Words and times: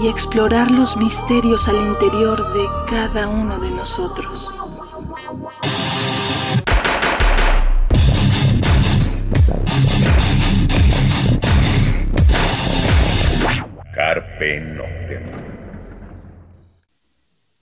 y 0.00 0.06
explorar 0.06 0.70
los 0.70 0.96
misterios 0.96 1.60
al 1.66 1.76
interior 1.76 2.52
de 2.52 2.66
cada 2.88 3.26
uno 3.26 3.58
de 3.58 3.70
nosotros. 3.70 4.44
Carpe 13.94 14.60
Noctem. 14.60 15.38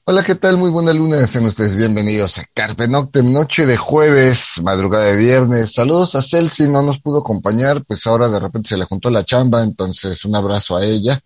Hola, 0.05 0.23
¿qué 0.23 0.35
tal? 0.35 0.59
Muy 0.59 0.71
buena 0.71 0.93
luna, 0.93 1.27
sean 1.27 1.47
ustedes 1.47 1.75
bienvenidos 1.75 2.39
a 2.39 2.45
Carpe 2.53 2.87
Noctem, 2.87 3.33
noche 3.33 3.65
de 3.65 3.79
jueves, 3.79 4.61
madrugada 4.63 5.07
de 5.07 5.17
viernes. 5.17 5.73
Saludos 5.73 6.15
a 6.15 6.23
Celsi, 6.23 6.69
no 6.69 6.83
nos 6.83 7.01
pudo 7.01 7.21
acompañar, 7.21 7.83
pues 7.87 8.07
ahora 8.07 8.29
de 8.29 8.39
repente 8.39 8.69
se 8.69 8.77
le 8.77 8.85
juntó 8.85 9.09
la 9.11 9.25
chamba, 9.25 9.63
entonces 9.63 10.25
un 10.27 10.37
abrazo 10.37 10.77
a 10.77 10.85
ella. 10.85 11.19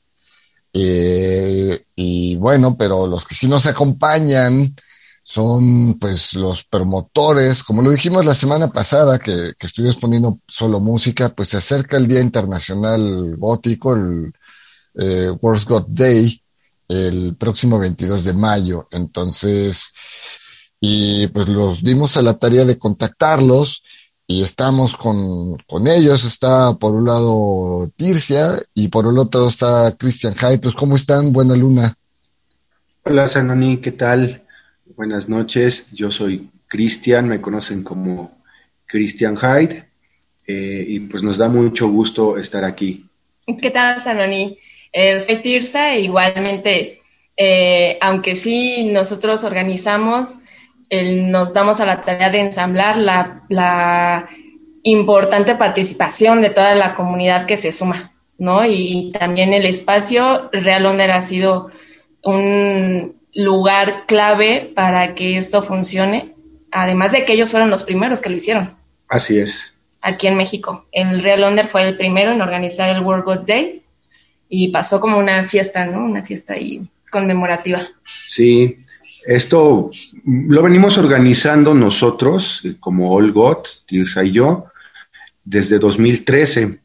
Eh, 0.73 1.84
y 1.97 2.37
bueno, 2.37 2.77
pero 2.77 3.06
los 3.06 3.24
que 3.27 3.34
sí 3.34 3.48
nos 3.48 3.66
acompañan 3.66 4.74
son 5.23 5.98
pues 5.98 6.34
los 6.34 6.65
promotores, 6.65 7.62
como 7.62 7.83
lo 7.83 7.91
dijimos 7.91 8.24
la 8.24 8.34
semana 8.34 8.69
pasada 8.69 9.19
que, 9.19 9.52
que 9.59 9.66
estuvimos 9.66 9.96
poniendo 9.96 10.41
solo 10.48 10.80
música, 10.80 11.29
pues 11.29 11.51
se 11.51 11.59
acerca 11.59 11.96
el 11.96 12.09
Día 12.09 12.21
Internacional 12.21 13.37
Gótico, 13.37 13.95
el 13.95 14.32
eh, 14.95 15.30
World 15.41 15.87
Day, 15.88 16.43
el 16.88 17.37
próximo 17.37 17.79
22 17.79 18.24
de 18.24 18.32
mayo. 18.32 18.88
Entonces, 18.91 19.93
y 20.80 21.26
pues 21.29 21.48
los 21.48 21.82
dimos 21.82 22.16
a 22.16 22.23
la 22.23 22.38
tarea 22.38 22.65
de 22.65 22.79
contactarlos 22.79 23.82
y 24.30 24.42
estamos 24.42 24.96
con, 24.96 25.59
con, 25.66 25.88
ellos. 25.88 26.24
Está 26.24 26.74
por 26.74 26.95
un 26.95 27.06
lado 27.06 27.90
Tircia 27.96 28.52
y 28.74 28.86
por 28.86 29.04
el 29.06 29.18
otro 29.18 29.48
está 29.48 29.92
Christian 29.98 30.36
Hyde. 30.36 30.60
Pues, 30.60 30.74
¿cómo 30.76 30.95
están? 30.95 31.32
Buena 31.32 31.56
luna. 31.56 31.96
Hola, 33.02 33.26
Sanoni, 33.26 33.78
¿qué 33.78 33.90
tal? 33.90 34.45
Buenas 34.95 35.28
noches. 35.28 35.90
Yo 35.90 36.12
soy 36.12 36.48
Christian, 36.68 37.26
me 37.26 37.40
conocen 37.40 37.82
como 37.82 38.38
Christian 38.86 39.36
Hyde. 39.36 39.88
Eh, 40.46 40.84
y 40.86 41.01
pues 41.01 41.24
nos 41.24 41.36
da 41.36 41.48
mucho 41.48 41.88
gusto 41.88 42.38
estar 42.38 42.64
aquí. 42.64 43.04
¿Qué 43.60 43.70
tal, 43.70 44.01
Sanoni? 44.01 44.56
Eh, 44.92 45.18
soy 45.18 45.42
Tirsa 45.42 45.95
e 45.95 46.02
igualmente, 46.02 47.02
eh, 47.36 47.98
aunque 48.01 48.36
sí 48.36 48.90
nosotros 48.92 49.42
organizamos 49.42 50.38
nos 50.91 51.52
damos 51.52 51.80
a 51.80 51.87
la 51.87 52.01
tarea 52.01 52.30
de 52.30 52.41
ensamblar 52.41 52.96
la, 52.96 54.29
importante 54.83 55.55
participación 55.57 56.41
de 56.41 56.51
toda 56.51 56.74
la 56.74 56.95
comunidad 56.95 57.45
que 57.45 57.59
se 57.59 57.71
suma, 57.71 58.15
¿no? 58.38 58.65
Y 58.65 59.13
también 59.13 59.52
el 59.52 59.66
espacio 59.66 60.49
Real 60.52 60.87
Onder 60.87 61.10
ha 61.10 61.21
sido 61.21 61.71
un 62.23 63.15
lugar 63.35 64.05
clave 64.06 64.72
para 64.75 65.15
que 65.15 65.37
esto 65.37 65.62
funcione, 65.62 66.34
además 66.71 67.12
de 67.12 67.27
que 67.27 67.34
ellos 67.34 67.50
fueron 67.50 67.69
los 67.69 67.82
primeros 67.82 68.22
que 68.22 68.31
lo 68.31 68.37
hicieron. 68.37 68.75
Así 69.09 69.38
es. 69.38 69.75
Aquí 70.00 70.28
en 70.28 70.37
México. 70.37 70.87
El 70.93 71.22
Real 71.22 71.44
Onder 71.44 71.66
fue 71.66 71.87
el 71.87 71.99
primero 71.99 72.32
en 72.32 72.41
organizar 72.41 72.88
el 72.88 73.03
World 73.03 73.25
God 73.25 73.41
Day 73.47 73.82
y 74.48 74.69
pasó 74.69 74.98
como 74.98 75.19
una 75.19 75.44
fiesta, 75.44 75.84
¿no? 75.84 76.03
Una 76.04 76.25
fiesta 76.25 76.54
ahí 76.54 76.88
conmemorativa. 77.10 77.87
Sí, 78.26 78.78
esto 79.30 79.92
lo 80.24 80.60
venimos 80.60 80.98
organizando 80.98 81.72
nosotros, 81.72 82.62
eh, 82.64 82.74
como 82.80 83.12
All 83.14 83.30
God, 83.30 83.58
Tirsa 83.86 84.24
y 84.24 84.32
yo, 84.32 84.66
desde 85.44 85.78
2013. 85.78 86.80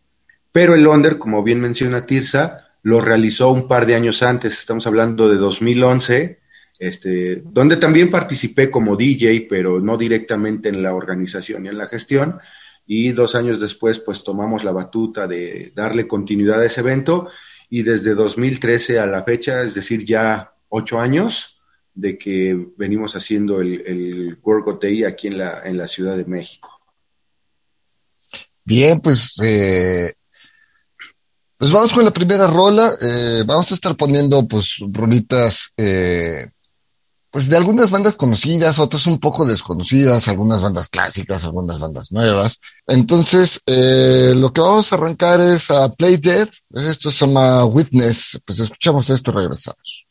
Pero 0.51 0.75
el 0.75 0.85
Onder, 0.85 1.17
como 1.17 1.41
bien 1.41 1.59
menciona 1.59 2.05
Tirsa, 2.05 2.69
lo 2.84 3.01
realizó 3.01 3.51
un 3.51 3.67
par 3.67 3.88
de 3.88 3.95
años 3.95 4.22
antes, 4.22 4.59
estamos 4.59 4.85
hablando 4.85 5.28
de 5.28 5.38
2011, 5.38 6.39
este, 6.78 7.41
donde 7.44 7.78
también 7.78 8.11
participé 8.11 8.69
como 8.69 8.95
DJ, 8.95 9.47
pero 9.50 9.79
no 9.79 9.97
directamente 9.97 10.69
en 10.69 10.84
la 10.84 10.94
organización 10.94 11.66
y 11.66 11.69
en 11.69 11.79
la 11.79 11.88
gestión. 11.88 12.38
Y 12.85 13.11
dos 13.13 13.34
años 13.34 13.59
después, 13.59 13.97
pues 13.97 14.23
tomamos 14.23 14.63
la 14.63 14.72
batuta 14.72 15.25
de 15.25 15.72
darle 15.73 16.05
continuidad 16.05 16.61
a 16.61 16.66
ese 16.66 16.81
evento. 16.81 17.28
Y 17.72 17.81
desde 17.81 18.13
2013 18.13 19.00
a 19.00 19.07
la 19.07 19.23
fecha, 19.23 19.63
es 19.63 19.73
decir, 19.73 20.05
ya 20.05 20.53
ocho 20.69 21.00
años, 21.00 21.54
de 21.95 22.17
que 22.17 22.67
venimos 22.78 23.16
haciendo 23.16 23.61
el, 23.61 23.81
el 23.88 24.39
Work 24.44 24.85
aquí 25.07 25.28
en 25.28 25.38
la, 25.38 25.61
en 25.63 25.78
la 25.78 25.88
Ciudad 25.88 26.17
de 26.17 26.25
México. 26.25 26.69
Bien, 28.66 29.00
pues, 29.00 29.39
eh, 29.44 30.13
pues 31.57 31.72
vamos 31.72 31.91
con 31.91 32.03
la 32.03 32.11
primera 32.11 32.47
rola. 32.47 32.91
Eh, 33.01 33.44
vamos 33.45 33.72
a 33.72 33.75
estar 33.75 33.95
poniendo 33.95 34.45
pues 34.47 34.78
rolitas 34.91 35.72
eh, 35.78 36.50
pues 37.29 37.50
de 37.50 37.57
algunas 37.57 37.91
bandas 37.91 38.16
conocidas, 38.16 38.79
otras 38.79 39.07
un 39.07 39.19
poco 39.19 39.45
desconocidas, 39.45 40.28
algunas 40.28 40.61
bandas 40.61 40.89
clásicas, 40.89 41.44
algunas 41.44 41.79
bandas 41.79 42.11
nuevas. 42.11 42.59
Entonces, 42.88 43.61
lo 43.67 44.53
que 44.53 44.61
vamos 44.61 44.91
a 44.91 44.95
arrancar 44.95 45.41
es 45.41 45.69
a 45.69 45.91
Play 45.91 46.16
Dead. 46.16 46.47
Esto 46.73 47.11
se 47.11 47.25
llama 47.25 47.66
Witness. 47.66 48.39
Pues 48.45 48.59
escuchamos 48.59 49.09
esto 49.09 49.31
y 49.31 49.34
regresamos. 49.34 50.04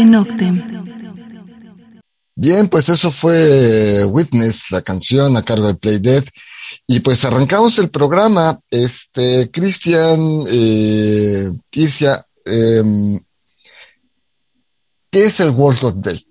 Carpe 0.00 0.04
Noctem. 0.04 0.62
Bien, 2.34 2.68
pues 2.68 2.88
eso 2.88 3.10
fue 3.10 4.04
Witness, 4.04 4.70
la 4.70 4.80
canción 4.80 5.36
a 5.36 5.42
cargo 5.42 5.66
de 5.66 5.74
Play 5.74 5.98
Dead. 5.98 6.24
Y 6.86 7.00
pues 7.00 7.24
arrancamos 7.24 7.78
el 7.78 7.90
programa. 7.90 8.58
Este, 8.70 9.50
Cristian, 9.50 10.44
eh, 10.48 11.52
em, 12.46 13.20
¿qué 15.10 15.24
es 15.24 15.40
el 15.40 15.50
World 15.50 15.80
God 15.80 15.94
Day? 15.96 16.26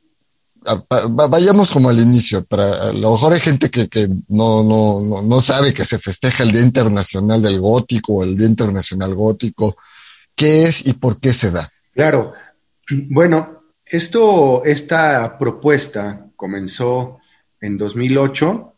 Vayamos 1.29 1.71
como 1.71 1.89
al 1.89 1.99
inicio. 1.99 2.43
Para, 2.45 2.89
a 2.89 2.93
lo 2.93 3.11
mejor 3.11 3.33
hay 3.33 3.39
gente 3.39 3.69
que, 3.69 3.87
que 3.87 4.09
no, 4.29 4.63
no, 4.63 5.21
no, 5.21 5.41
sabe 5.41 5.73
que 5.73 5.85
se 5.85 5.99
festeja 5.99 6.43
el 6.43 6.51
Día 6.51 6.61
Internacional 6.61 7.41
del 7.41 7.59
Gótico 7.59 8.13
o 8.13 8.23
el 8.23 8.37
Día 8.37 8.47
Internacional 8.47 9.13
Gótico. 9.13 9.77
¿Qué 10.35 10.63
es 10.63 10.87
y 10.87 10.93
por 10.93 11.19
qué 11.19 11.33
se 11.33 11.51
da? 11.51 11.71
Claro. 11.93 12.33
Bueno, 12.89 13.58
esto, 13.89 14.63
esta 14.65 15.37
propuesta 15.37 16.27
comenzó 16.35 17.19
en 17.59 17.77
2008 17.77 18.73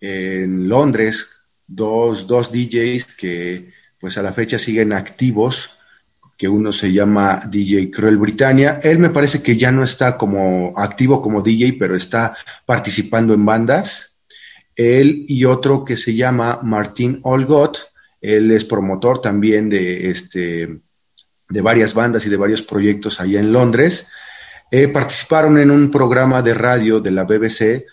en 0.00 0.68
Londres, 0.68 1.40
dos, 1.66 2.26
dos 2.26 2.52
DJs 2.52 3.16
que 3.16 3.72
pues 3.98 4.18
a 4.18 4.22
la 4.22 4.32
fecha 4.32 4.58
siguen 4.58 4.92
activos, 4.92 5.70
que 6.36 6.48
uno 6.48 6.72
se 6.72 6.92
llama 6.92 7.42
DJ 7.50 7.90
Cruel 7.90 8.16
Britannia. 8.16 8.78
Él 8.82 8.98
me 9.00 9.10
parece 9.10 9.42
que 9.42 9.56
ya 9.56 9.72
no 9.72 9.82
está 9.82 10.16
como 10.16 10.72
activo 10.76 11.20
como 11.20 11.42
DJ, 11.42 11.74
pero 11.78 11.96
está 11.96 12.36
participando 12.64 13.34
en 13.34 13.44
bandas. 13.44 14.14
Él 14.76 15.24
y 15.26 15.44
otro 15.44 15.84
que 15.84 15.96
se 15.96 16.14
llama 16.14 16.60
Martín 16.62 17.18
Olgot, 17.24 17.90
él 18.20 18.50
es 18.52 18.64
promotor 18.64 19.20
también 19.20 19.68
de, 19.68 20.10
este, 20.10 20.80
de 21.48 21.60
varias 21.60 21.94
bandas 21.94 22.24
y 22.26 22.28
de 22.28 22.36
varios 22.36 22.62
proyectos 22.62 23.20
allá 23.20 23.40
en 23.40 23.52
Londres. 23.52 24.06
Eh, 24.70 24.88
participaron 24.88 25.58
en 25.58 25.70
un 25.70 25.90
programa 25.90 26.42
de 26.42 26.52
radio 26.52 27.00
de 27.00 27.10
la 27.10 27.24
BBC 27.24 27.86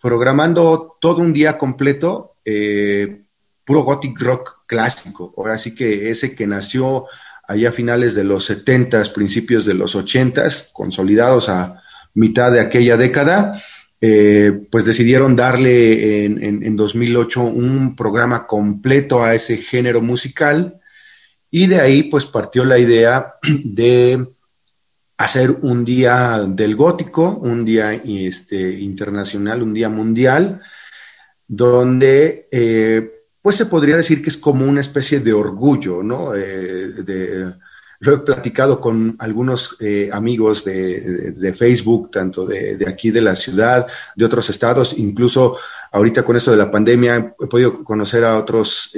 programando 0.00 0.96
todo 1.00 1.22
un 1.22 1.32
día 1.32 1.56
completo, 1.56 2.36
eh, 2.44 3.22
puro 3.64 3.80
gothic 3.80 4.20
rock 4.20 4.66
clásico. 4.66 5.32
Ahora 5.36 5.56
sí 5.56 5.74
que 5.74 6.10
ese 6.10 6.34
que 6.34 6.46
nació 6.46 7.06
allá 7.46 7.70
a 7.70 7.72
finales 7.72 8.14
de 8.14 8.24
los 8.24 8.44
70 8.44 9.04
principios 9.14 9.64
de 9.64 9.72
los 9.72 9.94
80 9.94 10.46
consolidados 10.74 11.48
a 11.48 11.82
mitad 12.12 12.52
de 12.52 12.60
aquella 12.60 12.98
década, 12.98 13.58
eh, 14.00 14.66
pues 14.70 14.84
decidieron 14.84 15.34
darle 15.34 16.26
en, 16.26 16.62
en, 16.62 16.76
2008 16.76 17.42
un 17.42 17.96
programa 17.96 18.46
completo 18.46 19.24
a 19.24 19.34
ese 19.34 19.56
género 19.56 20.02
musical 20.02 20.78
y 21.50 21.66
de 21.66 21.80
ahí 21.80 22.04
pues 22.04 22.26
partió 22.26 22.64
la 22.64 22.78
idea 22.78 23.34
de 23.64 24.28
hacer 25.18 25.50
un 25.62 25.84
día 25.84 26.44
del 26.46 26.76
gótico, 26.76 27.38
un 27.38 27.64
día 27.64 27.92
este, 27.92 28.78
internacional, 28.78 29.62
un 29.62 29.74
día 29.74 29.88
mundial, 29.88 30.62
donde 31.48 32.48
eh, 32.52 33.24
pues 33.42 33.56
se 33.56 33.66
podría 33.66 33.96
decir 33.96 34.22
que 34.22 34.30
es 34.30 34.36
como 34.36 34.64
una 34.64 34.80
especie 34.80 35.18
de 35.18 35.32
orgullo, 35.32 36.04
¿no? 36.04 36.34
Eh, 36.36 37.52
lo 38.00 38.14
he 38.14 38.18
platicado 38.18 38.80
con 38.80 39.16
algunos 39.18 39.76
eh, 39.80 40.08
amigos 40.12 40.64
de, 40.64 41.52
Facebook, 41.52 42.12
tanto 42.12 42.46
de, 42.46 42.78
aquí 42.86 43.10
de 43.10 43.20
la 43.20 43.34
ciudad, 43.34 43.88
de 44.14 44.24
otros 44.24 44.48
estados, 44.50 44.94
incluso 44.96 45.56
ahorita 45.90 46.22
con 46.22 46.36
esto 46.36 46.52
de 46.52 46.58
la 46.58 46.70
pandemia 46.70 47.34
he 47.40 47.46
podido 47.48 47.82
conocer 47.82 48.24
a 48.24 48.38
otros 48.38 48.92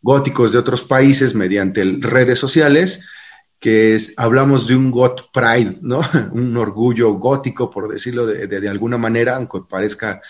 góticos 0.00 0.52
de 0.52 0.58
otros 0.58 0.82
países 0.82 1.34
mediante 1.34 1.84
redes 2.00 2.38
sociales 2.38 3.04
que 3.60 3.98
hablamos 4.16 4.66
de 4.66 4.74
un 4.74 4.90
got 4.90 5.30
pride, 5.32 5.76
¿no? 5.82 6.00
un 6.32 6.56
orgullo 6.56 7.12
gótico, 7.12 7.70
por 7.70 7.92
decirlo 7.92 8.26
de, 8.26 8.68
alguna 8.68 8.96
manera, 8.96 9.36
aunque 9.36 9.60
parezca 9.68 10.20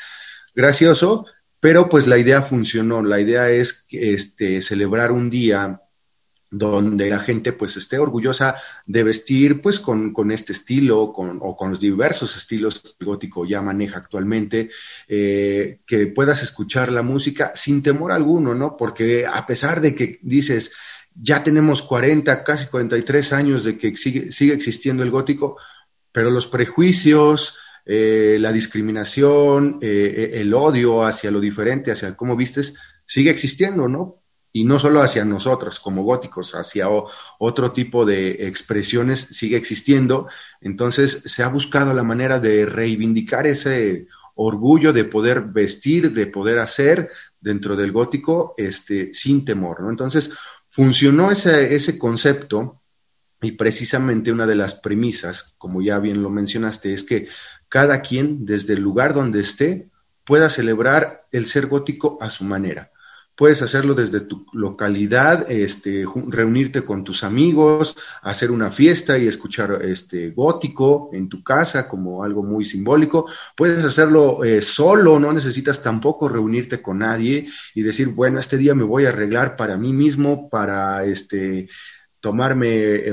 gracioso, 0.55 1.27
pero 1.61 1.89
pues 1.89 2.07
la 2.09 2.19
idea 2.19 2.43
funcionó. 2.43 3.03
La 3.03 3.21
idea 3.21 3.49
es 3.49 3.87
este, 3.91 4.61
celebrar 4.61 5.13
un 5.13 5.31
día 5.31 5.81
donde 6.51 7.09
la 7.09 7.21
gente 7.21 7.53
pues 7.53 7.77
esté 7.77 7.99
orgullosa 7.99 8.57
de 8.85 9.05
vestir 9.05 9.63
pues 9.63 9.79
con, 9.79 10.13
este 10.33 10.53
estilo 10.53 11.13
con, 11.13 11.39
o 11.41 11.57
con 11.57 11.71
los 11.71 11.81
diversos 11.81 12.37
estilos 12.37 12.81
que 12.81 12.89
el 12.99 13.07
gótico 13.07 13.47
ya 13.47 13.63
maneja 13.63 13.99
actualmente, 13.99 14.69
eh, 15.07 15.79
que 15.87 16.09
puedas 16.09 16.43
escuchar 16.43 16.91
la 16.91 17.03
música 17.03 17.53
sin 17.55 17.85
temor 17.85 18.11
alguno, 18.11 18.57
¿no? 18.57 18.77
Porque 18.77 19.27
a 19.27 19.47
pesar 19.47 19.81
de 19.81 19.95
que 19.95 20.19
dices, 20.23 20.73
ya 21.15 21.43
tenemos 21.43 21.83
40, 21.83 22.45
casi 22.45 22.67
43 22.67 23.33
años 23.33 23.65
de 23.65 23.77
que 23.77 23.97
sigue, 23.97 24.33
sigue 24.33 24.55
existiendo 24.55 25.03
el 25.03 25.11
gótico, 25.11 25.57
pero 26.13 26.31
los 26.31 26.47
prejuicios, 26.47 27.57
eh, 27.87 28.39
la 28.41 28.53
discriminación, 28.53 29.79
eh, 29.81 30.33
el 30.35 30.53
odio 30.55 31.05
hacia 31.05 31.31
lo 31.31 31.41
diferente, 31.41 31.91
hacia 31.91 32.15
cómo 32.15 32.37
vistes, 32.37 32.75
sigue 33.05 33.31
existiendo, 33.31 33.89
¿no? 33.89 34.23
Y 34.53 34.65
no 34.65 34.79
solo 34.79 35.01
hacia 35.01 35.25
nosotros 35.25 35.79
como 35.79 36.03
góticos, 36.03 36.55
hacia 36.55 36.89
otro 37.39 37.73
tipo 37.73 38.05
de 38.05 38.47
expresiones 38.47 39.21
sigue 39.31 39.57
existiendo. 39.57 40.29
Entonces 40.61 41.23
se 41.25 41.43
ha 41.45 41.49
buscado 41.49 41.95
la 41.95 42.03
manera 42.03 42.41
de 42.41 42.67
reivindicar 42.67 43.47
ese 43.47 44.09
orgullo 44.35 44.93
de 44.93 45.05
poder 45.05 45.43
vestir, 45.43 46.13
de 46.13 46.27
poder 46.27 46.59
hacer 46.59 47.11
dentro 47.41 47.77
del 47.77 47.93
gótico, 47.93 48.55
este, 48.57 49.13
sin 49.15 49.45
temor, 49.45 49.83
¿no? 49.83 49.91
Entonces, 49.91 50.31
Funcionó 50.71 51.31
ese, 51.31 51.75
ese 51.75 51.99
concepto 51.99 52.81
y 53.43 53.53
precisamente 53.53 54.33
una 54.33 54.47
de 54.47 54.55
las 54.55 54.75
premisas, 54.75 55.55
como 55.59 55.83
ya 55.83 55.99
bien 55.99 56.23
lo 56.23 56.31
mencionaste, 56.31 56.93
es 56.93 57.05
que 57.05 57.29
cada 57.69 58.01
quien 58.03 58.47
desde 58.47 58.75
el 58.75 58.81
lugar 58.81 59.15
donde 59.15 59.41
esté 59.41 59.91
pueda 60.25 60.49
celebrar 60.49 61.27
el 61.33 61.47
ser 61.47 61.67
gótico 61.67 62.19
a 62.21 62.31
su 62.31 62.45
manera. 62.45 62.93
Puedes 63.41 63.63
hacerlo 63.63 63.95
desde 63.95 64.21
tu 64.21 64.45
localidad, 64.53 65.51
este, 65.51 66.05
reunirte 66.29 66.83
con 66.83 67.05
tus 67.05 67.25
amigos, 67.25 67.97
hacer 68.21 68.51
una 68.51 68.71
fiesta 68.71 69.17
y 69.17 69.27
escuchar 69.27 69.79
este, 69.81 70.33
gótico 70.33 71.09
en 71.15 71.31
tu 71.31 71.43
casa 71.43 71.89
como 71.89 72.23
algo 72.23 72.43
muy 72.43 72.67
simbólico. 72.67 73.27
Puedes 73.57 73.83
hacerlo 73.83 74.45
eh, 74.45 74.61
solo, 74.61 75.19
no 75.19 75.33
necesitas 75.33 75.83
tampoco 75.83 76.29
reunirte 76.29 76.83
con 76.83 76.99
nadie 76.99 77.49
y 77.75 77.81
decir, 77.81 78.09
bueno, 78.09 78.39
este 78.39 78.59
día 78.59 78.75
me 78.75 78.85
voy 78.85 79.07
a 79.07 79.09
arreglar 79.09 79.57
para 79.57 79.79
mí 79.79 79.95
mismo, 79.95 80.51
para 80.51 81.07
este, 81.07 81.71
tomarme 82.21 83.05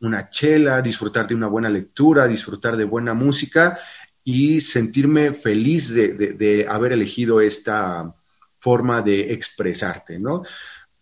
una 0.00 0.28
chela, 0.28 0.82
disfrutar 0.82 1.28
de 1.28 1.36
una 1.36 1.46
buena 1.46 1.68
lectura, 1.68 2.26
disfrutar 2.26 2.76
de 2.76 2.82
buena 2.82 3.14
música 3.14 3.78
y 4.24 4.60
sentirme 4.60 5.30
feliz 5.34 5.94
de 5.94 6.66
haber 6.68 6.90
elegido 6.94 7.40
esta 7.40 8.12
forma 8.60 9.02
de 9.02 9.32
expresarte, 9.32 10.18
¿no? 10.18 10.42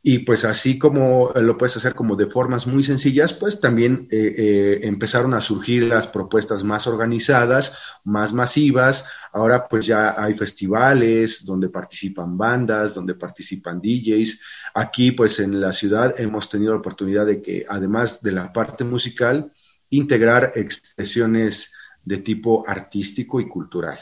Y 0.01 0.21
pues 0.21 0.45
así 0.45 0.79
como 0.79 1.33
lo 1.35 1.59
puedes 1.59 1.77
hacer 1.77 1.95
como 1.95 2.15
de 2.15 2.27
formas 2.27 2.67
muy 2.69 2.85
sencillas, 2.85 3.35
pues 3.35 3.61
también 3.61 4.07
eh, 4.11 4.35
eh, 4.39 4.81
empezaron 4.85 5.35
a 5.35 5.41
surgir 5.41 5.83
las 5.85 6.07
propuestas 6.07 6.63
más 6.63 6.87
organizadas, 6.87 7.77
más 8.05 8.33
masivas. 8.33 9.09
Ahora 9.33 9.67
pues 9.67 9.87
ya 9.87 10.15
hay 10.17 10.35
festivales 10.35 11.45
donde 11.45 11.69
participan 11.69 12.39
bandas, 12.39 12.95
donde 12.95 13.17
participan 13.17 13.81
DJs. 13.81 14.41
Aquí 14.75 15.13
pues 15.13 15.41
en 15.41 15.61
la 15.61 15.73
ciudad 15.73 16.15
hemos 16.19 16.49
tenido 16.49 16.73
la 16.73 16.79
oportunidad 16.79 17.27
de 17.27 17.43
que 17.43 17.67
además 17.69 18.23
de 18.23 18.33
la 18.33 18.53
parte 18.53 18.85
musical, 18.85 19.51
integrar 19.91 20.53
expresiones 20.55 21.73
de 22.05 22.19
tipo 22.19 22.65
artístico 22.69 23.41
y 23.41 23.49
cultural. 23.49 23.99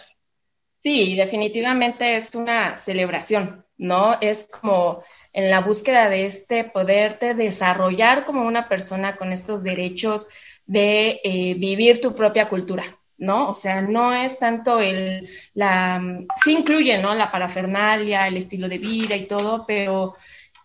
Sí, 0.78 1.16
definitivamente 1.16 2.16
es 2.16 2.34
una 2.34 2.78
celebración, 2.78 3.64
¿no? 3.78 4.18
Es 4.20 4.48
como 4.48 5.02
en 5.32 5.50
la 5.50 5.60
búsqueda 5.60 6.08
de 6.08 6.26
este 6.26 6.64
poderte 6.64 7.34
desarrollar 7.34 8.24
como 8.24 8.46
una 8.46 8.68
persona 8.68 9.16
con 9.16 9.32
estos 9.32 9.62
derechos 9.62 10.28
de 10.66 11.20
eh, 11.24 11.54
vivir 11.54 12.00
tu 12.00 12.14
propia 12.14 12.48
cultura, 12.48 12.84
¿no? 13.18 13.50
O 13.50 13.54
sea, 13.54 13.80
no 13.82 14.12
es 14.12 14.38
tanto 14.38 14.80
el, 14.80 15.28
la, 15.54 16.00
sí 16.36 16.52
incluye, 16.52 16.98
¿no? 16.98 17.14
La 17.14 17.30
parafernalia, 17.30 18.28
el 18.28 18.36
estilo 18.36 18.68
de 18.68 18.78
vida 18.78 19.16
y 19.16 19.26
todo, 19.26 19.64
pero 19.66 20.14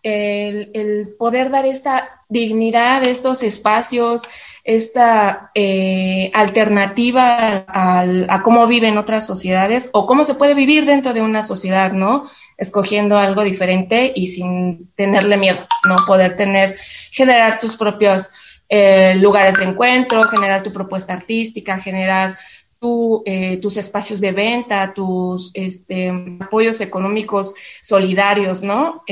el, 0.02 1.14
poder 1.18 1.50
dar 1.50 1.66
esta 1.66 2.22
dignidad, 2.28 3.06
estos 3.06 3.42
espacios, 3.42 4.22
esta 4.64 5.50
eh, 5.54 6.30
alternativa 6.34 7.64
a 7.66 8.42
cómo 8.42 8.66
viven 8.66 8.96
otras 8.96 9.26
sociedades 9.26 9.90
o 9.92 10.06
cómo 10.06 10.24
se 10.24 10.34
puede 10.34 10.54
vivir 10.54 10.86
dentro 10.86 11.12
de 11.12 11.20
una 11.20 11.42
sociedad, 11.42 11.92
¿no? 11.92 12.30
Escogiendo 12.56 13.18
algo 13.18 13.42
diferente 13.42 14.12
y 14.14 14.28
sin 14.28 14.90
tenerle 14.94 15.36
miedo, 15.36 15.66
¿no? 15.88 16.04
Poder 16.06 16.36
tener, 16.36 16.76
generar 17.10 17.58
tus 17.58 17.76
propios 17.76 18.30
eh, 18.68 19.16
lugares 19.16 19.56
de 19.56 19.64
encuentro, 19.64 20.22
generar 20.22 20.62
tu 20.62 20.72
propuesta 20.72 21.12
artística, 21.12 21.78
generar 21.78 22.38
tu, 22.78 23.22
eh, 23.26 23.58
tus 23.58 23.76
espacios 23.76 24.20
de 24.20 24.32
venta, 24.32 24.94
tus 24.94 25.50
este, 25.54 26.10
apoyos 26.40 26.80
económicos 26.80 27.54
solidarios, 27.82 28.62
¿no? 28.62 29.04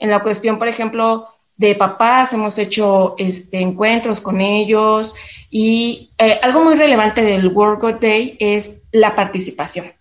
En 0.00 0.10
la 0.10 0.20
cuestión, 0.20 0.58
por 0.58 0.66
ejemplo, 0.66 1.28
de 1.56 1.74
papás, 1.74 2.32
hemos 2.32 2.58
hecho 2.58 3.14
este, 3.18 3.60
encuentros 3.60 4.20
con 4.20 4.40
ellos 4.40 5.14
Y 5.50 6.10
eh, 6.18 6.40
algo 6.42 6.64
muy 6.64 6.74
relevante 6.74 7.22
del 7.22 7.48
World 7.48 8.00
Day 8.00 8.36
es 8.40 8.80
la 8.92 9.14
participación, 9.14 9.92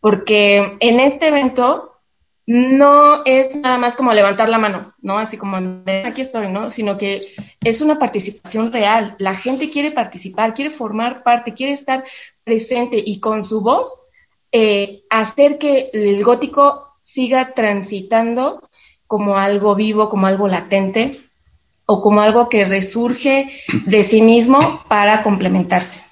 porque 0.00 0.76
en 0.80 1.00
este 1.00 1.28
evento 1.28 1.92
no 2.46 3.24
es 3.24 3.56
nada 3.56 3.78
más 3.78 3.96
como 3.96 4.12
levantar 4.12 4.48
la 4.48 4.58
mano, 4.58 4.94
¿no? 5.02 5.18
Así 5.18 5.36
como 5.36 5.56
aquí 6.04 6.20
estoy, 6.20 6.48
¿no? 6.48 6.70
Sino 6.70 6.96
que 6.96 7.22
es 7.64 7.80
una 7.80 7.98
participación 7.98 8.72
real. 8.72 9.16
La 9.18 9.34
gente 9.34 9.70
quiere 9.70 9.90
participar, 9.90 10.54
quiere 10.54 10.70
formar 10.70 11.24
parte, 11.24 11.54
quiere 11.54 11.72
estar 11.72 12.04
presente 12.44 13.02
y 13.04 13.18
con 13.18 13.42
su 13.42 13.62
voz 13.62 14.02
eh, 14.52 15.02
hacer 15.10 15.58
que 15.58 15.90
el 15.92 16.22
gótico 16.22 16.94
siga 17.00 17.52
transitando 17.52 18.65
como 19.06 19.36
algo 19.36 19.74
vivo, 19.74 20.08
como 20.08 20.26
algo 20.26 20.48
latente 20.48 21.20
o 21.86 22.00
como 22.02 22.20
algo 22.20 22.48
que 22.48 22.64
resurge 22.64 23.48
de 23.86 24.02
sí 24.02 24.22
mismo 24.22 24.84
para 24.88 25.22
complementarse. 25.22 26.02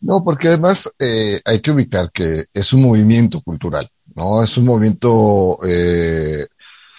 No, 0.00 0.24
porque 0.24 0.48
además 0.48 0.90
eh, 0.98 1.40
hay 1.44 1.60
que 1.60 1.70
ubicar 1.70 2.10
que 2.12 2.44
es 2.52 2.72
un 2.72 2.82
movimiento 2.82 3.40
cultural, 3.40 3.88
¿no? 4.14 4.42
Es 4.42 4.56
un 4.56 4.64
movimiento 4.64 5.58
eh, 5.64 6.46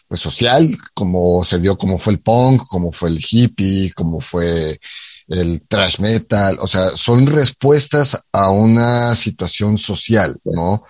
pues 0.07 0.21
social, 0.21 0.75
como 0.93 1.43
se 1.43 1.59
dio, 1.59 1.77
como 1.77 1.97
fue 1.97 2.13
el 2.13 2.21
punk, 2.21 2.63
como 2.67 2.91
fue 2.91 3.09
el 3.09 3.19
hippie, 3.19 3.91
como 3.93 4.19
fue 4.19 4.79
el 5.27 5.61
trash 5.67 5.99
metal, 5.99 6.57
o 6.59 6.67
sea, 6.67 6.95
son 6.95 7.27
respuestas 7.27 8.21
a 8.31 8.49
una 8.49 9.15
situación 9.15 9.77
social, 9.77 10.37
¿no? 10.43 10.83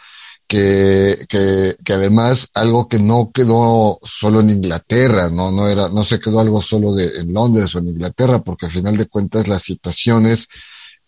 Que, 0.47 1.25
que, 1.27 1.93
además 1.93 2.47
algo 2.53 2.87
que 2.87 2.99
no 2.99 3.31
quedó 3.33 3.97
solo 4.03 4.41
en 4.41 4.51
Inglaterra, 4.51 5.31
no, 5.31 5.51
no 5.51 5.67
era, 5.67 5.89
no 5.89 6.03
se 6.03 6.19
quedó 6.19 6.39
algo 6.39 6.61
solo 6.61 6.93
de, 6.93 7.07
en 7.21 7.33
Londres 7.33 7.73
o 7.73 7.79
en 7.79 7.87
Inglaterra, 7.87 8.39
porque 8.39 8.67
al 8.67 8.71
final 8.71 8.95
de 8.95 9.07
cuentas 9.07 9.47
las 9.47 9.63
situaciones 9.63 10.47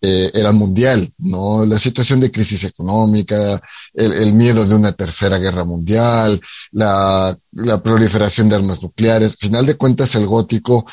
eh, 0.01 0.31
era 0.33 0.51
mundial, 0.51 1.11
¿no? 1.17 1.65
La 1.65 1.79
situación 1.79 2.19
de 2.19 2.31
crisis 2.31 2.63
económica, 2.63 3.61
el, 3.93 4.33
miedo 4.33 4.65
de 4.65 4.75
una 4.75 4.91
tercera 4.91 5.37
guerra 5.37 5.63
mundial, 5.63 6.39
la, 6.71 7.35
la, 7.53 7.81
proliferación 7.81 8.49
de 8.49 8.55
armas 8.55 8.83
nucleares. 8.83 9.35
Final 9.35 9.65
de 9.65 9.75
cuentas, 9.75 10.13
el 10.15 10.27
gótico 10.27 10.85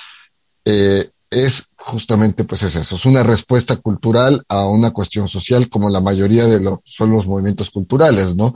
eh, 0.64 1.10
es 1.32 1.70
justamente, 1.76 2.44
pues 2.44 2.62
es 2.62 2.76
eso, 2.76 2.94
es 2.94 3.04
una 3.04 3.22
respuesta 3.22 3.76
cultural 3.76 4.44
a 4.48 4.66
una 4.66 4.90
cuestión 4.90 5.26
social 5.28 5.68
como 5.68 5.90
la 5.90 6.00
mayoría 6.00 6.46
de 6.46 6.60
los, 6.60 6.78
son 6.84 7.10
los 7.10 7.26
movimientos 7.26 7.70
culturales, 7.70 8.36
¿no? 8.36 8.54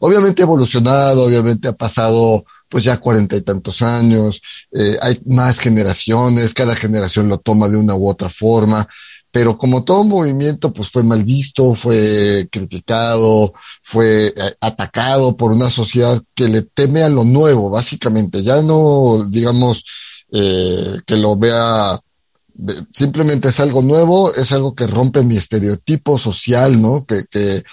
Obviamente 0.00 0.42
ha 0.42 0.44
evolucionado, 0.44 1.24
obviamente 1.24 1.68
ha 1.68 1.72
pasado 1.72 2.44
pues 2.68 2.84
ya 2.84 2.98
cuarenta 2.98 3.34
y 3.34 3.40
tantos 3.40 3.80
años, 3.80 4.42
eh, 4.72 4.96
hay 5.00 5.20
más 5.24 5.58
generaciones, 5.58 6.52
cada 6.52 6.74
generación 6.74 7.28
lo 7.28 7.38
toma 7.38 7.68
de 7.68 7.78
una 7.78 7.94
u 7.94 8.06
otra 8.06 8.28
forma, 8.28 8.86
pero 9.30 9.56
como 9.56 9.84
todo 9.84 10.04
movimiento, 10.04 10.72
pues 10.72 10.90
fue 10.90 11.02
mal 11.02 11.24
visto, 11.24 11.74
fue 11.74 12.48
criticado, 12.50 13.52
fue 13.82 14.28
eh, 14.28 14.32
atacado 14.60 15.36
por 15.36 15.52
una 15.52 15.70
sociedad 15.70 16.20
que 16.34 16.48
le 16.48 16.62
teme 16.62 17.02
a 17.02 17.08
lo 17.08 17.24
nuevo, 17.24 17.70
básicamente. 17.70 18.42
Ya 18.42 18.62
no, 18.62 19.26
digamos, 19.30 19.84
eh, 20.32 21.00
que 21.06 21.16
lo 21.16 21.36
vea, 21.36 22.00
simplemente 22.92 23.48
es 23.48 23.60
algo 23.60 23.82
nuevo, 23.82 24.32
es 24.34 24.52
algo 24.52 24.74
que 24.74 24.86
rompe 24.86 25.24
mi 25.24 25.36
estereotipo 25.36 26.18
social, 26.18 26.80
¿no? 26.80 27.04
Que, 27.04 27.24
que, 27.30 27.64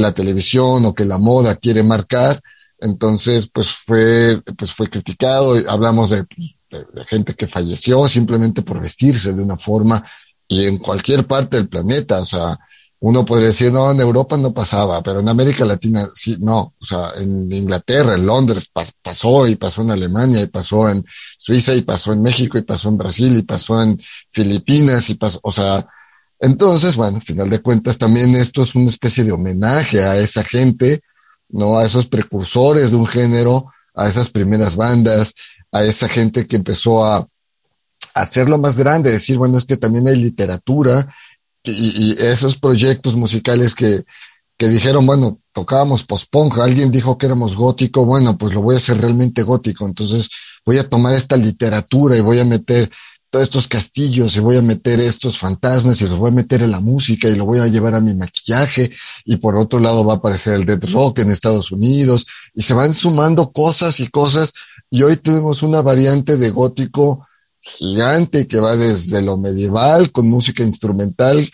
la 0.00 0.10
televisión 0.10 0.84
o 0.86 0.92
que 0.92 1.04
la 1.04 1.18
moda 1.18 1.54
quiere 1.54 1.84
marcar. 1.84 2.40
Entonces, 2.80 3.48
pues 3.48 3.68
fue, 3.68 4.40
pues 4.58 4.72
fue 4.72 4.90
criticado. 4.90 5.54
Hablamos 5.68 6.10
de, 6.10 6.26
de 6.68 7.04
gente 7.06 7.34
que 7.34 7.46
falleció 7.46 8.08
simplemente 8.08 8.62
por 8.62 8.80
vestirse 8.80 9.34
de 9.34 9.40
una 9.40 9.56
forma 9.56 10.04
y 10.48 10.64
en 10.64 10.78
cualquier 10.78 11.26
parte 11.26 11.56
del 11.56 11.68
planeta, 11.68 12.20
o 12.20 12.24
sea, 12.24 12.58
uno 13.06 13.22
podría 13.22 13.48
decir, 13.48 13.70
no, 13.70 13.90
en 13.90 14.00
Europa 14.00 14.38
no 14.38 14.54
pasaba, 14.54 15.02
pero 15.02 15.20
en 15.20 15.28
América 15.28 15.66
Latina 15.66 16.08
sí, 16.14 16.38
no, 16.40 16.72
o 16.80 16.86
sea, 16.86 17.10
en 17.18 17.52
Inglaterra, 17.52 18.14
en 18.14 18.24
Londres 18.24 18.70
pasó 19.02 19.46
y 19.46 19.56
pasó 19.56 19.82
en 19.82 19.90
Alemania 19.90 20.40
y 20.40 20.46
pasó 20.46 20.88
en 20.88 21.04
Suiza 21.36 21.74
y 21.74 21.82
pasó 21.82 22.14
en 22.14 22.22
México 22.22 22.56
y 22.56 22.62
pasó 22.62 22.88
en 22.88 22.96
Brasil 22.96 23.36
y 23.36 23.42
pasó 23.42 23.82
en 23.82 24.00
Filipinas 24.30 25.10
y 25.10 25.16
pasó, 25.16 25.38
o 25.42 25.52
sea, 25.52 25.86
entonces, 26.40 26.96
bueno, 26.96 27.18
al 27.18 27.22
final 27.22 27.50
de 27.50 27.60
cuentas 27.60 27.98
también 27.98 28.34
esto 28.36 28.62
es 28.62 28.74
una 28.74 28.88
especie 28.88 29.22
de 29.22 29.32
homenaje 29.32 30.02
a 30.02 30.16
esa 30.16 30.42
gente, 30.42 31.00
¿no? 31.50 31.78
A 31.78 31.84
esos 31.84 32.06
precursores 32.06 32.92
de 32.92 32.96
un 32.96 33.06
género, 33.06 33.66
a 33.94 34.08
esas 34.08 34.30
primeras 34.30 34.76
bandas, 34.76 35.34
a 35.72 35.84
esa 35.84 36.08
gente 36.08 36.46
que 36.46 36.56
empezó 36.56 37.04
a, 37.04 37.28
hacerlo 38.14 38.58
más 38.58 38.78
grande, 38.78 39.10
decir, 39.10 39.36
bueno, 39.36 39.58
es 39.58 39.64
que 39.64 39.76
también 39.76 40.06
hay 40.06 40.16
literatura 40.16 41.12
y, 41.64 42.12
esos 42.18 42.58
proyectos 42.58 43.14
musicales 43.14 43.74
que, 43.74 44.04
que 44.56 44.68
dijeron, 44.68 45.06
bueno, 45.06 45.40
tocábamos 45.52 46.04
post-punk, 46.04 46.58
alguien 46.58 46.90
dijo 46.90 47.16
que 47.18 47.26
éramos 47.26 47.56
gótico, 47.56 48.04
bueno, 48.04 48.36
pues 48.36 48.52
lo 48.52 48.62
voy 48.62 48.74
a 48.74 48.78
hacer 48.78 49.00
realmente 49.00 49.42
gótico, 49.42 49.86
entonces 49.86 50.28
voy 50.64 50.78
a 50.78 50.88
tomar 50.88 51.14
esta 51.14 51.36
literatura 51.36 52.16
y 52.16 52.20
voy 52.20 52.38
a 52.38 52.44
meter 52.44 52.90
todos 53.34 53.44
estos 53.44 53.66
castillos 53.66 54.36
y 54.36 54.40
voy 54.40 54.56
a 54.56 54.62
meter 54.62 55.00
estos 55.00 55.38
fantasmas 55.38 56.00
y 56.00 56.04
los 56.04 56.16
voy 56.16 56.30
a 56.30 56.34
meter 56.34 56.62
en 56.62 56.70
la 56.70 56.78
música 56.78 57.28
y 57.28 57.34
lo 57.34 57.44
voy 57.44 57.58
a 57.58 57.66
llevar 57.66 57.96
a 57.96 58.00
mi 58.00 58.14
maquillaje 58.14 58.92
y 59.24 59.38
por 59.38 59.56
otro 59.56 59.80
lado 59.80 60.04
va 60.04 60.12
a 60.12 60.16
aparecer 60.18 60.54
el 60.54 60.64
dead 60.64 60.80
rock 60.92 61.18
en 61.18 61.32
Estados 61.32 61.72
Unidos 61.72 62.26
y 62.54 62.62
se 62.62 62.74
van 62.74 62.94
sumando 62.94 63.50
cosas 63.50 63.98
y 63.98 64.06
cosas 64.06 64.52
y 64.88 65.02
hoy 65.02 65.16
tenemos 65.16 65.64
una 65.64 65.82
variante 65.82 66.36
de 66.36 66.50
gótico 66.50 67.26
gigante 67.64 68.46
que 68.46 68.60
va 68.60 68.76
desde 68.76 69.22
lo 69.22 69.38
medieval 69.38 70.12
con 70.12 70.28
música 70.28 70.62
instrumental. 70.62 71.50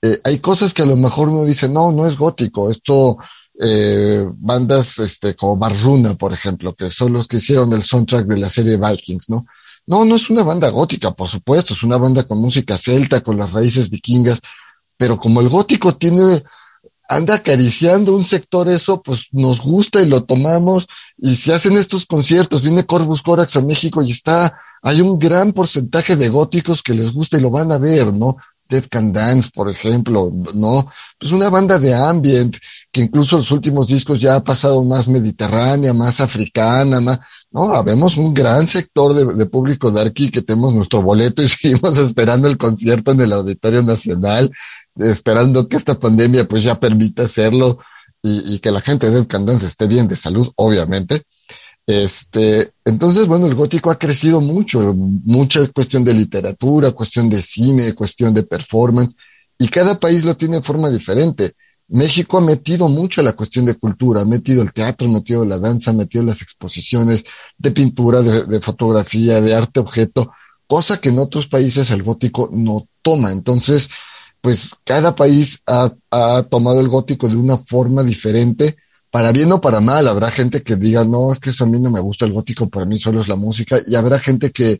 Eh, 0.00 0.18
hay 0.24 0.38
cosas 0.38 0.72
que 0.72 0.82
a 0.82 0.86
lo 0.86 0.96
mejor 0.96 1.28
uno 1.28 1.44
dice, 1.44 1.68
no, 1.68 1.92
no 1.92 2.06
es 2.06 2.16
gótico, 2.16 2.70
esto, 2.70 3.18
eh, 3.60 4.26
bandas 4.36 4.98
este, 4.98 5.36
como 5.36 5.58
Barruna, 5.58 6.14
por 6.14 6.32
ejemplo, 6.32 6.74
que 6.74 6.90
son 6.90 7.12
los 7.12 7.28
que 7.28 7.36
hicieron 7.36 7.70
el 7.74 7.82
soundtrack 7.82 8.26
de 8.26 8.38
la 8.38 8.48
serie 8.48 8.78
Vikings, 8.78 9.28
¿no? 9.28 9.44
No, 9.86 10.04
no 10.06 10.16
es 10.16 10.30
una 10.30 10.42
banda 10.42 10.70
gótica, 10.70 11.10
por 11.10 11.28
supuesto, 11.28 11.74
es 11.74 11.82
una 11.82 11.98
banda 11.98 12.22
con 12.22 12.38
música 12.38 12.78
celta, 12.78 13.20
con 13.20 13.36
las 13.36 13.52
raíces 13.52 13.90
vikingas, 13.90 14.40
pero 14.96 15.18
como 15.18 15.42
el 15.42 15.50
gótico 15.50 15.94
tiene, 15.94 16.42
anda 17.06 17.34
acariciando 17.34 18.14
un 18.14 18.24
sector 18.24 18.68
eso, 18.68 19.02
pues 19.02 19.26
nos 19.32 19.60
gusta 19.60 20.00
y 20.00 20.06
lo 20.06 20.24
tomamos, 20.24 20.86
y 21.18 21.36
si 21.36 21.52
hacen 21.52 21.76
estos 21.76 22.06
conciertos, 22.06 22.62
viene 22.62 22.86
Corvus 22.86 23.20
Corax 23.20 23.56
a 23.56 23.62
México 23.62 24.02
y 24.02 24.12
está 24.12 24.58
hay 24.82 25.00
un 25.00 25.18
gran 25.18 25.52
porcentaje 25.52 26.16
de 26.16 26.28
góticos 26.28 26.82
que 26.82 26.94
les 26.94 27.12
gusta 27.12 27.38
y 27.38 27.40
lo 27.40 27.50
van 27.50 27.72
a 27.72 27.78
ver, 27.78 28.12
¿no? 28.12 28.36
Dead 28.70 28.84
Can 28.88 29.12
Dance, 29.12 29.50
por 29.52 29.68
ejemplo, 29.68 30.32
¿no? 30.54 30.86
Pues 31.18 31.32
una 31.32 31.50
banda 31.50 31.78
de 31.78 31.92
ambient, 31.92 32.56
que 32.90 33.02
incluso 33.02 33.36
los 33.36 33.50
últimos 33.50 33.88
discos 33.88 34.20
ya 34.20 34.36
ha 34.36 34.44
pasado 34.44 34.82
más 34.84 35.08
mediterránea, 35.08 35.92
más 35.92 36.20
africana, 36.20 37.00
más, 37.00 37.18
no, 37.50 37.74
habemos 37.74 38.16
un 38.16 38.32
gran 38.32 38.66
sector 38.68 39.12
de, 39.12 39.46
público 39.46 39.90
de 39.90 40.02
aquí 40.02 40.30
que 40.30 40.40
tenemos 40.40 40.72
nuestro 40.72 41.02
boleto 41.02 41.42
y 41.42 41.48
seguimos 41.48 41.98
esperando 41.98 42.46
el 42.48 42.56
concierto 42.56 43.10
en 43.10 43.20
el 43.22 43.32
Auditorio 43.32 43.82
Nacional, 43.82 44.50
esperando 44.96 45.68
que 45.68 45.76
esta 45.76 45.98
pandemia 45.98 46.46
pues 46.46 46.62
ya 46.62 46.78
permita 46.78 47.24
hacerlo 47.24 47.78
y, 48.22 48.54
y 48.54 48.58
que 48.60 48.70
la 48.70 48.80
gente 48.80 49.06
de 49.06 49.16
Dead 49.16 49.26
Can 49.26 49.46
Dance 49.46 49.66
esté 49.66 49.88
bien 49.88 50.06
de 50.06 50.16
salud, 50.16 50.50
obviamente. 50.54 51.24
Este, 51.90 52.70
entonces, 52.84 53.26
bueno, 53.26 53.46
el 53.46 53.56
gótico 53.56 53.90
ha 53.90 53.98
crecido 53.98 54.40
mucho, 54.40 54.94
mucha 54.94 55.66
cuestión 55.72 56.04
de 56.04 56.14
literatura, 56.14 56.92
cuestión 56.92 57.28
de 57.28 57.42
cine, 57.42 57.94
cuestión 57.94 58.32
de 58.32 58.44
performance, 58.44 59.16
y 59.58 59.66
cada 59.66 59.98
país 59.98 60.24
lo 60.24 60.36
tiene 60.36 60.58
de 60.58 60.62
forma 60.62 60.88
diferente. 60.88 61.54
México 61.88 62.38
ha 62.38 62.42
metido 62.42 62.88
mucho 62.88 63.22
la 63.22 63.32
cuestión 63.32 63.64
de 63.64 63.74
cultura, 63.74 64.20
ha 64.20 64.24
metido 64.24 64.62
el 64.62 64.72
teatro, 64.72 65.08
ha 65.08 65.10
metido 65.10 65.44
la 65.44 65.58
danza, 65.58 65.90
ha 65.90 65.94
metido 65.94 66.22
las 66.22 66.42
exposiciones 66.42 67.24
de 67.58 67.72
pintura, 67.72 68.22
de, 68.22 68.60
fotografía, 68.60 69.40
de 69.40 69.56
arte 69.56 69.80
objeto, 69.80 70.32
cosa 70.68 71.00
que 71.00 71.08
en 71.08 71.18
otros 71.18 71.48
países 71.48 71.90
el 71.90 72.04
gótico 72.04 72.48
no 72.52 72.86
toma. 73.02 73.32
Entonces, 73.32 73.88
pues 74.40 74.76
cada 74.84 75.16
país 75.16 75.58
ha, 75.66 75.92
ha 76.12 76.44
tomado 76.44 76.78
el 76.78 76.88
gótico 76.88 77.28
de 77.28 77.34
una 77.34 77.58
forma 77.58 78.04
diferente 78.04 78.76
para 79.10 79.32
bien 79.32 79.50
o 79.52 79.60
para 79.60 79.80
mal, 79.80 80.06
habrá 80.06 80.30
gente 80.30 80.62
que 80.62 80.76
diga, 80.76 81.04
no, 81.04 81.32
es 81.32 81.40
que 81.40 81.50
eso 81.50 81.64
a 81.64 81.66
mí 81.66 81.80
no 81.80 81.90
me 81.90 82.00
gusta 82.00 82.26
el 82.26 82.32
gótico, 82.32 82.68
para 82.68 82.86
mí 82.86 82.96
solo 82.96 83.20
es 83.20 83.28
la 83.28 83.36
música, 83.36 83.78
y 83.86 83.96
habrá 83.96 84.18
gente 84.20 84.50
que, 84.50 84.78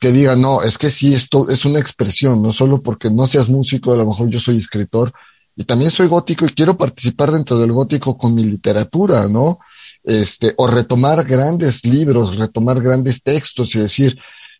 que 0.00 0.10
diga, 0.10 0.34
no, 0.34 0.62
es 0.62 0.78
que 0.78 0.90
sí, 0.90 1.14
esto 1.14 1.48
es 1.48 1.64
una 1.64 1.78
expresión, 1.78 2.42
no 2.42 2.52
solo 2.52 2.82
porque 2.82 3.08
no 3.08 3.26
seas 3.26 3.48
músico, 3.48 3.92
a 3.92 3.96
lo 3.96 4.06
mejor 4.06 4.28
yo 4.28 4.40
soy 4.40 4.58
escritor, 4.58 5.12
y 5.54 5.64
también 5.64 5.90
soy 5.90 6.08
gótico 6.08 6.44
y 6.44 6.50
quiero 6.50 6.76
participar 6.76 7.30
dentro 7.30 7.58
del 7.58 7.72
gótico 7.72 8.16
con 8.16 8.34
mi 8.34 8.44
literatura, 8.44 9.26
¿no? 9.28 9.58
Este, 10.04 10.54
o 10.56 10.68
retomar 10.68 11.24
grandes 11.24 11.84
libros, 11.84 12.36
retomar 12.36 12.80
grandes 12.80 13.22
textos 13.22 13.74
y 13.74 13.80
decir, 13.80 14.16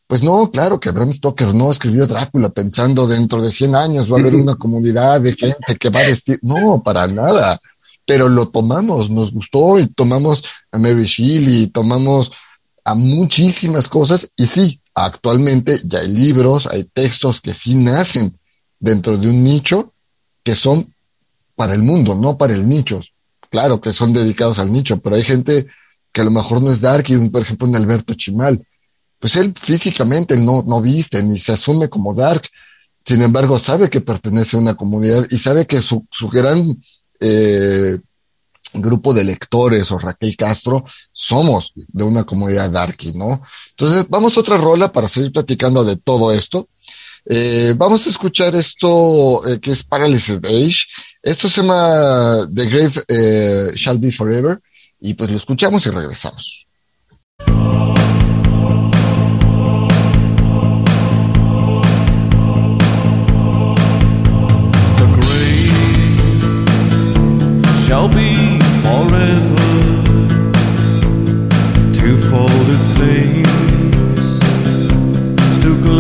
pues 0.09 0.23
no, 0.23 0.51
claro 0.51 0.81
que 0.81 0.91
Bram 0.91 1.13
Stoker 1.13 1.55
no 1.55 1.71
escribió 1.71 2.07
Drácula 2.07 2.49
pensando 2.49 3.07
dentro 3.07 3.41
de 3.41 3.51
100 3.51 3.77
años 3.77 4.11
va 4.11 4.17
a 4.17 4.21
haber 4.21 4.35
una 4.35 4.57
comunidad 4.57 5.21
de 5.21 5.35
gente 5.35 5.77
que 5.79 5.89
va 5.89 6.01
a 6.01 6.07
vestir, 6.07 6.41
no, 6.43 6.83
para 6.83 7.07
nada 7.07 7.61
pero 8.09 8.29
lo 8.29 8.49
tomamos, 8.49 9.09
nos 9.09 9.33
gustó 9.33 9.79
y 9.79 9.87
tomamos 9.87 10.43
a 10.73 10.79
Mary 10.79 11.05
Shelley, 11.05 11.69
tomamos 11.69 12.33
a 12.85 12.97
muchísimas 12.97 13.87
cosas 13.89 14.33
y 14.37 14.47
sí, 14.47 14.81
Actualmente 15.01 15.81
ya 15.85 16.01
hay 16.01 16.09
libros, 16.09 16.67
hay 16.67 16.83
textos 16.83 17.41
que 17.41 17.53
sí 17.53 17.77
nacen 17.77 18.37
dentro 18.81 19.17
de 19.17 19.31
un 19.31 19.45
nicho 19.45 19.95
que 20.43 20.57
son 20.57 20.93
para 21.55 21.75
el 21.75 21.85
mundo, 21.85 22.17
no 22.17 22.37
para 22.37 22.55
el 22.55 22.69
nicho. 22.69 23.01
Claro 23.49 23.81
que 23.81 23.93
son 23.93 24.13
dedicados 24.13 24.59
al 24.59 24.73
nicho, 24.73 24.99
pero 24.99 25.15
hay 25.15 25.23
gente 25.23 25.69
que 26.13 26.21
a 26.21 26.25
lo 26.25 26.33
mejor 26.33 26.61
no 26.63 26.71
es 26.71 26.81
dark, 26.81 27.05
y 27.11 27.29
por 27.29 27.43
ejemplo 27.43 27.69
un 27.69 27.77
Alberto 27.77 28.15
Chimal. 28.15 28.67
Pues 29.21 29.37
él 29.37 29.55
físicamente 29.57 30.37
no, 30.37 30.65
no 30.67 30.81
viste 30.81 31.23
ni 31.23 31.39
se 31.39 31.53
asume 31.53 31.89
como 31.89 32.13
dark, 32.13 32.49
sin 33.05 33.23
embargo 33.23 33.57
sabe 33.61 33.89
que 33.91 34.01
pertenece 34.01 34.57
a 34.57 34.61
una 34.61 34.75
comunidad 34.75 35.29
y 35.31 35.37
sabe 35.37 35.65
que 35.65 35.81
su, 35.81 36.05
su 36.11 36.29
gran 36.29 36.77
eh, 37.21 37.99
grupo 38.75 39.15
de 39.15 39.25
lectores 39.25 39.91
o 39.91 39.99
Raquel 39.99 40.37
Castro 40.37 40.85
somos 41.11 41.73
de 41.75 42.05
una 42.05 42.25
comunidad 42.25 42.71
darky, 42.71 43.13
¿no? 43.13 43.43
Entonces 43.71 44.07
vamos 44.09 44.37
a 44.37 44.41
otra 44.41 44.57
rola 44.57 44.93
para 44.93 45.09
seguir 45.09 45.33
platicando 45.33 45.85
de 45.85 45.97
todo 45.97 46.33
esto. 46.33 46.69
Eh, 47.27 47.75
vamos 47.77 48.07
a 48.07 48.11
escuchar 48.11 48.55
esto 48.55 49.47
eh, 49.47 49.59
que 49.61 49.73
es 49.73 49.83
Paralysis 49.83 50.39
Age. 50.45 50.85
Esto 51.23 51.49
se 51.49 51.63
llama 51.63 52.49
The 52.55 52.67
Grave 52.67 53.75
Shall 53.75 53.99
Be 53.99 54.13
Forever. 54.13 54.61
Y 55.01 55.15
pues 55.15 55.31
lo 55.31 55.37
escuchamos 55.37 55.87
y 55.87 55.91
regresamos. 55.91 56.69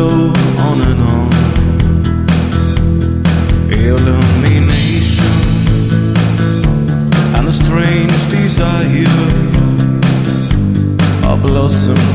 On 0.00 0.80
and 0.90 1.00
on. 1.14 1.30
Illumination 3.72 5.34
and 7.36 7.48
a 7.48 7.52
strange 7.52 8.30
desire. 8.30 9.06
A 11.24 11.36
blossom 11.36 12.07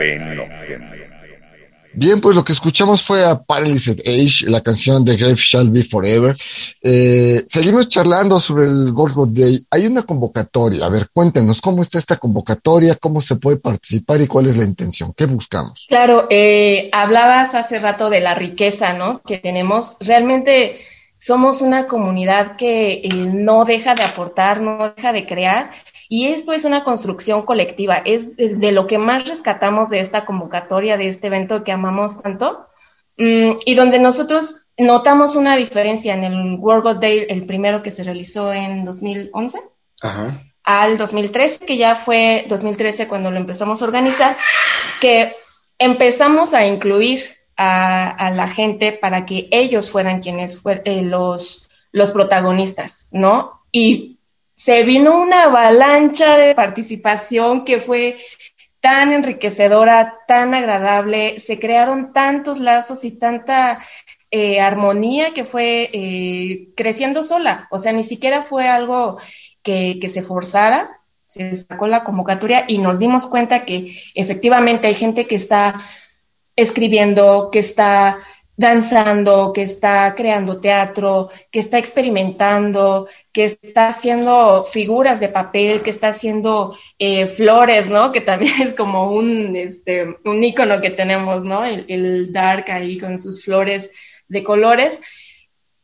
Carpe 0.00 0.18
Noctem. 0.18 0.90
Bien, 1.92 2.20
pues 2.20 2.36
lo 2.36 2.44
que 2.44 2.52
escuchamos 2.52 3.02
fue 3.02 3.24
a 3.24 3.42
Paralyzed 3.42 4.00
Age, 4.06 4.48
la 4.48 4.60
canción 4.60 5.04
de 5.04 5.16
Grave 5.16 5.34
Shall 5.34 5.70
Be 5.70 5.82
Forever. 5.82 6.36
Eh, 6.80 7.42
seguimos 7.46 7.88
charlando 7.88 8.38
sobre 8.38 8.66
el 8.66 8.92
Gorgon 8.92 9.34
Day. 9.34 9.66
Hay 9.72 9.86
una 9.86 10.02
convocatoria. 10.02 10.86
A 10.86 10.88
ver, 10.88 11.08
cuéntenos 11.12 11.60
cómo 11.60 11.82
está 11.82 11.98
esta 11.98 12.16
convocatoria, 12.16 12.94
cómo 12.94 13.20
se 13.20 13.36
puede 13.36 13.56
participar 13.56 14.20
y 14.20 14.28
cuál 14.28 14.46
es 14.46 14.56
la 14.56 14.64
intención. 14.64 15.12
¿Qué 15.16 15.26
buscamos? 15.26 15.86
Claro, 15.88 16.28
eh, 16.30 16.88
hablabas 16.92 17.56
hace 17.56 17.80
rato 17.80 18.08
de 18.08 18.20
la 18.20 18.36
riqueza, 18.36 18.94
¿no? 18.94 19.20
Que 19.22 19.38
tenemos. 19.38 19.96
Realmente 19.98 20.78
somos 21.18 21.60
una 21.60 21.88
comunidad 21.88 22.56
que 22.56 23.00
eh, 23.02 23.08
no 23.12 23.64
deja 23.64 23.96
de 23.96 24.04
aportar, 24.04 24.60
no 24.62 24.94
deja 24.96 25.12
de 25.12 25.26
crear 25.26 25.70
y 26.12 26.26
esto 26.26 26.52
es 26.52 26.64
una 26.64 26.82
construcción 26.82 27.42
colectiva, 27.42 28.02
es 28.04 28.36
de, 28.36 28.72
lo 28.72 28.88
que 28.88 28.98
más 28.98 29.28
rescatamos 29.28 29.90
de 29.90 30.00
esta 30.00 30.24
convocatoria, 30.24 30.96
de 30.96 31.06
este 31.06 31.28
evento 31.28 31.62
que 31.62 31.70
amamos 31.70 32.20
tanto, 32.20 32.66
mm, 33.16 33.58
y 33.64 33.74
donde 33.76 34.00
nosotros 34.00 34.66
notamos 34.76 35.36
una 35.36 35.56
diferencia 35.56 36.12
en 36.14 36.24
el 36.24 36.56
World 36.56 36.82
God 36.82 36.96
Day, 36.96 37.26
el 37.28 37.46
primero 37.46 37.84
que 37.84 37.92
se 37.92 38.02
realizó 38.02 38.52
en 38.52 38.84
2011, 38.84 39.60
al 40.64 40.98
2013, 40.98 41.64
que 41.64 41.76
ya 41.76 41.94
fue 41.94 42.44
2013 42.48 43.06
cuando 43.06 43.30
lo 43.30 43.36
empezamos 43.36 43.80
a 43.80 43.84
organizar, 43.84 44.36
que 45.00 45.36
empezamos 45.78 46.54
a 46.54 46.66
incluir 46.66 47.20
a, 47.56 48.32
la 48.34 48.48
gente 48.48 48.90
para 48.90 49.26
que 49.26 49.48
ellos 49.52 49.88
fueran 49.88 50.20
quienes 50.20 50.58
fueran 50.58 50.82
eh, 50.86 51.02
los, 51.02 51.70
los 51.92 52.10
protagonistas, 52.10 53.10
¿no? 53.12 53.62
Y 53.70 54.18
se 54.60 54.82
vino 54.82 55.18
una 55.18 55.44
avalancha 55.44 56.36
de 56.36 56.54
participación 56.54 57.64
que 57.64 57.80
fue 57.80 58.18
tan 58.80 59.10
enriquecedora, 59.10 60.18
tan 60.28 60.52
agradable, 60.52 61.40
se 61.40 61.58
crearon 61.58 62.12
tantos 62.12 62.60
lazos 62.60 63.02
y 63.04 63.12
tanta 63.12 63.82
eh, 64.30 64.60
armonía 64.60 65.32
que 65.32 65.44
fue 65.44 65.88
eh, 65.94 66.68
creciendo 66.76 67.22
sola, 67.22 67.68
o 67.70 67.78
sea, 67.78 67.94
ni 67.94 68.04
siquiera 68.04 68.42
fue 68.42 68.68
algo 68.68 69.16
que, 69.62 69.98
que 69.98 70.10
se 70.10 70.20
forzara, 70.20 71.00
se 71.24 71.56
sacó 71.56 71.86
la 71.86 72.04
convocatoria 72.04 72.66
y 72.68 72.76
nos 72.76 72.98
dimos 72.98 73.26
cuenta 73.26 73.64
que 73.64 73.96
efectivamente 74.14 74.88
hay 74.88 74.94
gente 74.94 75.26
que 75.26 75.36
está 75.36 75.80
escribiendo, 76.54 77.48
que 77.50 77.60
está 77.60 78.18
danzando, 78.60 79.54
que 79.54 79.62
está 79.62 80.14
creando 80.14 80.60
teatro, 80.60 81.30
que 81.50 81.60
está 81.60 81.78
experimentando, 81.78 83.08
que 83.32 83.44
está 83.46 83.88
haciendo 83.88 84.64
figuras 84.64 85.18
de 85.18 85.30
papel, 85.30 85.80
que 85.80 85.88
está 85.88 86.08
haciendo 86.08 86.76
eh, 86.98 87.26
flores, 87.26 87.88
¿no? 87.88 88.12
Que 88.12 88.20
también 88.20 88.52
es 88.60 88.74
como 88.74 89.12
un, 89.12 89.56
este, 89.56 90.14
un 90.26 90.44
ícono 90.44 90.82
que 90.82 90.90
tenemos, 90.90 91.42
¿no? 91.42 91.64
El, 91.64 92.32
dark 92.32 92.70
ahí 92.70 92.98
con 92.98 93.18
sus 93.18 93.42
flores 93.42 93.92
de 94.28 94.44
colores 94.44 95.00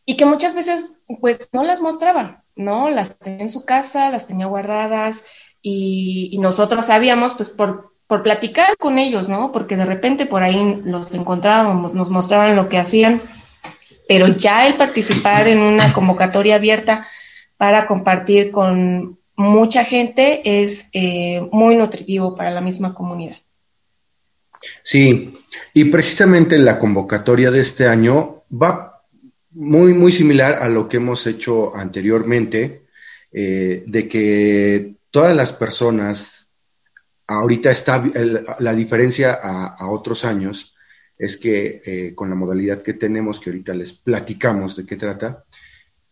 y 0.04 0.18
que 0.18 0.26
muchas 0.26 0.54
veces 0.54 1.00
pues 1.20 1.48
no 1.54 1.64
las 1.64 1.80
mostraba, 1.80 2.44
¿no? 2.56 2.90
Las 2.90 3.18
tenía 3.18 3.40
en 3.40 3.48
su 3.48 3.64
casa, 3.64 4.10
las 4.10 4.26
tenía 4.26 4.46
guardadas 4.46 5.26
y, 5.62 6.28
y 6.30 6.38
nosotros 6.38 6.84
sabíamos 6.84 7.32
pues 7.32 7.48
por 7.48 7.95
por 8.06 8.22
platicar 8.22 8.76
con 8.76 8.98
ellos, 8.98 9.28
¿no? 9.28 9.52
Porque 9.52 9.76
de 9.76 9.84
repente 9.84 10.26
por 10.26 10.42
ahí 10.42 10.80
los 10.84 11.12
encontrábamos, 11.14 11.94
nos 11.94 12.10
mostraban 12.10 12.56
lo 12.56 12.68
que 12.68 12.78
hacían, 12.78 13.20
pero 14.08 14.28
ya 14.28 14.66
el 14.66 14.74
participar 14.74 15.48
en 15.48 15.58
una 15.58 15.92
convocatoria 15.92 16.56
abierta 16.56 17.06
para 17.56 17.86
compartir 17.86 18.50
con 18.50 19.18
mucha 19.36 19.84
gente 19.84 20.62
es 20.62 20.88
eh, 20.92 21.40
muy 21.50 21.76
nutritivo 21.76 22.34
para 22.34 22.50
la 22.50 22.60
misma 22.60 22.94
comunidad. 22.94 23.36
Sí, 24.82 25.34
y 25.74 25.84
precisamente 25.86 26.58
la 26.58 26.78
convocatoria 26.78 27.50
de 27.50 27.60
este 27.60 27.86
año 27.86 28.44
va 28.50 29.02
muy, 29.50 29.94
muy 29.94 30.12
similar 30.12 30.62
a 30.62 30.68
lo 30.68 30.88
que 30.88 30.98
hemos 30.98 31.26
hecho 31.26 31.74
anteriormente, 31.74 32.86
eh, 33.32 33.84
de 33.86 34.08
que 34.08 34.94
todas 35.10 35.34
las 35.34 35.52
personas 35.52 36.45
ahorita 37.26 37.70
está 37.70 38.04
la 38.60 38.74
diferencia 38.74 39.32
a, 39.32 39.88
otros 39.88 40.24
años 40.24 40.74
es 41.18 41.36
que 41.36 41.80
eh, 41.84 42.14
con 42.14 42.28
la 42.28 42.36
modalidad 42.36 42.82
que 42.82 42.92
tenemos, 42.92 43.40
que 43.40 43.50
ahorita 43.50 43.74
les 43.74 43.92
platicamos 43.92 44.76
de 44.76 44.84
qué 44.84 44.96
trata, 44.96 45.44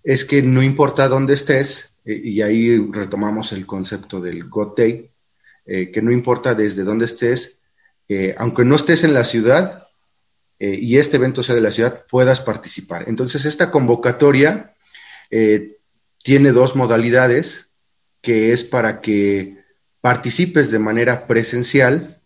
es 0.02 0.24
que 0.24 0.42
no 0.42 0.62
importa 0.62 1.08
dónde 1.08 1.34
estés, 1.34 1.96
eh, 2.04 2.20
y 2.22 2.42
ahí 2.42 2.76
retomamos 2.90 3.52
el 3.52 3.66
concepto 3.66 4.20
del 4.20 4.48
God 4.48 4.74
Day, 4.76 5.10
eh, 5.66 5.90
que 5.90 6.02
no 6.02 6.10
importa 6.10 6.54
desde 6.54 6.84
dónde 6.84 7.04
estés, 7.04 7.60
aunque 8.36 8.66
no 8.66 8.76
estés 8.76 9.02
en 9.02 9.14
la 9.14 9.24
ciudad 9.24 9.88
y 10.58 10.98
este 10.98 11.16
evento 11.16 11.42
sea 11.42 11.54
de 11.54 11.62
la 11.62 11.70
ciudad, 11.70 12.04
puedas 12.06 12.40
participar. 12.40 13.08
Entonces, 13.08 13.46
esta 13.46 13.70
convocatoria 13.70 14.74
tiene 16.22 16.52
dos 16.52 16.76
modalidades, 16.76 17.70
que 18.20 18.52
es 18.52 18.62
para 18.62 19.00
que 19.00 19.63
participes 20.04 20.70
de 20.70 20.78
manera 20.78 21.26
presencial 21.26 22.20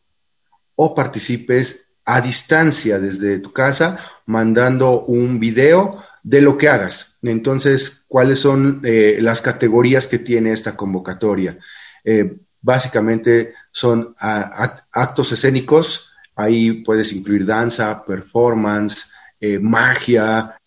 o 0.75 0.97
participes 0.97 1.91
a 2.05 2.21
distancia 2.21 2.99
desde 2.99 3.39
tu 3.39 3.53
casa 3.53 3.97
mandando 4.27 5.05
un 5.05 5.39
video 5.39 6.03
de 6.25 6.41
lo 6.41 6.59
que 6.59 6.69
hagas. 6.69 7.19
Entonces, 7.23 8.05
¿cuáles 8.09 8.41
son 8.41 8.81
eh, 8.83 9.19
las 9.21 9.41
categorías 9.41 10.09
que 10.09 10.19
tiene 10.19 10.51
esta 10.51 10.75
convocatoria? 10.75 11.57
Eh, 12.03 12.39
básicamente 12.61 13.55
son 13.71 14.13
actos 14.19 15.31
escénicos, 15.31 16.11
ahí 16.35 16.83
puedes 16.83 17.13
incluir 17.13 17.47
danza, 17.47 18.05
performance, 18.05 19.13
eh, 19.39 19.61
magia, 19.61 20.61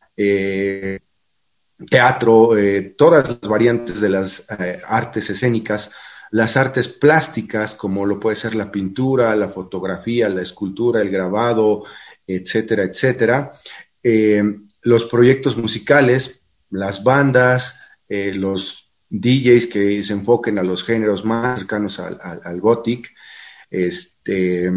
teatro, 1.90 2.52
todas 2.96 3.28
las 3.28 3.42
variantes 3.42 4.00
de 4.00 4.08
las 4.08 4.48
artes 4.88 5.30
escénicas 5.30 5.92
las 6.32 6.56
artes 6.56 6.88
plásticas, 6.88 7.76
como 7.76 8.06
lo 8.06 8.20
puede 8.20 8.38
ser 8.38 8.56
la 8.56 8.72
pintura, 8.72 9.36
la 9.36 9.50
fotografía, 9.50 10.30
la 10.30 10.42
escultura, 10.42 11.02
el 11.02 11.10
grabado, 11.10 11.84
etcétera, 12.26 12.84
etcétera. 12.84 13.52
Eh, 14.02 14.42
los 14.82 15.06
proyectos 15.06 15.58
musicales, 15.58 16.42
las 16.70 17.04
bandas, 17.04 17.80
eh, 18.08 18.34
los 18.34 18.90
DJs 19.10 19.68
que 19.68 20.04
se 20.04 20.14
enfoquen 20.14 20.58
a 20.58 20.64
los 20.64 20.84
géneros 20.86 21.26
más 21.26 21.60
cercanos 21.60 22.00
al, 22.00 22.62
gothic. 22.62 23.14
Este, 23.70 24.72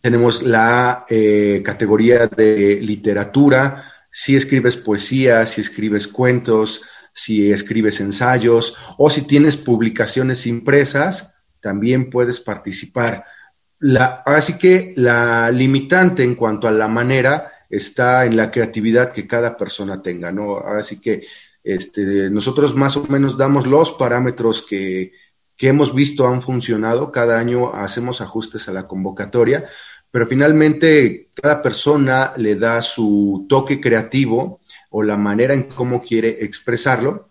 tenemos 0.00 0.42
la 0.42 1.06
eh, 1.08 1.62
categoría 1.64 2.26
de 2.26 2.80
literatura, 2.82 3.84
si 4.10 4.34
escribes 4.34 4.76
poesía, 4.76 5.46
si 5.46 5.60
escribes 5.60 6.08
cuentos, 6.08 6.82
si 7.12 7.50
escribes 7.50 8.00
ensayos 8.00 8.76
o 8.98 9.10
si 9.10 9.22
tienes 9.22 9.56
publicaciones 9.56 10.46
impresas, 10.46 11.34
también 11.60 12.10
puedes 12.10 12.40
participar. 12.40 13.24
La, 13.78 14.22
así 14.26 14.58
que 14.58 14.94
la 14.96 15.50
limitante 15.50 16.22
en 16.22 16.34
cuanto 16.34 16.68
a 16.68 16.72
la 16.72 16.88
manera 16.88 17.50
está 17.68 18.24
en 18.24 18.36
la 18.36 18.50
creatividad 18.50 19.12
que 19.12 19.26
cada 19.26 19.56
persona 19.56 20.02
tenga, 20.02 20.32
¿no? 20.32 20.58
Ahora 20.58 20.82
sí 20.82 21.00
que 21.00 21.26
este, 21.62 22.30
nosotros 22.30 22.74
más 22.74 22.96
o 22.96 23.06
menos 23.08 23.36
damos 23.36 23.66
los 23.66 23.92
parámetros 23.92 24.62
que, 24.68 25.12
que 25.56 25.68
hemos 25.68 25.94
visto 25.94 26.26
han 26.26 26.42
funcionado, 26.42 27.12
cada 27.12 27.38
año 27.38 27.74
hacemos 27.74 28.20
ajustes 28.20 28.68
a 28.68 28.72
la 28.72 28.88
convocatoria, 28.88 29.66
pero 30.10 30.26
finalmente 30.26 31.30
cada 31.34 31.62
persona 31.62 32.32
le 32.36 32.56
da 32.56 32.82
su 32.82 33.46
toque 33.48 33.80
creativo 33.80 34.59
o 34.90 35.02
la 35.02 35.16
manera 35.16 35.54
en 35.54 35.64
cómo 35.64 36.02
quiere 36.02 36.44
expresarlo. 36.44 37.28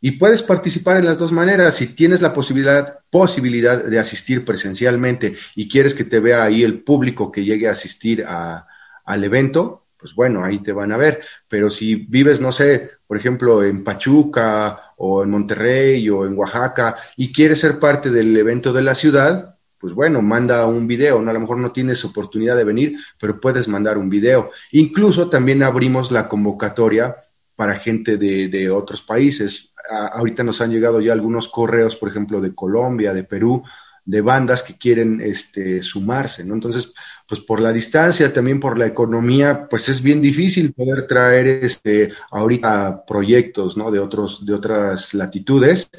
Y 0.00 0.12
puedes 0.12 0.42
participar 0.42 0.96
en 0.96 1.04
las 1.04 1.18
dos 1.18 1.30
maneras. 1.30 1.76
Si 1.76 1.94
tienes 1.94 2.20
la 2.20 2.34
posibilidad, 2.34 2.98
posibilidad 3.08 3.84
de 3.84 3.98
asistir 4.00 4.44
presencialmente 4.44 5.36
y 5.54 5.68
quieres 5.68 5.94
que 5.94 6.04
te 6.04 6.18
vea 6.18 6.42
ahí 6.42 6.64
el 6.64 6.82
público 6.82 7.30
que 7.30 7.44
llegue 7.44 7.68
a 7.68 7.72
asistir 7.72 8.24
al 8.26 9.24
evento, 9.24 9.86
pues 9.96 10.14
bueno, 10.16 10.44
ahí 10.44 10.58
te 10.58 10.72
van 10.72 10.90
a 10.90 10.96
ver. 10.96 11.22
Pero 11.46 11.70
si 11.70 11.94
vives, 11.94 12.40
no 12.40 12.50
sé, 12.50 12.90
por 13.06 13.16
ejemplo, 13.16 13.62
en 13.62 13.84
Pachuca 13.84 14.92
o 14.96 15.22
en 15.22 15.30
Monterrey 15.30 16.10
o 16.10 16.26
en 16.26 16.36
Oaxaca 16.36 16.96
y 17.16 17.32
quieres 17.32 17.60
ser 17.60 17.78
parte 17.78 18.10
del 18.10 18.36
evento 18.36 18.72
de 18.72 18.82
la 18.82 18.96
ciudad, 18.96 19.51
pues 19.82 19.94
bueno, 19.94 20.22
manda 20.22 20.64
un 20.64 20.86
video, 20.86 21.20
¿no? 21.20 21.28
A 21.28 21.34
lo 21.34 21.40
mejor 21.40 21.58
no 21.58 21.72
tienes 21.72 22.04
oportunidad 22.04 22.56
de 22.56 22.62
venir, 22.62 22.96
pero 23.18 23.40
puedes 23.40 23.66
mandar 23.66 23.98
un 23.98 24.08
video. 24.08 24.52
Incluso 24.70 25.28
también 25.28 25.64
abrimos 25.64 26.12
la 26.12 26.28
convocatoria 26.28 27.16
para 27.56 27.74
gente 27.74 28.16
de, 28.16 28.70
otros 28.70 29.02
países. 29.02 29.72
ahorita 29.90 30.44
nos 30.44 30.60
han 30.60 30.70
llegado 30.70 31.00
ya 31.00 31.12
algunos 31.12 31.48
correos, 31.48 31.96
por 31.96 32.08
ejemplo, 32.08 32.40
de 32.40 32.54
Colombia, 32.54 33.12
de 33.12 33.24
Perú, 33.24 33.64
de 34.04 34.20
bandas 34.20 34.62
que 34.62 34.78
quieren 34.78 35.20
este, 35.20 35.82
sumarse, 35.82 36.44
¿no? 36.44 36.54
Entonces, 36.54 36.92
pues 37.26 37.40
por 37.40 37.58
la 37.58 37.72
distancia, 37.72 38.32
también 38.32 38.60
por 38.60 38.78
la 38.78 38.86
economía, 38.86 39.66
pues 39.68 39.88
es 39.88 40.00
bien 40.00 40.22
difícil 40.22 40.72
poder 40.74 41.08
traer 41.08 41.48
este, 41.64 42.12
ahorita 42.30 43.04
proyectos, 43.04 43.76
¿no? 43.76 43.90
De, 43.90 43.98
otros, 43.98 44.46
de 44.46 44.54
otras 44.54 45.12
latitudes 45.12 45.90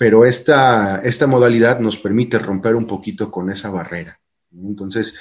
pero 0.00 0.24
esta, 0.24 1.02
esta 1.04 1.26
modalidad 1.26 1.78
nos 1.78 1.98
permite 1.98 2.38
romper 2.38 2.74
un 2.74 2.86
poquito 2.86 3.30
con 3.30 3.50
esa 3.50 3.68
barrera. 3.68 4.18
Entonces, 4.50 5.18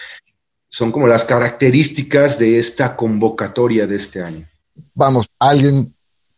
son 0.69 0.93
como 0.93 1.05
las 1.05 1.25
características 1.25 2.39
de 2.39 2.59
esta 2.59 2.95
convocatoria 2.95 3.85
de 3.87 3.97
este 3.97 4.23
año. 4.23 4.47
Vamos, 4.93 5.27
alguien 5.37 5.93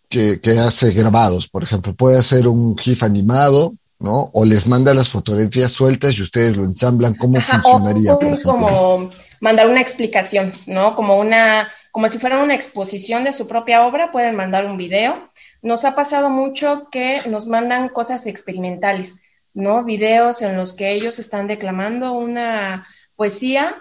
que, 0.10 0.42
que 0.42 0.58
hace 0.58 0.92
grabados, 0.92 1.48
por 1.48 1.62
ejemplo, 1.62 1.94
puede 1.94 2.18
hacer 2.18 2.48
un 2.48 2.76
GIF 2.76 3.04
animado, 3.04 3.76
¿no? 4.00 4.32
O 4.34 4.44
les 4.44 4.66
manda 4.66 4.96
las 4.96 5.10
fotografías 5.10 5.72
sueltas 5.72 6.18
y 6.18 6.24
ustedes 6.24 6.58
lo 6.58 6.64
ensamblan. 6.64 7.14
¿Cómo 7.14 7.38
Ajá, 7.38 7.62
funcionaría, 7.62 8.16
o 8.16 8.18
por 8.18 8.28
ejemplo? 8.30 8.54
como 8.54 9.12
mandar 9.40 9.68
una 9.68 9.82
explicación, 9.82 10.52
¿no? 10.66 10.96
Como 10.96 11.20
una, 11.20 11.70
como 11.92 12.08
si 12.08 12.20
fuera 12.20 12.42
una 12.42 12.56
exposición 12.56 13.24
de 13.24 13.34
su 13.34 13.48
propia 13.48 13.86
obra, 13.86 14.12
pueden 14.12 14.36
mandar 14.36 14.66
un 14.66 14.78
video. 14.78 15.30
Nos 15.62 15.86
ha 15.86 15.96
pasado 15.96 16.30
mucho 16.30 16.88
que 16.90 17.22
nos 17.28 17.48
mandan 17.48 17.90
cosas 17.90 18.26
experimentales, 18.26 19.22
¿no? 19.54 19.84
Videos 19.84 20.42
en 20.42 20.56
los 20.56 20.74
que 20.74 20.92
ellos 20.92 21.20
están 21.20 21.48
declamando 21.48 22.14
una 22.14 22.88
poesía 23.16 23.76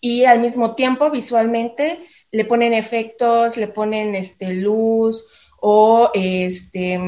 y 0.00 0.24
al 0.24 0.40
mismo 0.40 0.74
tiempo 0.74 1.10
visualmente 1.10 2.00
le 2.32 2.44
ponen 2.44 2.74
efectos, 2.74 3.56
le 3.56 3.68
ponen 3.68 4.16
este 4.16 4.52
luz 4.52 5.24
o 5.60 6.10
este 6.14 7.00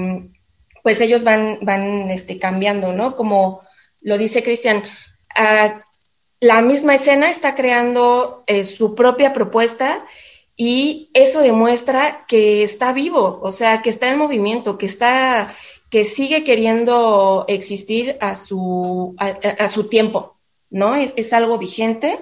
pues 0.85 1.01
ellos 1.01 1.25
van 1.25 1.59
van 1.63 2.11
este 2.11 2.39
cambiando, 2.39 2.93
¿no? 2.93 3.17
Como 3.17 3.63
lo 4.01 4.19
dice 4.19 4.45
Cristian, 4.45 4.83
ah, 5.35 5.83
la 6.41 6.61
misma 6.61 6.95
escena 6.95 7.31
está 7.31 7.55
creando 7.55 8.45
eh, 8.47 8.65
su 8.65 8.95
propia 8.95 9.33
propuesta 9.33 10.05
y 10.57 11.11
eso 11.15 11.41
demuestra 11.41 12.25
que 12.29 12.63
está 12.63 12.93
vivo, 12.93 13.41
o 13.43 13.51
sea, 13.51 13.83
que 13.83 13.91
está 13.91 14.09
en 14.11 14.19
movimiento, 14.19 14.79
que 14.79 14.87
está, 14.87 15.53
que 15.91 16.05
sigue 16.05 16.45
queriendo 16.45 17.45
existir 17.49 18.17
a 18.21 18.37
su, 18.37 19.17
a, 19.19 19.69
su 19.69 19.89
tiempo, 19.89 20.39
¿no? 20.71 20.95
Es, 20.95 21.13
es 21.17 21.33
algo 21.33 21.59
vigente, 21.59 22.19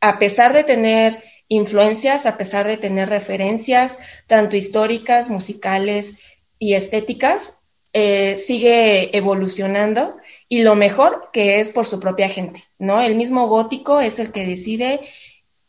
a 0.00 0.18
pesar 0.18 0.52
de 0.52 0.64
tener 0.64 1.22
influencias, 1.48 2.26
a 2.26 2.36
pesar 2.38 2.66
de 2.66 2.76
tener 2.76 3.08
referencias, 3.08 3.98
tanto 4.26 4.56
históricas, 4.56 5.28
musicales 5.30 6.18
y 6.58 6.74
estéticas, 6.74 7.60
eh, 7.92 8.38
sigue 8.38 9.16
evolucionando 9.16 10.16
y 10.48 10.62
lo 10.62 10.74
mejor 10.74 11.30
que 11.32 11.60
es 11.60 11.70
por 11.70 11.86
su 11.86 12.00
propia 12.00 12.28
gente, 12.28 12.64
¿no? 12.78 13.00
El 13.00 13.14
mismo 13.14 13.46
gótico 13.48 14.00
es 14.00 14.18
el 14.18 14.32
que 14.32 14.46
decide 14.46 15.00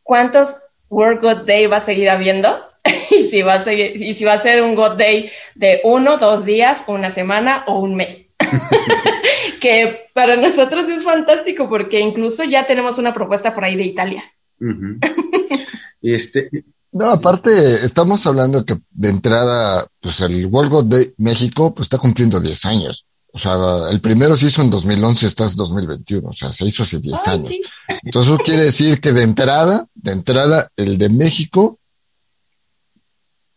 cuántos 0.02 0.58
World 0.90 1.22
God 1.22 1.46
Day 1.46 1.68
va 1.68 1.78
a 1.78 1.82
seguir 1.82 2.10
habiendo 2.10 2.58
y 3.12 3.24
si 3.28 3.42
va 3.42 3.56
a 3.56 3.64
seguir, 3.64 4.02
y 4.02 4.14
si 4.14 4.26
va 4.26 4.34
a 4.34 4.38
ser 4.38 4.62
un 4.62 4.76
God 4.76 4.98
Day 4.98 5.30
de 5.56 5.82
uno, 5.84 6.18
dos 6.18 6.46
días, 6.46 6.84
una 6.88 7.10
semana 7.12 7.64
o 7.68 7.80
un 7.80 7.96
mes. 7.96 8.28
que 9.62 10.00
para 10.14 10.36
nosotros 10.36 10.88
es 10.90 11.04
fantástico 11.04 11.70
porque 11.70 12.00
incluso 12.00 12.44
ya 12.44 12.68
tenemos 12.68 12.98
una 12.98 13.14
propuesta 13.14 13.54
por 13.54 13.64
ahí 13.64 13.76
de 13.76 13.84
Italia. 13.84 14.24
Ujú. 14.60 15.00
Este, 16.02 16.52
No, 16.92 17.10
aparte, 17.10 17.84
estamos 17.84 18.28
hablando 18.28 18.64
que 18.64 18.76
de 18.92 19.10
entrada, 19.10 19.88
pues 20.00 20.22
el 20.22 20.46
World 20.46 20.72
God 20.72 20.86
Day 20.86 21.14
México, 21.18 21.74
pues 21.74 21.88
está 21.88 21.98
cumpliendo 21.98 22.40
10 22.40 22.66
años. 22.66 23.08
O 23.36 23.38
sea, 23.38 23.58
el 23.92 24.00
primero 24.00 24.38
se 24.38 24.46
hizo 24.46 24.62
en 24.62 24.70
2011, 24.70 25.26
estás 25.26 25.58
2021, 25.58 26.30
o 26.30 26.32
sea, 26.34 26.54
se 26.54 26.64
hizo 26.66 26.84
hace 26.84 27.00
10 27.00 27.16
Ay, 27.28 27.34
años. 27.34 27.48
sí. 27.50 27.62
Entonces, 28.04 28.32
eso 28.34 28.42
quiere 28.42 28.64
decir 28.64 29.02
que 29.02 29.12
de 29.12 29.24
entrada, 29.24 29.88
de 29.94 30.12
entrada, 30.14 30.70
el 30.78 30.98
de 30.98 31.10
México 31.10 31.78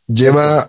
lleva 0.08 0.68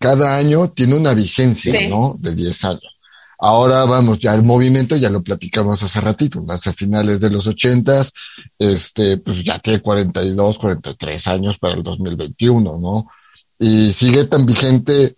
cada 0.00 0.36
año, 0.36 0.70
tiene 0.70 0.96
una 0.96 1.14
vigencia, 1.14 1.72
Sí. 1.78 1.86
¿no? 1.88 2.16
De 2.18 2.34
10 2.34 2.64
años. 2.64 2.98
Ahora 3.40 3.84
vamos, 3.84 4.18
ya 4.18 4.34
el 4.34 4.42
movimiento, 4.42 4.96
ya 4.96 5.08
lo 5.10 5.22
platicamos 5.22 5.80
hace 5.84 6.00
ratito, 6.00 6.44
hace 6.48 6.72
finales 6.72 7.20
de 7.20 7.30
los 7.30 7.46
ochentas, 7.46 8.12
este, 8.58 9.18
pues 9.18 9.44
ya 9.44 9.60
tiene 9.60 9.78
42, 9.80 10.58
43 10.58 11.26
años 11.28 11.58
para 11.60 11.74
el 11.76 11.84
2021, 11.84 12.78
¿no? 12.80 13.06
Y 13.56 13.92
sigue 13.92 14.24
tan 14.24 14.44
vigente 14.44 15.16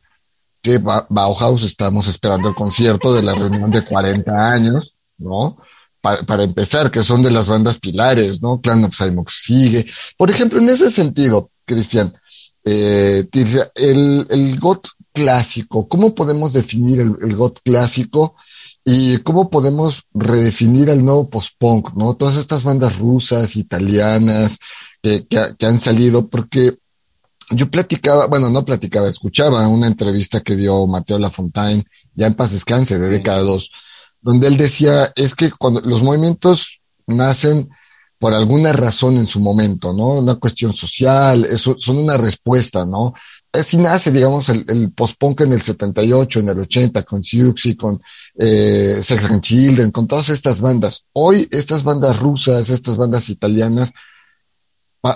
que 0.62 0.78
Ba- 0.78 1.06
Bauhaus 1.08 1.62
estamos 1.62 2.08
esperando 2.08 2.48
el 2.48 2.54
concierto 2.54 3.14
de 3.14 3.22
la 3.22 3.34
reunión 3.34 3.70
de 3.70 3.84
40 3.84 4.50
años, 4.52 4.94
¿no? 5.18 5.56
Para, 6.00 6.22
para 6.22 6.42
empezar, 6.44 6.90
que 6.90 7.02
son 7.02 7.22
de 7.22 7.30
las 7.30 7.46
bandas 7.46 7.78
pilares, 7.78 8.40
¿no? 8.40 8.60
Clan 8.60 8.84
of 8.84 8.94
sigue. 9.28 9.86
Por 10.16 10.30
ejemplo, 10.30 10.58
en 10.58 10.68
ese 10.68 10.90
sentido, 10.90 11.50
Cristian, 11.64 12.14
eh, 12.64 13.24
el, 13.76 14.26
el 14.30 14.58
clásico, 15.12 15.88
¿cómo 15.88 16.14
podemos 16.14 16.52
definir 16.52 17.00
el, 17.00 17.16
el 17.22 17.36
clásico 17.62 18.36
y 18.84 19.18
cómo 19.18 19.50
podemos 19.50 20.04
redefinir 20.14 20.88
el 20.88 21.04
nuevo 21.04 21.28
post-punk, 21.28 21.94
¿no? 21.94 22.14
Todas 22.14 22.36
estas 22.36 22.62
bandas 22.62 22.98
rusas, 22.98 23.56
italianas, 23.56 24.58
que, 25.02 25.26
que 25.58 25.66
han 25.66 25.78
salido, 25.78 26.28
porque 26.28 26.78
yo 27.50 27.70
platicaba, 27.70 28.26
bueno, 28.26 28.50
no 28.50 28.64
platicaba, 28.64 29.08
escuchaba 29.08 29.66
una 29.68 29.86
entrevista 29.86 30.40
que 30.40 30.56
dio 30.56 30.86
Mateo 30.86 31.18
Lafontaine, 31.18 31.84
ya 32.14 32.26
en 32.26 32.34
paz 32.34 32.52
descanse, 32.52 32.98
de 32.98 33.06
Sí. 33.06 33.12
década 33.12 33.40
2, 33.40 33.70
donde 34.20 34.46
él 34.48 34.56
decía, 34.56 35.12
es 35.16 35.34
que 35.34 35.50
cuando 35.50 35.80
los 35.80 36.02
movimientos 36.02 36.80
nacen 37.06 37.68
por 38.18 38.34
alguna 38.34 38.72
razón 38.74 39.16
en 39.16 39.24
su 39.26 39.40
momento, 39.40 39.94
¿no? 39.94 40.08
Una 40.18 40.34
cuestión 40.34 40.74
social, 40.74 41.46
eso, 41.46 41.74
son 41.78 41.96
una 41.96 42.18
respuesta, 42.18 42.84
¿no? 42.84 43.14
Así 43.50 43.78
nace, 43.78 44.10
digamos, 44.12 44.50
el, 44.50 44.64
el 44.68 44.92
post-punk 44.92 45.40
en 45.40 45.54
el 45.54 45.62
78, 45.62 46.40
en 46.40 46.50
el 46.50 46.60
80, 46.60 47.02
con 47.02 47.22
Siouxsie, 47.22 47.76
con 47.76 47.98
eh, 48.38 49.00
Sex 49.02 49.24
and 49.24 49.40
Children, 49.40 49.90
con 49.90 50.06
todas 50.06 50.28
estas 50.28 50.60
bandas. 50.60 51.06
Hoy, 51.14 51.48
estas 51.50 51.82
bandas 51.82 52.20
rusas, 52.20 52.68
estas 52.68 52.96
bandas 52.98 53.30
italianas, 53.30 53.92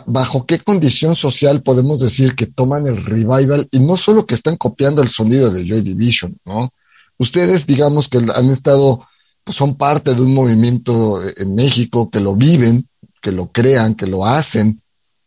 ¿bajo 0.07 0.47
qué 0.47 0.59
condición 0.59 1.14
social 1.14 1.62
podemos 1.62 2.01
decir 2.01 2.35
que 2.35 2.47
toman 2.47 2.87
el 2.87 3.05
revival 3.05 3.68
y 3.70 3.81
no 3.81 3.97
solo 3.97 4.27
que 4.27 4.35
están 4.35 4.57
copiando 4.57 5.03
el 5.03 5.09
sonido 5.09 5.51
de 5.51 5.66
Joy 5.66 5.83
Division, 5.83 6.38
¿no? 6.44 6.73
Ustedes, 7.18 7.66
digamos 7.66 8.09
que 8.09 8.18
han 8.18 8.51
estado, 8.51 9.07
pues 9.44 9.57
son 9.57 9.77
parte 9.77 10.14
de 10.14 10.23
un 10.23 10.35
movimiento 10.35 11.23
en 11.37 11.55
México, 11.55 12.11
que 12.11 12.20
lo 12.20 12.35
viven, 12.35 12.88
que 13.23 13.31
lo 13.31 13.53
crean, 13.53 13.94
que 13.94 14.07
lo 14.07 14.25
hacen. 14.25 14.81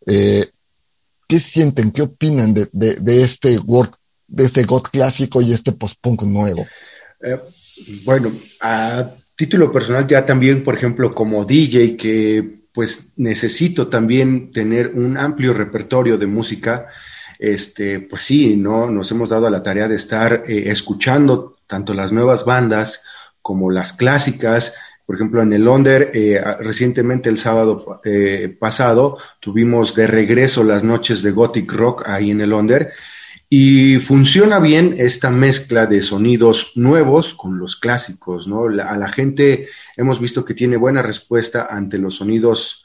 Eh, 0.06 0.46
¿Qué 1.28 1.39
sienten? 1.39 1.91
¿Qué 1.91 2.02
opinan 2.02 2.54
de, 2.54 2.67
de, 2.72 2.96
de 2.96 3.22
este 3.22 3.58
Word, 3.60 3.91
de 4.28 4.46
este 4.46 4.63
God 4.63 4.84
clásico 4.84 5.41
y 5.41 5.54
este 5.54 5.72
post-punk 5.72 6.24
nuevo? 6.24 6.65
Eh, 7.22 7.39
bueno, 8.04 8.32
a 8.62 9.10
título 9.36 9.72
personal 9.72 10.08
ya 10.08 10.26
también, 10.26 10.63
por 10.63 10.76
ejemplo, 10.76 11.13
como 11.13 11.46
DJ, 11.46 11.96
que 11.96 12.57
pues 12.78 13.13
necesito 13.16 13.88
también 13.88 14.52
tener 14.52 14.92
un 14.94 15.18
amplio 15.18 15.52
repertorio 15.52 16.20
de 16.20 16.28
música, 16.28 16.86
este, 17.40 18.02
pues 18.02 18.22
sí, 18.22 18.56
¿no? 18.56 18.92
Nos 18.92 19.10
hemos 19.10 19.30
dado 19.30 19.48
a 19.48 19.50
la 19.50 19.63
tarea 19.63 19.88
de 19.88 19.96
estar 19.96 20.44
eh, 20.46 20.66
escuchando 20.68 21.58
tanto 21.66 21.96
las 21.96 22.12
nuevas 22.12 22.46
bandas 22.46 23.02
como 23.42 23.72
las 23.72 23.94
clásicas. 23.94 24.76
Por 25.08 25.16
ejemplo, 25.16 25.42
en 25.42 25.54
el 25.54 25.63
Londer, 25.63 26.12
eh, 26.13 26.40
recientemente 26.60 27.30
el 27.30 27.40
sábado 27.40 28.00
eh, 28.06 28.56
pasado, 28.60 29.18
tuvimos 29.40 29.96
de 29.96 30.06
regreso 30.06 30.63
las 30.63 30.84
noches 30.84 31.24
de 31.24 31.32
Gothic 31.32 31.74
Rock 31.74 32.08
ahí 32.08 32.30
en 32.30 32.42
el 32.42 32.52
Londer. 32.52 32.92
Y 33.50 33.98
funciona 34.00 34.60
bien 34.60 34.96
esta 34.98 35.30
mezcla 35.30 35.86
de 35.86 36.02
sonidos 36.02 36.74
nuevos 36.76 37.34
con 37.34 37.58
los 37.60 37.78
clásicos, 37.78 38.48
¿no? 38.48 38.66
A 38.66 38.98
la 38.98 39.08
gente 39.08 39.70
hemos 39.96 40.20
visto 40.20 40.44
que 40.44 40.54
tiene 40.54 40.76
buena 40.76 41.02
respuesta 41.02 41.68
ante 41.70 41.98
los 41.98 42.16
sonidos 42.16 42.84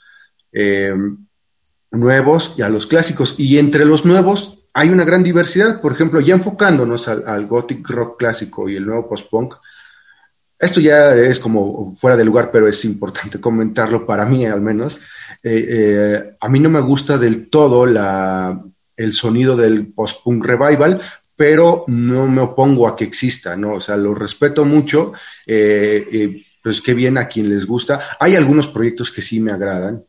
eh, 0.52 0.94
nuevos 1.90 2.54
y 2.56 2.62
a 2.62 2.68
los 2.68 2.86
clásicos. 2.86 3.34
Y 3.38 3.58
entre 3.58 3.84
los 3.84 4.04
nuevos 4.04 4.60
hay 4.72 4.90
una 4.90 5.04
gran 5.04 5.24
diversidad. 5.24 5.80
Por 5.80 5.92
ejemplo, 5.92 6.20
ya 6.20 6.34
enfocándonos 6.34 7.08
al, 7.08 7.24
al 7.26 7.46
gothic 7.48 7.88
rock 7.88 8.18
clásico 8.18 8.68
y 8.68 8.76
el 8.76 8.86
nuevo 8.86 9.08
post-punk, 9.08 9.54
esto 10.62 10.80
ya 10.80 11.12
es 11.16 11.40
como 11.40 11.96
fuera 11.96 12.16
de 12.16 12.24
lugar, 12.24 12.50
pero 12.52 12.68
es 12.68 12.84
importante 12.84 13.40
comentarlo 13.40 14.06
para 14.06 14.24
mí 14.24 14.46
al 14.46 14.60
menos. 14.60 15.00
Eh, 15.42 15.66
eh, 15.68 16.36
a 16.40 16.48
mí 16.48 16.60
no 16.60 16.70
me 16.70 16.80
gusta 16.80 17.18
del 17.18 17.50
todo 17.50 17.84
la, 17.84 18.64
el 19.02 19.12
sonido 19.12 19.56
del 19.56 19.88
post-punk 19.88 20.44
revival, 20.44 21.00
pero 21.36 21.84
no 21.88 22.28
me 22.28 22.40
opongo 22.40 22.86
a 22.86 22.96
que 22.96 23.04
exista, 23.04 23.56
¿no? 23.56 23.74
O 23.74 23.80
sea, 23.80 23.96
lo 23.96 24.14
respeto 24.14 24.64
mucho, 24.64 25.12
eh, 25.46 26.06
eh, 26.12 26.44
pues 26.62 26.80
qué 26.80 26.94
bien 26.94 27.18
a 27.18 27.26
quien 27.26 27.48
les 27.48 27.66
gusta. 27.66 28.00
Hay 28.20 28.36
algunos 28.36 28.68
proyectos 28.68 29.10
que 29.10 29.22
sí 29.22 29.40
me 29.40 29.50
agradan, 29.50 30.04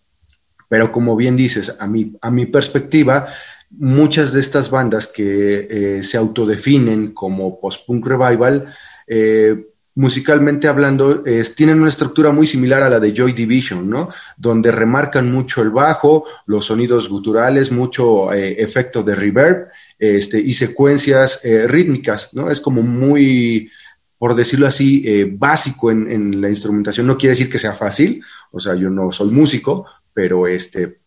pero 0.70 0.92
como 0.92 1.16
bien 1.16 1.36
dices, 1.36 1.76
a 1.80 1.88
mi, 1.88 2.14
a 2.22 2.30
mi 2.30 2.46
perspectiva, 2.46 3.28
muchas 3.72 4.34
de 4.34 4.42
estas 4.42 4.70
bandas 4.70 5.08
que 5.08 5.68
eh, 5.70 6.04
se 6.04 6.18
autodefinen 6.18 7.14
como 7.14 7.60
post-punk 7.60 8.06
revival, 8.06 8.68
eh, 9.08 9.73
musicalmente 9.96 10.68
hablando, 10.68 11.24
tienen 11.56 11.80
una 11.80 11.90
estructura 11.90 12.32
muy 12.32 12.48
similar 12.48 12.82
a 12.82 12.90
la 12.90 13.00
de 13.00 13.14
Joy 13.14 13.34
Division, 13.34 13.90
¿no? 13.90 14.10
Donde 14.38 14.72
remarcan 14.72 15.32
mucho 15.32 15.62
el 15.62 15.70
bajo, 15.70 16.26
los 16.48 16.66
sonidos 16.66 17.10
guturales, 17.10 17.72
mucho 17.72 18.34
eh, 18.34 18.62
efecto 18.62 19.04
de 19.04 19.16
reverb 19.16 19.68
este, 20.00 20.40
y 20.40 20.54
secuencias 20.54 21.46
eh, 21.46 21.68
rítmicas, 21.68 22.34
¿no? 22.34 22.50
Es 22.50 22.60
como 22.60 22.82
muy, 22.82 23.70
por 24.18 24.36
decirlo 24.36 24.68
así, 24.68 25.04
eh, 25.06 25.30
básico 25.32 25.92
en, 25.92 26.42
la 26.42 26.50
instrumentación. 26.50 27.06
No 27.06 27.18
quiere 27.18 27.36
decir 27.36 27.50
que 27.50 27.60
sea 27.60 27.74
fácil, 27.74 28.24
o 28.52 28.60
sea, 28.60 28.74
yo 28.76 28.90
no 28.90 29.12
soy 29.12 29.30
músico, 29.30 29.86
pero 30.12 30.48
este, 30.48 31.00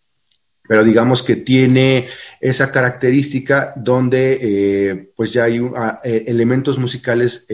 pero 0.68 0.84
digamos 0.84 1.22
que 1.22 1.36
tiene 1.36 2.08
esa 2.40 2.70
característica 2.72 3.72
donde 3.76 5.12
pues 5.14 5.32
ya 5.32 5.44
hay 5.44 5.60
uh, 5.60 5.74
elementos 6.02 6.76
musicales 6.76 7.46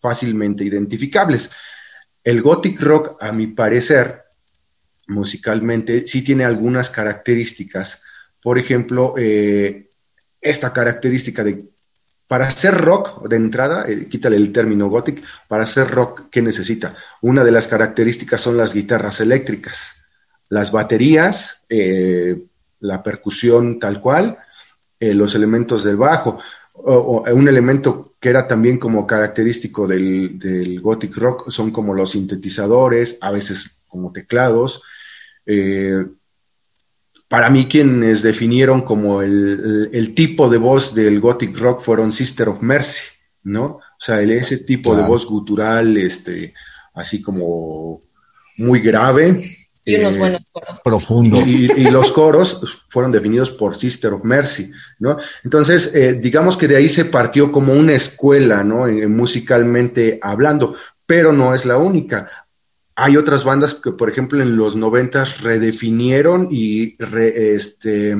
fácilmente 0.00 0.64
identificables. 0.64 1.50
El 2.24 2.42
gothic 2.42 2.80
rock, 2.80 3.22
a 3.22 3.32
mi 3.32 3.48
parecer, 3.48 4.24
musicalmente, 5.06 6.06
sí 6.06 6.22
tiene 6.22 6.44
algunas 6.44 6.90
características. 6.90 8.02
Por 8.42 8.58
ejemplo, 8.58 9.14
eh, 9.18 9.90
esta 10.40 10.72
característica 10.72 11.44
de, 11.44 11.64
para 12.26 12.46
hacer 12.46 12.74
rock 12.74 13.26
de 13.28 13.36
entrada, 13.36 13.86
quítale 14.08 14.36
el 14.36 14.52
término 14.52 14.88
gothic, 14.88 15.22
para 15.48 15.64
hacer 15.64 15.88
rock, 15.88 16.28
¿qué 16.30 16.42
necesita? 16.42 16.94
Una 17.20 17.44
de 17.44 17.52
las 17.52 17.66
características 17.66 18.40
son 18.40 18.56
las 18.56 18.74
guitarras 18.74 19.20
eléctricas 19.20 20.00
las 20.50 20.72
baterías, 20.72 21.64
eh, 21.68 22.42
la 22.80 23.02
percusión 23.02 23.78
tal 23.78 24.00
cual, 24.00 24.36
eh, 24.98 25.14
los 25.14 25.34
elementos 25.34 25.84
del 25.84 25.96
bajo. 25.96 26.38
O, 26.74 27.24
un 27.32 27.48
elemento 27.48 28.09
que 28.20 28.28
era 28.28 28.46
también 28.46 28.78
como 28.78 29.06
característico 29.06 29.88
del, 29.88 30.78
gothic 30.82 31.16
rock 31.16 31.50
son 31.50 31.70
como 31.70 31.94
los 31.94 32.10
sintetizadores, 32.10 33.16
a 33.22 33.30
veces 33.30 33.82
como 33.88 34.12
teclados. 34.12 34.82
Eh, 35.46 36.04
para 37.28 37.48
mí 37.48 37.66
quienes 37.66 38.22
definieron 38.22 38.82
como 38.82 39.22
el, 39.22 40.12
tipo 40.14 40.50
de 40.50 40.58
voz 40.58 40.94
del 40.94 41.20
gothic 41.20 41.56
rock 41.56 41.80
fueron 41.80 42.12
Sister 42.12 42.48
of 42.48 42.60
Mercy, 42.60 43.04
¿no? 43.42 43.64
O 43.64 44.00
sea, 44.00 44.20
ese 44.20 44.58
tipo 44.58 44.94
de 44.94 45.06
voz 45.06 45.26
gutural, 45.26 45.96
este, 45.96 46.52
así 46.92 47.22
como 47.22 48.02
muy 48.58 48.80
grave, 48.80 49.59
y 49.84 49.96
unos 49.96 50.16
eh, 50.16 50.18
buenos 50.18 50.46
coros. 50.52 50.80
Profundo. 50.84 51.40
Y, 51.40 51.90
los 51.90 52.12
coros 52.12 52.84
fueron 52.88 53.12
definidos 53.12 53.50
por 53.50 53.74
Sister 53.74 54.12
of 54.12 54.24
Mercy, 54.24 54.70
¿no? 54.98 55.16
Entonces, 55.44 55.94
eh, 55.94 56.14
digamos 56.14 56.56
que 56.56 56.68
de 56.68 56.76
ahí 56.76 56.88
se 56.88 57.06
partió 57.06 57.50
como 57.50 57.72
una 57.72 57.94
escuela, 57.94 58.62
¿no? 58.62 58.86
Eh, 58.86 59.06
musicalmente 59.06 60.18
hablando, 60.22 60.76
pero 61.06 61.32
no 61.32 61.54
es 61.54 61.64
la 61.64 61.78
única. 61.78 62.30
Hay 62.94 63.16
otras 63.16 63.44
bandas 63.44 63.74
que, 63.74 63.92
por 63.92 64.10
ejemplo, 64.10 64.42
en 64.42 64.56
los 64.56 64.76
noventas 64.76 65.40
redefinieron 65.40 66.48
y 66.50 66.96
este, 67.00 68.14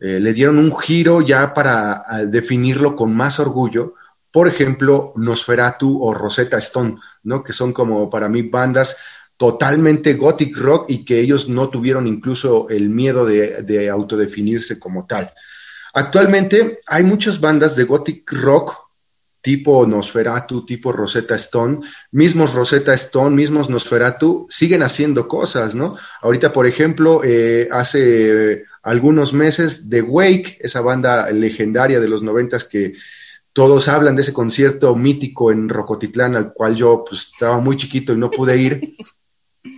le 0.00 0.32
dieron 0.32 0.58
un 0.58 0.76
giro 0.76 1.20
ya 1.20 1.54
para 1.54 2.02
definirlo 2.26 2.96
con 2.96 3.14
más 3.14 3.38
orgullo. 3.38 3.94
Por 4.32 4.48
ejemplo, 4.48 5.12
Nosferatu 5.14 6.02
o 6.02 6.12
Rosetta 6.12 6.58
Stone, 6.58 6.96
¿no? 7.22 7.44
Que 7.44 7.52
son 7.52 7.72
como 7.72 8.10
para 8.10 8.28
mí 8.28 8.42
bandas 8.42 8.96
totalmente 9.40 10.12
gothic 10.16 10.54
rock 10.58 10.90
y 10.90 11.02
que 11.02 11.18
ellos 11.18 11.48
no 11.48 11.70
tuvieron 11.70 12.06
incluso 12.06 12.68
el 12.68 12.90
miedo 12.90 13.24
de, 13.24 13.88
autodefinirse 13.88 14.78
como 14.78 15.06
tal. 15.06 15.32
Actualmente 15.94 16.80
hay 16.86 17.04
muchas 17.04 17.40
bandas 17.40 17.74
de 17.74 17.84
gothic 17.84 18.30
rock 18.32 18.76
tipo 19.40 19.86
Nosferatu, 19.86 20.66
tipo 20.66 20.92
Rosetta 20.92 21.36
Stone, 21.36 21.80
mismos 22.12 22.52
Rosetta 22.52 22.92
Stone, 22.92 23.34
mismos 23.34 23.70
Nosferatu, 23.70 24.46
siguen 24.50 24.82
haciendo 24.82 25.26
cosas, 25.26 25.74
¿no? 25.74 25.96
Ahorita, 26.20 26.52
por 26.52 26.66
ejemplo, 26.66 27.22
eh, 27.24 27.66
hace 27.72 28.64
algunos 28.82 29.32
meses, 29.32 29.88
The 29.88 30.02
Wake, 30.02 30.58
esa 30.60 30.82
banda 30.82 31.30
legendaria 31.30 31.98
de 31.98 32.08
los 32.08 32.22
noventas 32.22 32.64
que 32.64 32.92
todos 33.54 33.88
hablan 33.88 34.16
de 34.16 34.22
ese 34.22 34.34
concierto 34.34 34.94
mítico 34.94 35.50
en 35.50 35.70
Rocotitlán, 35.70 36.36
al 36.36 36.52
cual 36.52 36.76
yo 36.76 37.04
pues, 37.08 37.30
estaba 37.32 37.58
muy 37.58 37.78
chiquito 37.78 38.12
y 38.12 38.18
no 38.18 38.30
pude 38.30 38.58
ir, 38.58 38.94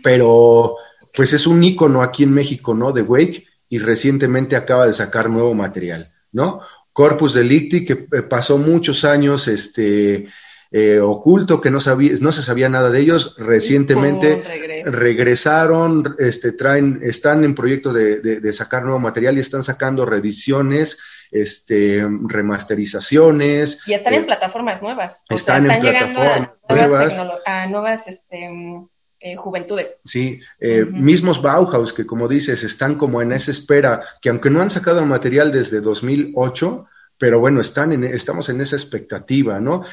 pero 0.03 0.77
pues 1.15 1.33
es 1.33 1.47
un 1.47 1.63
ícono 1.63 2.03
aquí 2.03 2.23
en 2.23 2.33
México, 2.33 2.75
¿no? 2.75 2.93
De 2.93 3.03
Wake 3.03 3.47
y 3.69 3.79
recientemente 3.79 4.57
acaba 4.57 4.87
de 4.87 4.95
sacar 4.95 5.31
nuevo 5.31 5.55
material, 5.55 6.13
¿no? 6.33 6.61
Corpus 6.93 7.35
Delicti, 7.35 7.85
que 7.85 8.07
eh, 8.13 8.23
pasó 8.23 8.59
muchos 8.59 9.05
años 9.05 9.49
este, 9.49 10.29
eh, 10.71 11.01
oculto, 11.01 11.61
que 11.61 11.71
no, 11.71 11.81
sabía, 11.81 12.13
no 12.21 12.33
se 12.33 12.43
sabía 12.43 12.69
nada 12.69 12.91
de 12.91 13.01
ellos, 13.01 13.35
recientemente 13.39 14.43
regresaron, 14.85 16.17
este, 16.19 16.53
traen, 16.53 17.01
están 17.03 17.45
en 17.45 17.55
proyecto 17.55 17.93
de, 17.93 18.53
sacar 18.53 18.83
nuevo 18.83 18.99
material 18.99 19.37
y 19.37 19.41
están 19.41 19.63
sacando 19.63 20.07
reediciones, 20.07 20.99
este, 21.31 22.07
remasterizaciones. 22.23 23.81
Y 23.87 23.95
están 23.95 24.15
en 24.15 24.23
eh, 24.23 24.27
plataformas 24.27 24.83
nuevas. 24.83 25.23
están, 25.29 25.71
en 25.71 25.81
plataformas 25.81 26.51
nuevas. 26.69 27.21
A 27.47 27.67
nuevas 27.67 28.07
este, 28.07 28.49
eh, 29.23 29.37
juventudes. 29.37 30.01
Sí, 30.05 30.41
eh, 30.59 30.85
mismos 30.85 31.41
Bauhaus 31.41 31.93
que 31.93 32.05
como 32.05 32.27
dices 32.27 32.65
están 32.65 32.97
como 32.97 33.23
en 33.23 33.31
esa 33.31 33.53
espera, 33.53 34.01
que 34.21 34.29
aunque 34.31 34.51
no 34.51 34.61
han 34.61 34.71
sacado 34.71 35.07
material 35.07 35.53
desde 35.53 35.81
2008, 35.81 36.87
pero 37.19 37.39
bueno, 37.39 37.61
están 37.61 37.93
en, 37.93 38.03
estamos 38.03 38.49
en 38.49 38.61
esa 38.61 38.75
expectativa, 38.75 39.61
¿no? 39.61 39.85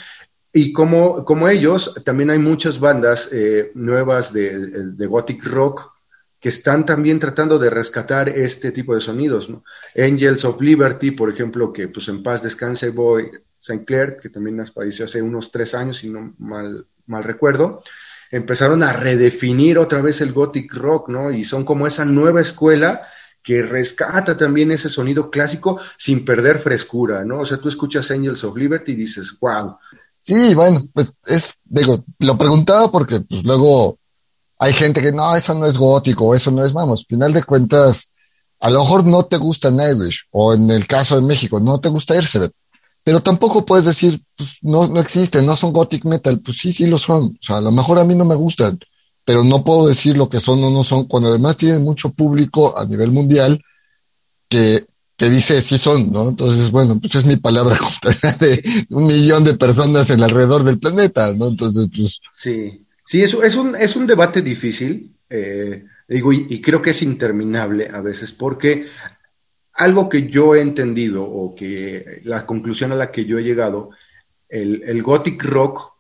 Y 0.52 0.74
como, 0.74 1.24
como 1.26 1.48
ellos, 1.48 1.94
también 2.04 2.32
hay 2.32 2.40
muchas 2.40 2.80
bandas 2.80 3.30
eh, 3.32 3.70
nuevas 3.76 4.34
de, 4.34 4.94
de, 4.94 5.06
gothic 5.06 5.44
rock 5.44 5.92
que 6.40 6.50
están 6.50 6.88
también 6.88 7.20
tratando 7.20 7.60
de 7.60 7.70
rescatar 7.70 8.30
este 8.30 8.72
tipo 8.72 8.96
de 8.96 9.02
sonidos, 9.02 9.48
¿no? 9.48 9.64
Angels 9.96 10.44
of 10.44 10.60
Liberty, 10.60 11.12
por 11.12 11.32
ejemplo, 11.32 11.72
que 11.72 11.88
pues 11.88 12.08
en 12.08 12.24
paz 12.24 12.42
descanse 12.42 12.90
Boy 12.90 13.30
St. 13.60 13.86
Clair, 13.86 14.18
que 14.20 14.30
también 14.30 14.58
nos 14.58 14.72
padeció 14.72 15.06
hace 15.06 15.22
unos 15.22 15.52
tres 15.52 15.76
años, 15.76 15.98
si 15.98 16.10
no 16.10 16.34
mal, 16.40 16.88
mal 17.06 17.24
recuerdo, 17.24 17.84
empezaron 18.32 18.84
a 18.84 18.94
redefinir 18.94 19.78
otra 19.78 20.02
vez 20.02 20.22
el 20.22 20.34
gothic 20.34 20.74
rock, 20.74 21.10
¿no? 21.10 21.32
Y 21.32 21.44
son 21.44 21.66
como 21.66 21.88
esa 21.88 22.06
nueva 22.06 22.42
escuela 22.42 23.02
que 23.42 23.62
rescata 23.64 24.38
también 24.38 24.72
ese 24.72 24.90
sonido 24.90 25.32
clásico 25.32 25.80
sin 25.98 26.26
perder 26.26 26.60
frescura, 26.60 27.24
¿no? 27.26 27.40
O 27.40 27.46
sea, 27.46 27.58
tú 27.58 27.70
escuchas 27.70 28.12
Angels 28.12 28.44
of 28.44 28.56
Liberty 28.58 28.92
y 28.92 28.96
dices, 28.96 29.34
wow. 29.40 29.78
Sí, 30.22 30.54
bueno, 30.54 30.88
pues 30.94 31.14
es, 31.26 31.54
digo, 31.64 32.04
lo 32.20 32.38
preguntaba 32.38 32.92
porque 32.92 33.22
pues 33.22 33.44
luego 33.44 33.98
hay 34.60 34.74
gente 34.74 35.02
que 35.02 35.14
no, 35.14 35.36
eso 35.36 35.56
no 35.56 35.66
es 35.66 35.78
gótico, 35.78 36.36
eso 36.36 36.52
no 36.52 36.64
es, 36.64 36.74
vamos, 36.74 37.06
final 37.08 37.32
de 37.32 37.44
cuentas, 37.44 38.12
a 38.60 38.70
lo 38.70 38.82
mejor 38.82 39.06
no 39.06 39.26
te 39.26 39.38
gusta 39.38 39.72
Nightwish, 39.72 40.28
o 40.32 40.54
en 40.54 40.70
el 40.70 40.86
caso 40.86 41.16
de 41.16 41.22
México, 41.22 41.62
no 41.62 41.80
te 41.80 41.88
gusta 41.88 42.16
Ercebet, 42.16 42.52
pero 43.04 43.22
tampoco 43.22 43.66
puedes 43.66 43.86
decir, 43.86 44.22
pues 44.36 44.58
no, 44.62 44.88
no 44.88 45.00
existen, 45.00 45.46
no 45.46 45.56
son 45.56 45.74
gothic 45.74 46.06
metal. 46.06 46.40
Pues 46.42 46.58
sí, 46.58 46.72
sí 46.72 46.88
lo 46.88 46.98
son. 46.98 47.24
O 47.24 47.38
sea, 47.42 47.58
a 47.58 47.62
lo 47.62 47.72
mejor 47.72 48.00
a 48.00 48.04
mí 48.04 48.16
no 48.16 48.26
me 48.26 48.36
gustan, 48.36 48.80
pero 49.26 49.44
no 49.44 49.64
puedo 49.64 49.88
decir 49.88 50.18
lo 50.18 50.30
que 50.30 50.40
son 50.40 50.64
o 50.64 50.70
no 50.70 50.84
son, 50.84 51.06
cuando 51.06 51.30
además 51.30 51.58
tienen 51.58 51.84
mucho 51.84 52.10
público 52.12 52.78
a 52.78 52.86
nivel 52.86 53.12
mundial 53.12 53.64
que, 54.48 54.86
que 55.16 55.30
dice 55.30 55.62
sí 55.62 55.78
son, 55.78 56.12
¿no? 56.12 56.30
Entonces, 56.30 56.72
bueno, 56.72 57.00
pues 57.00 57.14
es 57.16 57.26
mi 57.26 57.36
palabra 57.36 57.78
contra 58.02 58.32
de 58.34 58.64
un 58.90 59.06
millón 59.06 59.44
de 59.44 59.54
personas 59.54 60.10
en 60.10 60.24
alrededor 60.24 60.64
del 60.64 60.80
planeta, 60.80 61.34
¿no? 61.34 61.50
Entonces, 61.50 61.90
pues. 61.96 62.20
Sí, 62.36 62.86
sí, 63.06 63.22
eso 63.22 63.44
es 63.44 63.56
un, 63.56 63.76
es 63.76 63.96
un 63.96 64.08
debate 64.08 64.42
difícil. 64.42 65.16
Eh, 65.30 65.86
digo, 66.08 66.34
y, 66.34 66.62
creo 66.62 66.82
que 66.82 66.92
es 66.92 67.02
interminable 67.02 67.90
a 67.94 68.02
veces, 68.02 68.32
porque 68.32 68.88
algo 69.80 70.10
que 70.10 70.28
yo 70.28 70.56
he 70.56 70.62
entendido 70.62 71.24
o 71.24 71.56
que 71.56 72.20
la 72.26 72.46
conclusión 72.46 72.92
a 72.92 72.96
la 72.96 73.12
que 73.12 73.24
yo 73.24 73.40
he 73.40 73.44
llegado, 73.44 73.92
el, 74.50 75.02
gothic 75.02 75.42
rock, 75.42 75.94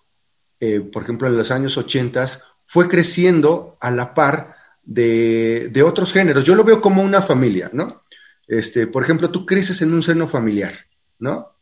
eh, 0.59 0.81
por 0.81 1.03
ejemplo, 1.03 1.29
en 1.29 1.37
los 1.37 1.49
años 1.49 1.77
80 1.77 2.27
fue 2.65 2.89
creciendo 2.89 3.77
a 3.79 3.89
la 3.89 4.13
par 4.13 4.53
de, 4.83 5.81
otros 5.85 6.11
géneros. 6.11 6.43
Yo 6.43 6.55
lo 6.55 6.65
veo 6.65 6.81
como 6.81 7.01
una 7.01 7.21
familia, 7.21 7.69
¿no? 7.71 8.03
Este, 8.49 8.85
por 8.85 9.03
ejemplo, 9.03 9.29
tú 9.29 9.45
creces 9.45 9.81
en 9.81 9.93
un 9.93 10.03
seno 10.03 10.27
familiar, 10.27 10.73
¿no? 11.17 11.55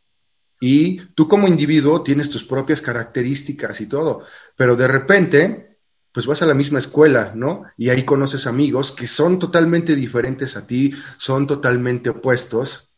Y 0.59 0.97
tú 1.13 1.27
como 1.27 1.47
individuo 1.47 2.01
tienes 2.01 2.31
tus 2.31 2.43
propias 2.43 2.81
características 2.81 3.79
y 3.79 3.85
todo, 3.85 4.23
pero 4.55 4.75
de 4.75 4.87
repente 4.87 5.66
pues 6.17 6.25
vas 6.25 6.41
a 6.41 6.47
la 6.47 6.55
misma 6.55 6.79
escuela, 6.79 7.33
¿no? 7.35 7.65
Y 7.77 7.89
ahí 7.89 8.03
conoces 8.03 8.47
amigos 8.47 8.91
que 8.91 9.05
son 9.05 9.37
totalmente 9.37 9.95
diferentes 9.95 10.57
a 10.57 10.65
ti, 10.65 10.91
son 11.19 11.45
totalmente 11.45 12.09
opuestos, 12.09 12.89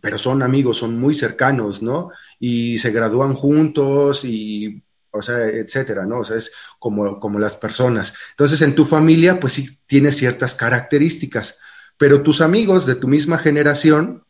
pero 0.00 0.20
son 0.20 0.40
amigos, 0.40 0.78
son 0.78 0.96
muy 0.96 1.16
cercanos, 1.16 1.82
¿no? 1.82 2.12
Y 2.38 2.78
se 2.78 2.92
gradúan 2.92 3.34
juntos 3.34 4.24
y, 4.24 4.84
o 5.10 5.20
sea, 5.20 5.48
etcétera, 5.48 6.06
¿no? 6.06 6.20
O 6.20 6.24
sea, 6.24 6.36
es 6.36 6.52
como, 6.78 7.18
como 7.18 7.40
las 7.40 7.56
personas. 7.56 8.14
Entonces, 8.30 8.62
en 8.62 8.76
tu 8.76 8.86
familia, 8.86 9.40
pues 9.40 9.54
sí 9.54 9.80
tienes 9.86 10.16
ciertas 10.16 10.54
características, 10.54 11.58
pero 11.98 12.22
tus 12.22 12.40
amigos 12.40 12.86
de 12.86 12.94
tu 12.94 13.08
misma 13.08 13.38
generación, 13.38 14.22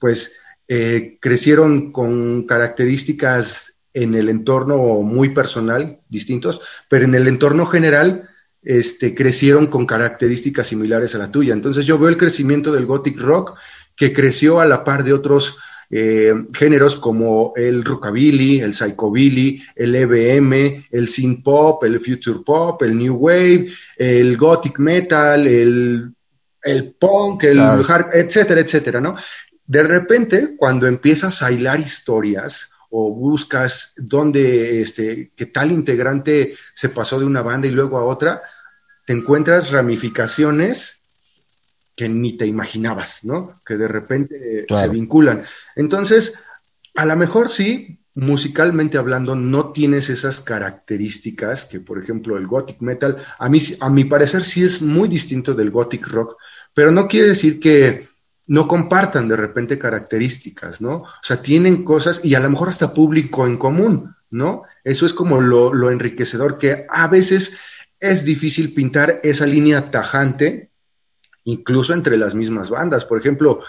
pues 0.00 0.34
eh, 0.66 1.16
crecieron 1.20 1.92
con 1.92 2.42
características 2.44 3.71
en 3.94 4.14
el 4.14 4.28
entorno 4.28 4.78
muy 5.02 5.30
personal, 5.30 6.00
distintos, 6.08 6.60
pero 6.88 7.04
en 7.04 7.14
el 7.14 7.28
entorno 7.28 7.66
general 7.66 8.28
este, 8.62 9.14
crecieron 9.14 9.66
con 9.66 9.86
características 9.86 10.68
similares 10.68 11.14
a 11.14 11.18
la 11.18 11.30
tuya. 11.30 11.52
Entonces 11.52 11.86
yo 11.86 11.98
veo 11.98 12.08
el 12.08 12.16
crecimiento 12.16 12.72
del 12.72 12.86
gothic 12.86 13.18
rock 13.18 13.58
que 13.96 14.12
creció 14.12 14.60
a 14.60 14.66
la 14.66 14.84
par 14.84 15.04
de 15.04 15.12
otros 15.12 15.56
eh, 15.90 16.32
géneros 16.54 16.96
como 16.96 17.52
el 17.54 17.84
rockabilly, 17.84 18.60
el 18.60 18.72
psychobilly, 18.72 19.62
el 19.76 19.94
EBM, 19.94 20.86
el 20.90 21.08
synth 21.08 21.42
pop, 21.44 21.84
el 21.84 22.00
future 22.00 22.40
pop, 22.46 22.82
el 22.82 22.96
new 22.96 23.14
wave, 23.14 23.70
el 23.98 24.36
gothic 24.38 24.78
metal, 24.78 25.46
el 25.46 26.14
el 26.62 26.94
punk, 26.94 27.44
el 27.44 27.60
hard, 27.60 28.14
etcétera, 28.14 28.60
etcétera, 28.60 29.00
¿no? 29.00 29.16
De 29.66 29.82
repente, 29.82 30.56
cuando 30.56 30.86
empiezas 30.86 31.42
a 31.42 31.50
hilar 31.50 31.80
historias 31.80 32.71
o 32.94 33.10
buscas 33.10 33.94
dónde, 33.96 34.82
este, 34.82 35.32
que 35.34 35.46
tal 35.46 35.72
integrante 35.72 36.54
se 36.74 36.90
pasó 36.90 37.18
de 37.18 37.24
una 37.24 37.40
banda 37.40 37.66
y 37.66 37.70
luego 37.70 37.96
a 37.96 38.04
otra, 38.04 38.42
te 39.06 39.14
encuentras 39.14 39.70
ramificaciones 39.70 41.02
que 41.96 42.10
ni 42.10 42.36
te 42.36 42.46
imaginabas, 42.46 43.24
¿no? 43.24 43.62
Que 43.64 43.78
de 43.78 43.88
repente 43.88 44.66
se 44.68 44.88
vinculan. 44.88 45.44
Entonces, 45.74 46.34
a 46.94 47.06
lo 47.06 47.16
mejor 47.16 47.48
sí, 47.48 47.98
musicalmente 48.14 48.98
hablando, 48.98 49.34
no 49.34 49.72
tienes 49.72 50.10
esas 50.10 50.40
características 50.40 51.64
que, 51.64 51.80
por 51.80 51.98
ejemplo, 51.98 52.36
el 52.36 52.46
gothic 52.46 52.82
metal, 52.82 53.16
a 53.38 53.48
mí, 53.48 53.58
a 53.80 53.88
mi 53.88 54.04
parecer, 54.04 54.44
sí 54.44 54.64
es 54.64 54.82
muy 54.82 55.08
distinto 55.08 55.54
del 55.54 55.70
gothic 55.70 56.06
rock, 56.08 56.36
pero 56.74 56.90
no 56.90 57.08
quiere 57.08 57.28
decir 57.28 57.58
que 57.58 58.06
no 58.52 58.68
compartan 58.68 59.28
de 59.28 59.36
repente 59.36 59.78
características, 59.78 60.82
¿no? 60.82 60.96
O 60.96 61.22
sea, 61.22 61.40
tienen 61.40 61.84
cosas 61.84 62.20
y 62.22 62.34
a 62.34 62.40
lo 62.40 62.50
mejor 62.50 62.68
hasta 62.68 62.92
público 62.92 63.46
en 63.46 63.56
común, 63.56 64.14
¿no? 64.30 64.64
Eso 64.84 65.06
es 65.06 65.14
como 65.14 65.40
lo, 65.40 65.72
lo 65.72 65.90
enriquecedor, 65.90 66.58
que 66.58 66.84
a 66.90 67.08
veces 67.08 67.56
es 67.98 68.26
difícil 68.26 68.74
pintar 68.74 69.20
esa 69.22 69.46
línea 69.46 69.90
tajante, 69.90 70.70
incluso 71.44 71.94
entre 71.94 72.18
las 72.18 72.34
mismas 72.34 72.68
bandas. 72.68 73.06
Por 73.06 73.18
ejemplo, 73.18 73.60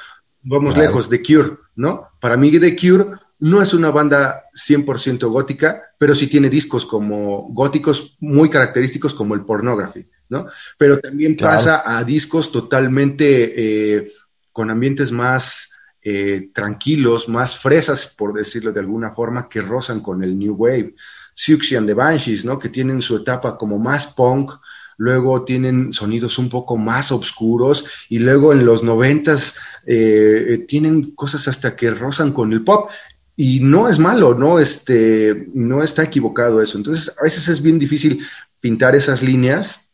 vamos 0.41 0.75
lejos, 0.75 1.07
The 1.07 1.23
Cure, 1.23 1.59
¿no? 1.77 2.09
Para 2.19 2.35
mí 2.35 2.51
The 2.59 2.75
Cure 2.75 3.17
no 3.39 3.61
es 3.61 3.73
una 3.73 3.89
banda 3.89 4.49
100% 4.53 5.29
gótica, 5.29 5.81
pero 5.97 6.13
sí 6.13 6.27
tiene 6.27 6.49
discos 6.49 6.85
como 6.85 7.47
góticos 7.53 8.17
muy 8.19 8.49
característicos 8.49 9.13
como 9.13 9.33
el 9.33 9.45
Pornography, 9.45 10.09
¿no? 10.27 10.45
Pero 10.77 10.99
también 10.99 11.37
pasa 11.37 11.83
a 11.85 12.03
discos 12.03 12.51
totalmente 12.51 13.53
eh, 13.95 14.07
con 14.53 14.71
ambientes 14.71 15.11
más 15.11 15.71
eh, 16.01 16.49
tranquilos, 16.53 17.27
más 17.27 17.59
fresas, 17.59 18.13
por 18.17 18.33
decirlo 18.33 18.71
de 18.71 18.79
alguna 18.79 19.11
forma, 19.11 19.49
que 19.49 19.61
rozan 19.61 19.99
con 19.99 20.23
el 20.23 20.37
New 20.37 20.53
Wave. 20.55 20.95
Siouxsie 21.35 21.77
and 21.77 21.87
the 21.87 21.93
Banshees, 21.93 22.45
¿no? 22.45 22.59
Que 22.59 22.69
tienen 22.69 23.01
su 23.01 23.17
etapa 23.17 23.57
como 23.57 23.79
más 23.79 24.13
punk, 24.13 24.51
luego 24.97 25.43
tienen 25.43 25.91
sonidos 25.91 26.37
un 26.37 26.49
poco 26.49 26.77
más 26.77 27.11
oscuros 27.11 27.85
y 28.09 28.19
luego 28.19 28.53
en 28.53 28.65
los 28.65 28.83
noventas 28.83 29.55
eh, 29.85 30.65
tienen 30.67 31.11
cosas 31.11 31.47
hasta 31.47 31.75
que 31.75 31.91
rozan 31.91 32.31
con 32.31 32.53
el 32.53 32.63
pop 32.63 32.89
y 33.35 33.59
no 33.61 33.89
es 33.89 33.97
malo, 33.97 34.35
no 34.35 34.59
este, 34.59 35.47
no 35.53 35.83
está 35.83 36.03
equivocado 36.03 36.61
eso. 36.61 36.77
Entonces 36.77 37.13
a 37.19 37.23
veces 37.23 37.47
es 37.47 37.61
bien 37.61 37.79
difícil 37.79 38.23
pintar 38.59 38.95
esas 38.95 39.23
líneas, 39.23 39.91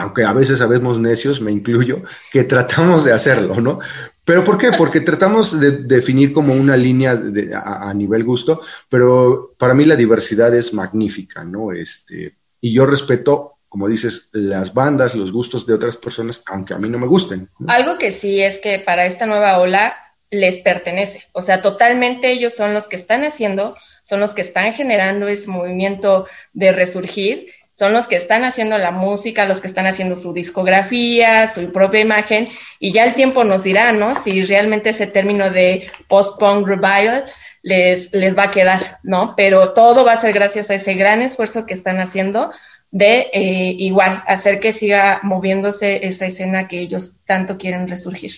aunque 0.00 0.24
a 0.24 0.32
veces 0.32 0.58
sabemos 0.58 0.98
necios, 0.98 1.40
me 1.40 1.52
incluyo, 1.52 2.02
que 2.32 2.44
tratamos 2.44 3.04
de 3.04 3.12
hacerlo, 3.12 3.60
¿no? 3.60 3.80
¿Pero 4.24 4.44
por 4.44 4.58
qué? 4.58 4.72
Porque 4.72 5.00
tratamos 5.00 5.58
de 5.58 5.72
definir 5.72 6.32
como 6.32 6.54
una 6.54 6.76
línea 6.76 7.18
a, 7.64 7.92
nivel 7.94 8.24
gusto, 8.24 8.60
pero 8.88 9.54
para 9.58 9.74
mí 9.74 9.84
la 9.84 9.96
diversidad 9.96 10.54
es 10.54 10.72
magnífica, 10.72 11.42
¿no? 11.44 11.72
Este, 11.72 12.36
y 12.60 12.72
yo 12.72 12.86
respeto, 12.86 13.58
como 13.68 13.88
dices, 13.88 14.30
las 14.32 14.72
bandas, 14.72 15.14
los 15.14 15.32
gustos 15.32 15.66
de 15.66 15.74
otras 15.74 15.96
personas, 15.96 16.42
aunque 16.46 16.74
a 16.74 16.78
mí 16.78 16.88
no 16.88 16.98
me 16.98 17.06
gusten. 17.06 17.50
Algo 17.66 17.98
que 17.98 18.12
sí 18.12 18.40
es 18.40 18.58
que 18.58 18.78
para 18.78 19.06
esta 19.06 19.26
nueva 19.26 19.58
ola 19.58 19.94
les 20.30 20.58
pertenece, 20.58 21.24
o 21.32 21.42
sea, 21.42 21.60
totalmente 21.60 22.30
ellos 22.30 22.54
son 22.54 22.72
los 22.72 22.86
que 22.86 22.94
están 22.94 23.24
haciendo, 23.24 23.76
son 24.04 24.20
los 24.20 24.32
que 24.32 24.42
están 24.42 24.72
generando 24.72 25.26
ese 25.26 25.50
movimiento 25.50 26.26
de 26.52 26.70
resurgir 26.70 27.48
son 27.72 27.92
los 27.92 28.06
que 28.06 28.16
están 28.16 28.44
haciendo 28.44 28.78
la 28.78 28.90
música, 28.90 29.46
los 29.46 29.60
que 29.60 29.68
están 29.68 29.86
haciendo 29.86 30.16
su 30.16 30.32
discografía, 30.32 31.48
su 31.48 31.72
propia 31.72 32.00
imagen, 32.00 32.48
y 32.78 32.92
ya 32.92 33.04
el 33.04 33.14
tiempo 33.14 33.44
nos 33.44 33.62
dirá, 33.62 33.92
¿no? 33.92 34.14
Si 34.14 34.44
realmente 34.44 34.90
ese 34.90 35.06
término 35.06 35.50
de 35.50 35.90
post-punk 36.08 36.66
revival 36.66 37.24
les, 37.62 38.12
les 38.12 38.36
va 38.36 38.44
a 38.44 38.50
quedar, 38.50 38.98
¿no? 39.02 39.34
Pero 39.36 39.72
todo 39.72 40.04
va 40.04 40.12
a 40.12 40.16
ser 40.16 40.32
gracias 40.32 40.70
a 40.70 40.74
ese 40.74 40.94
gran 40.94 41.22
esfuerzo 41.22 41.66
que 41.66 41.74
están 41.74 42.00
haciendo 42.00 42.50
de 42.90 43.30
eh, 43.32 43.74
igual 43.78 44.22
hacer 44.26 44.58
que 44.58 44.72
siga 44.72 45.20
moviéndose 45.22 46.06
esa 46.06 46.26
escena 46.26 46.66
que 46.66 46.80
ellos 46.80 47.18
tanto 47.24 47.56
quieren 47.56 47.86
resurgir. 47.86 48.32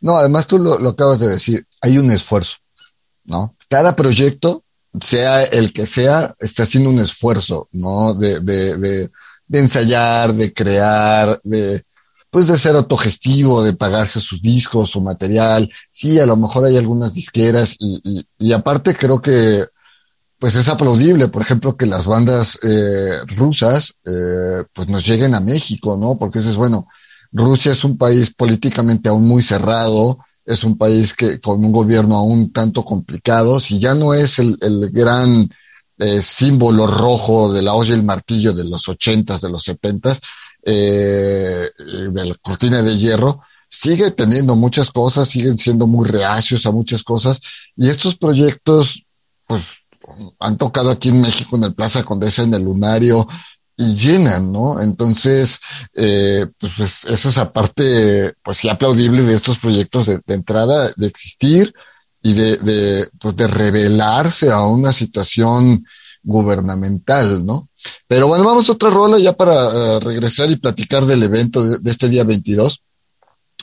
No, 0.00 0.16
además 0.16 0.46
tú 0.46 0.58
lo, 0.58 0.78
lo 0.78 0.90
acabas 0.90 1.20
de 1.20 1.28
decir, 1.28 1.64
hay 1.80 1.96
un 1.98 2.10
esfuerzo, 2.10 2.56
¿no? 3.24 3.54
Cada 3.68 3.94
proyecto 3.94 4.63
sea 5.00 5.44
el 5.44 5.72
que 5.72 5.86
sea, 5.86 6.34
está 6.38 6.64
haciendo 6.64 6.90
un 6.90 7.00
esfuerzo, 7.00 7.68
¿no? 7.72 8.14
De, 8.14 8.40
de, 8.40 8.76
de, 8.76 9.10
de, 9.48 9.58
ensayar, 9.58 10.34
de 10.34 10.52
crear, 10.52 11.40
de, 11.44 11.84
pues 12.30 12.46
de 12.46 12.58
ser 12.58 12.76
autogestivo, 12.76 13.62
de 13.62 13.74
pagarse 13.74 14.20
sus 14.20 14.40
discos, 14.40 14.90
su 14.90 15.00
material. 15.00 15.70
Sí, 15.90 16.18
a 16.18 16.26
lo 16.26 16.36
mejor 16.36 16.64
hay 16.64 16.76
algunas 16.76 17.14
disqueras 17.14 17.76
y, 17.78 18.00
y, 18.04 18.26
y 18.38 18.52
aparte 18.52 18.94
creo 18.94 19.20
que, 19.20 19.64
pues 20.38 20.56
es 20.56 20.68
aplaudible, 20.68 21.28
por 21.28 21.42
ejemplo, 21.42 21.76
que 21.76 21.86
las 21.86 22.04
bandas 22.04 22.58
eh, 22.62 23.18
rusas, 23.34 23.96
eh, 24.04 24.64
pues 24.74 24.88
nos 24.88 25.06
lleguen 25.06 25.34
a 25.34 25.40
México, 25.40 25.96
¿no? 25.96 26.18
Porque 26.18 26.38
es 26.38 26.56
bueno, 26.56 26.86
Rusia 27.32 27.72
es 27.72 27.82
un 27.82 27.96
país 27.96 28.34
políticamente 28.34 29.08
aún 29.08 29.26
muy 29.26 29.42
cerrado, 29.42 30.18
es 30.44 30.64
un 30.64 30.76
país 30.76 31.14
que 31.14 31.40
con 31.40 31.64
un 31.64 31.72
gobierno 31.72 32.16
aún 32.16 32.52
tanto 32.52 32.84
complicado, 32.84 33.60
si 33.60 33.78
ya 33.78 33.94
no 33.94 34.14
es 34.14 34.38
el, 34.38 34.58
el 34.60 34.90
gran 34.90 35.48
eh, 35.98 36.20
símbolo 36.20 36.86
rojo 36.86 37.52
de 37.52 37.62
la 37.62 37.74
olla 37.74 37.90
y 37.90 37.94
el 37.94 38.02
martillo 38.02 38.52
de 38.52 38.64
los 38.64 38.88
ochentas, 38.88 39.40
de 39.40 39.50
los 39.50 39.62
setentas, 39.62 40.20
eh, 40.64 41.68
de 42.12 42.24
la 42.24 42.34
cortina 42.42 42.82
de 42.82 42.96
hierro, 42.96 43.42
sigue 43.68 44.10
teniendo 44.10 44.56
muchas 44.56 44.90
cosas, 44.90 45.28
siguen 45.28 45.56
siendo 45.56 45.86
muy 45.86 46.08
reacios 46.08 46.66
a 46.66 46.72
muchas 46.72 47.02
cosas, 47.02 47.40
y 47.76 47.88
estos 47.88 48.16
proyectos, 48.16 49.04
pues, 49.46 49.62
han 50.38 50.58
tocado 50.58 50.90
aquí 50.90 51.08
en 51.08 51.20
México 51.20 51.56
en 51.56 51.64
el 51.64 51.74
Plaza 51.74 52.04
Condesa, 52.04 52.42
en 52.42 52.54
el 52.54 52.62
Lunario, 52.62 53.26
y 53.76 53.94
llenan, 53.94 54.52
¿no? 54.52 54.80
Entonces, 54.80 55.60
eh, 55.94 56.46
pues, 56.58 56.74
pues 56.76 57.04
eso 57.04 57.28
es 57.28 57.38
aparte, 57.38 58.34
pues 58.42 58.58
sí, 58.58 58.68
aplaudible 58.68 59.22
de 59.22 59.34
estos 59.34 59.58
proyectos 59.58 60.06
de, 60.06 60.20
entrada, 60.28 60.90
de 60.96 61.06
existir 61.06 61.74
y 62.22 62.34
de, 62.34 62.56
de, 62.58 63.08
pues, 63.18 63.36
de 63.36 63.46
revelarse 63.46 64.50
a 64.50 64.60
una 64.60 64.92
situación 64.92 65.84
gubernamental, 66.22 67.44
¿no? 67.44 67.68
Pero 68.08 68.28
bueno, 68.28 68.44
vamos 68.44 68.68
a 68.68 68.72
otra 68.72 68.90
rola 68.90 69.18
ya 69.18 69.34
para 69.34 69.68
uh, 69.68 70.00
regresar 70.00 70.50
y 70.50 70.56
platicar 70.56 71.04
del 71.04 71.22
evento 71.22 71.78
de, 71.78 71.90
este 71.90 72.08
día 72.08 72.24
22. 72.24 72.82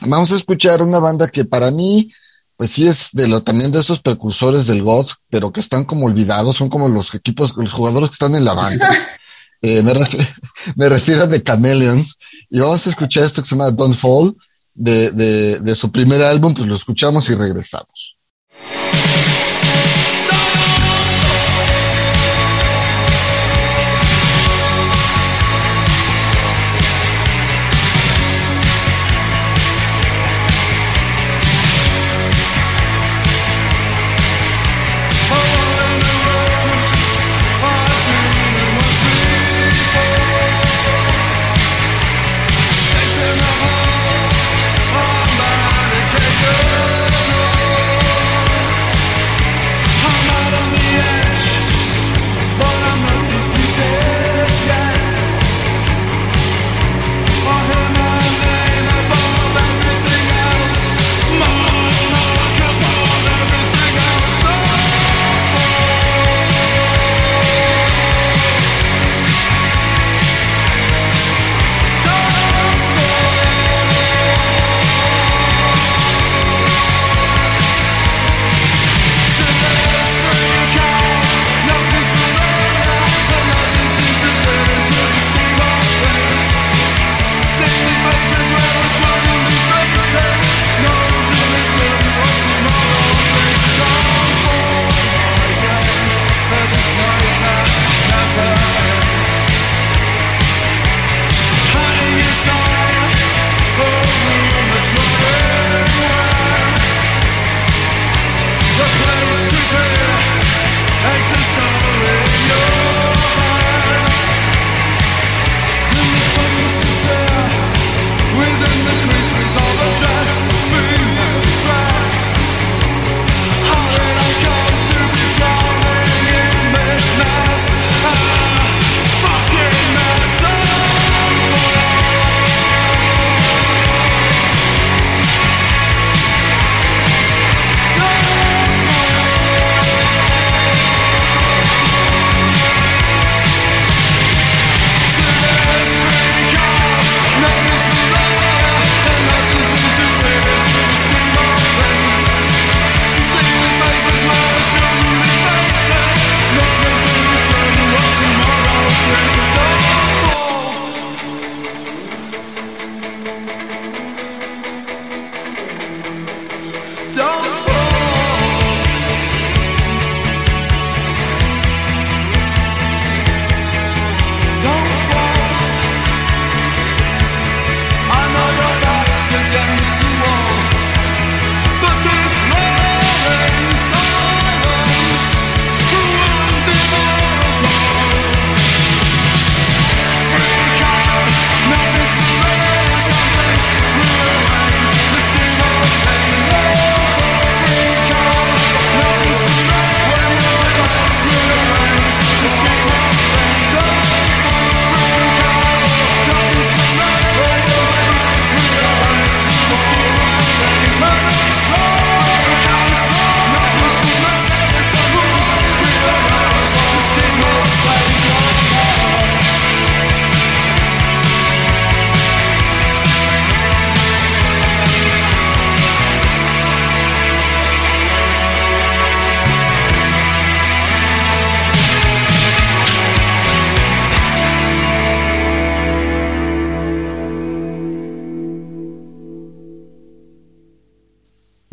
Vamos 0.02 0.32
a 0.32 0.36
escuchar 0.36 0.82
una 0.82 1.00
banda 1.00 1.28
que 1.28 1.44
para 1.44 1.70
mí, 1.70 2.12
pues 2.56 2.70
sí 2.70 2.86
es 2.86 3.10
de 3.12 3.28
lo, 3.28 3.42
también 3.42 3.72
de 3.72 3.80
esos 3.80 4.00
precursores 4.00 4.66
del 4.66 4.82
God, 4.82 5.08
pero 5.28 5.52
que 5.52 5.60
están 5.60 5.84
como 5.84 6.06
olvidados, 6.06 6.56
son 6.56 6.68
como 6.68 6.88
los 6.88 7.14
equipos, 7.14 7.56
los 7.56 7.72
jugadores 7.72 8.10
que 8.10 8.14
están 8.14 8.36
en 8.36 8.44
la 8.44 8.54
banda. 8.54 8.88
Eh, 9.62 9.82
me, 9.82 9.94
refiero, 9.94 10.26
me, 10.76 10.88
refiero 10.88 11.22
a 11.22 11.28
The 11.28 11.42
Chameleons. 11.42 12.16
Y 12.50 12.58
vamos 12.58 12.86
a 12.86 12.90
escuchar 12.90 13.24
esto 13.24 13.42
que 13.42 13.48
se 13.48 13.54
llama 13.54 13.70
Don't 13.70 13.94
Fall, 13.94 14.36
de, 14.74 15.10
de, 15.10 15.60
de 15.60 15.74
su 15.74 15.90
primer 15.90 16.22
álbum, 16.22 16.54
pues 16.54 16.66
lo 16.68 16.74
escuchamos 16.74 17.28
y 17.30 17.34
regresamos. 17.34 18.18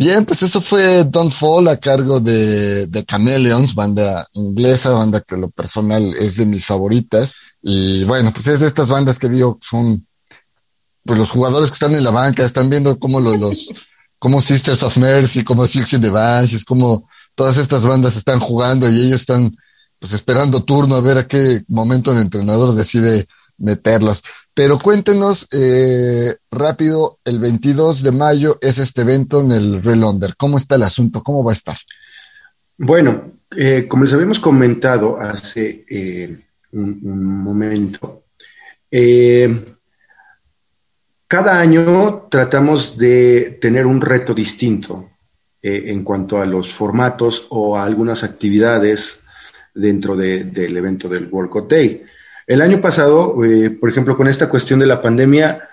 Bien, 0.10 0.26
pues 0.26 0.42
eso 0.42 0.60
fue 0.60 1.04
Don't 1.04 1.32
Fall 1.32 1.68
a 1.68 1.78
cargo 1.78 2.20
de, 2.20 2.88
de 2.88 3.06
Chameleons, 3.06 3.76
banda 3.76 4.28
inglesa, 4.34 4.90
banda 4.90 5.22
que 5.22 5.38
lo 5.38 5.52
personal 5.52 6.16
es 6.18 6.38
de 6.38 6.48
mis 6.48 6.66
favoritas. 6.66 7.36
Y 7.62 8.06
bueno, 8.06 8.34
pues 8.34 8.48
es 8.48 8.60
de 8.60 8.66
estas 8.66 8.90
bandas 8.90 9.20
que 9.20 9.30
digo, 9.30 9.60
son 9.62 10.08
pues 11.06 11.20
los 11.20 11.30
jugadores 11.30 11.70
que 11.70 11.76
están 11.76 11.94
en 11.94 12.04
la 12.04 12.10
banca, 12.10 12.44
están 12.44 12.72
viendo 12.72 12.98
cómo 12.98 13.20
los, 13.20 13.40
los 13.40 13.70
como 14.18 14.42
Sisters 14.42 14.82
of 14.82 14.98
Mercy, 14.98 15.44
como 15.44 15.68
Six 15.68 15.94
in 15.94 16.02
the 16.02 16.10
Banshees, 16.10 16.66
como 16.66 17.08
todas 17.36 17.58
estas 17.58 17.86
bandas 17.86 18.18
están 18.18 18.40
jugando 18.40 18.90
y 18.90 19.06
ellos 19.06 19.22
están 19.22 19.56
pues 20.00 20.14
esperando 20.14 20.64
turno 20.64 20.96
a 20.96 21.02
ver 21.02 21.20
a 21.20 21.28
qué 21.28 21.62
momento 21.68 22.14
el 22.14 22.18
entrenador 22.18 22.74
decide 22.74 23.28
meterlos. 23.60 24.24
Pero 24.60 24.78
cuéntenos 24.78 25.48
eh, 25.54 26.36
rápido, 26.52 27.20
el 27.24 27.40
22 27.40 28.04
de 28.04 28.12
mayo 28.12 28.58
es 28.60 28.78
este 28.78 29.04
evento 29.04 29.40
en 29.40 29.52
el 29.52 29.82
Real 29.82 30.04
Under. 30.04 30.36
¿Cómo 30.36 30.58
está 30.58 30.76
el 30.76 30.84
asunto? 30.84 31.24
¿Cómo 31.24 31.46
va 31.46 31.54
a 31.54 31.54
estar? 31.54 31.78
Bueno, 32.78 33.24
eh, 33.56 33.86
como 33.88 34.04
les 34.04 34.12
habíamos 34.12 34.38
comentado 34.42 35.18
hace 35.18 35.86
eh, 35.90 36.38
un, 36.74 37.42
momento, 37.42 38.26
cada 41.26 41.58
año 41.58 42.28
tratamos 42.30 42.98
de 42.98 43.60
tener 43.62 43.86
un 43.86 44.02
reto 44.02 44.34
distinto 44.34 45.10
en 45.62 46.04
cuanto 46.04 46.42
a 46.42 46.46
los 46.46 46.74
formatos 46.74 47.48
o 47.50 47.78
a 47.78 47.86
algunas 47.86 48.26
actividades 48.26 49.22
dentro 49.74 50.18
de, 50.18 50.44
del 50.44 50.76
evento 50.76 51.08
del 51.08 51.30
World 51.32 51.50
Cup 51.50 51.70
Day. 51.70 52.04
El 52.50 52.64
año 52.64 52.82
pasado, 52.82 53.46
eh, 53.46 53.70
por 53.70 53.92
ejemplo, 53.92 54.18
con 54.18 54.28
esta 54.28 54.50
cuestión 54.50 54.80
de 54.80 54.88
la 54.88 55.04
pandemia, 55.04 55.70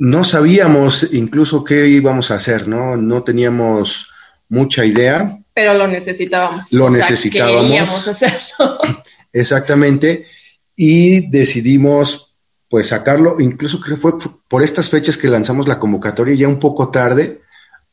no 0.00 0.24
sabíamos 0.24 1.06
incluso 1.12 1.62
qué 1.62 1.86
íbamos 1.86 2.32
a 2.32 2.34
hacer, 2.34 2.66
¿no? 2.66 2.96
No 2.96 3.22
teníamos 3.22 4.10
mucha 4.48 4.84
idea. 4.84 5.38
Pero 5.54 5.74
lo 5.74 5.86
necesitábamos. 5.86 6.72
Lo 6.72 6.90
necesitábamos. 6.90 7.66
queríamos 7.66 8.08
hacerlo. 8.08 8.80
Exactamente. 9.32 10.26
Y 10.74 11.30
decidimos, 11.30 12.34
pues, 12.68 12.88
sacarlo. 12.88 13.36
Incluso 13.38 13.78
creo 13.78 13.94
que 13.94 14.02
fue 14.02 14.14
por 14.48 14.64
estas 14.64 14.88
fechas 14.88 15.16
que 15.16 15.28
lanzamos 15.28 15.68
la 15.68 15.78
convocatoria, 15.78 16.34
ya 16.34 16.48
un 16.48 16.58
poco 16.58 16.90
tarde. 16.90 17.42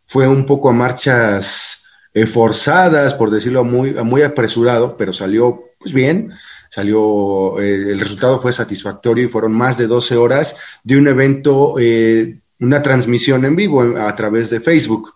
Fue 0.07 0.27
un 0.27 0.47
poco 0.47 0.69
a 0.69 0.73
marchas 0.73 1.83
eh, 2.15 2.25
forzadas, 2.25 3.13
por 3.13 3.29
decirlo 3.29 3.63
muy, 3.63 3.93
muy 3.93 4.23
apresurado, 4.23 4.97
pero 4.97 5.13
salió, 5.13 5.65
pues, 5.77 5.93
bien 5.93 6.33
salió, 6.73 7.59
eh, 7.59 7.91
el 7.91 7.99
resultado 7.99 8.41
fue 8.41 8.51
satisfactorio 8.51 9.25
y 9.25 9.27
fueron 9.27 9.51
más 9.51 9.77
de 9.77 9.85
12 9.85 10.17
horas 10.17 10.55
de 10.83 10.97
un 10.97 11.07
evento, 11.07 11.75
eh, 11.79 12.39
una 12.61 12.81
transmisión 12.81 13.45
en 13.45 13.55
vivo 13.55 13.83
a 13.95 14.15
través 14.15 14.49
de 14.49 14.59
Facebook. 14.59 15.13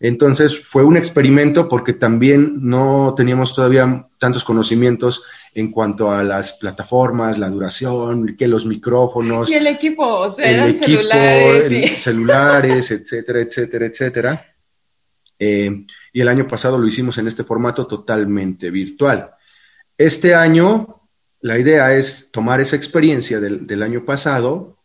Entonces 0.00 0.58
fue 0.58 0.84
un 0.84 0.96
experimento 0.96 1.68
porque 1.68 1.92
también 1.92 2.54
no 2.62 3.12
teníamos 3.14 3.54
todavía 3.54 4.06
tantos 4.18 4.42
conocimientos 4.42 5.22
en 5.54 5.70
cuanto 5.70 6.10
a 6.10 6.22
las 6.22 6.54
plataformas, 6.54 7.38
la 7.38 7.50
duración, 7.50 8.34
que 8.34 8.48
los 8.48 8.64
micrófonos. 8.64 9.50
Y 9.50 9.54
el 9.54 9.66
equipo, 9.66 10.02
o 10.02 10.30
sea, 10.30 10.50
eran 10.50 10.78
celulares. 10.78 12.02
Celulares, 12.02 12.90
etcétera, 12.90 13.40
etcétera, 13.40 13.84
etcétera. 13.84 14.46
Eh, 15.38 15.84
y 16.14 16.20
el 16.22 16.28
año 16.28 16.48
pasado 16.48 16.78
lo 16.78 16.86
hicimos 16.86 17.18
en 17.18 17.28
este 17.28 17.44
formato 17.44 17.86
totalmente 17.86 18.70
virtual. 18.70 19.35
Este 19.98 20.34
año, 20.34 21.08
la 21.40 21.58
idea 21.58 21.94
es 21.94 22.30
tomar 22.30 22.60
esa 22.60 22.76
experiencia 22.76 23.40
del, 23.40 23.82
año 23.82 24.04
pasado 24.04 24.78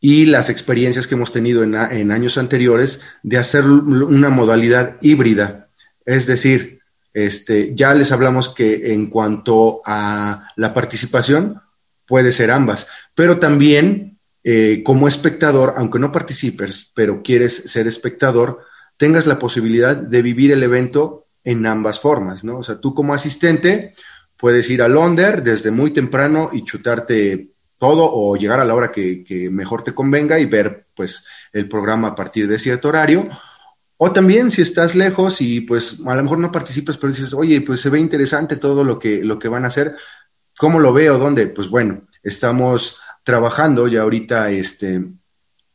y 0.00 0.26
las 0.26 0.48
experiencias 0.48 1.06
que 1.06 1.14
hemos 1.14 1.32
tenido 1.32 1.62
en, 1.62 1.74
años 1.74 2.38
anteriores 2.38 3.00
de 3.22 3.36
hacer 3.36 3.64
una 3.64 4.30
modalidad 4.30 4.96
híbrida. 5.02 5.68
Es 6.06 6.26
decir, 6.26 6.80
este, 7.12 7.74
ya 7.74 7.92
les 7.92 8.10
hablamos 8.12 8.48
que 8.48 8.92
en 8.92 9.10
cuanto 9.10 9.82
a 9.84 10.48
la 10.56 10.72
participación, 10.72 11.60
puede 12.06 12.32
ser 12.32 12.50
ambas, 12.50 12.88
pero 13.14 13.38
también 13.38 14.18
eh, 14.42 14.82
como 14.84 15.06
espectador, 15.06 15.74
aunque 15.76 15.98
no 15.98 16.10
participes, 16.10 16.90
pero 16.94 17.22
quieres 17.22 17.64
ser 17.66 17.86
espectador, 17.86 18.60
tengas 18.96 19.26
la 19.26 19.38
posibilidad 19.38 19.94
de 19.96 20.22
vivir 20.22 20.50
el 20.50 20.62
evento 20.62 21.28
en 21.44 21.66
ambas 21.66 22.00
formas, 22.00 22.44
¿no? 22.44 22.58
O 22.58 22.62
sea, 22.62 22.80
tú 22.80 22.94
como 22.94 23.14
asistente 23.14 23.94
puedes 24.36 24.68
ir 24.70 24.82
a 24.82 24.88
Londres 24.88 25.44
desde 25.44 25.70
muy 25.70 25.92
temprano 25.92 26.50
y 26.52 26.64
chutarte 26.64 27.50
todo 27.78 28.10
o 28.12 28.36
llegar 28.36 28.60
a 28.60 28.64
la 28.64 28.74
hora 28.74 28.92
que, 28.92 29.48
mejor 29.50 29.82
te 29.82 29.94
convenga 29.94 30.38
y 30.38 30.44
ver 30.44 30.86
pues 30.94 31.24
el 31.52 31.68
programa 31.68 32.08
a 32.08 32.14
partir 32.14 32.46
de 32.46 32.58
cierto 32.58 32.88
horario. 32.88 33.28
O 33.96 34.12
también 34.12 34.50
si 34.50 34.62
estás 34.62 34.94
lejos 34.94 35.40
y 35.40 35.62
pues 35.62 35.96
a 36.06 36.14
lo 36.14 36.22
mejor 36.22 36.38
no 36.38 36.52
participas, 36.52 36.96
pero 36.96 37.12
dices, 37.12 37.34
oye, 37.34 37.60
pues 37.62 37.80
se 37.80 37.90
ve 37.90 37.98
interesante 37.98 38.56
todo 38.56 38.84
lo 38.84 38.98
que, 38.98 39.24
lo 39.24 39.38
que 39.38 39.48
van 39.48 39.64
a 39.64 39.68
hacer, 39.68 39.94
¿cómo 40.58 40.78
lo 40.78 40.92
veo? 40.92 41.18
¿Dónde? 41.18 41.46
Pues 41.48 41.68
bueno, 41.68 42.02
estamos 42.22 42.98
trabajando 43.24 43.88
ya 43.88 44.02
ahorita 44.02 44.50
este, 44.50 45.02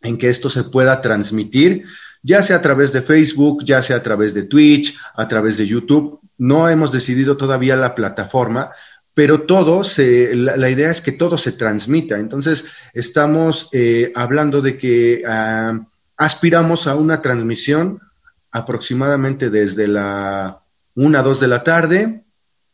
en 0.01 0.17
que 0.17 0.29
esto 0.29 0.49
se 0.49 0.63
pueda 0.63 1.01
transmitir 1.01 1.85
ya 2.25 2.41
sea 2.41 2.55
a 2.55 2.61
través 2.61 2.91
de 2.91 3.03
Facebook, 3.03 3.63
ya 3.63 3.83
sea 3.83 3.97
a 3.97 4.03
través 4.03 4.33
de 4.33 4.43
Twitch, 4.43 4.97
a 5.13 5.27
través 5.27 5.57
de 5.57 5.67
YouTube. 5.67 6.19
No 6.39 6.67
hemos 6.67 6.91
decidido 6.91 7.37
todavía 7.37 7.75
la 7.75 7.93
plataforma, 7.93 8.71
pero 9.13 9.41
todo 9.41 9.83
se, 9.83 10.35
la, 10.35 10.67
idea 10.67 10.89
es 10.89 11.01
que 11.01 11.11
todo 11.11 11.37
se 11.37 11.51
transmita. 11.51 12.17
Entonces, 12.17 12.65
estamos 12.93 13.69
eh, 13.73 14.11
hablando 14.15 14.63
de 14.63 14.75
que 14.75 15.21
ah, 15.27 15.79
aspiramos 16.17 16.87
a 16.87 16.95
una 16.95 17.21
transmisión 17.21 17.99
aproximadamente 18.51 19.51
desde 19.51 19.87
la 19.87 20.63
1 20.95 21.19
a 21.19 21.21
2 21.21 21.39
de 21.39 21.47
la 21.47 21.63
tarde 21.63 22.25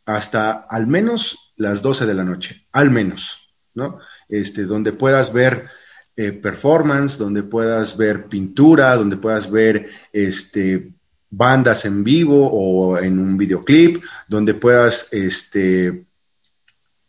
hasta 0.06 0.66
al 0.70 0.88
menos 0.88 1.54
las 1.58 1.82
12 1.82 2.06
de 2.06 2.14
la 2.14 2.24
noche, 2.24 2.68
al 2.72 2.90
menos, 2.90 3.52
¿no? 3.74 4.00
Este, 4.30 4.64
donde 4.64 4.94
puedas 4.94 5.34
ver 5.34 5.68
eh, 6.18 6.34
performance, 6.34 7.18
donde 7.18 7.44
puedas 7.44 7.96
ver 7.96 8.28
pintura, 8.28 8.96
donde 8.96 9.18
puedas 9.18 9.50
ver 9.50 9.90
este, 10.12 10.94
bandas 11.30 11.86
en 11.86 12.04
vivo 12.04 12.50
o 12.52 12.98
en 13.00 13.18
un 13.18 13.38
videoclip, 13.38 14.04
donde 14.28 14.54
puedas 14.54 15.08
este, 15.12 16.06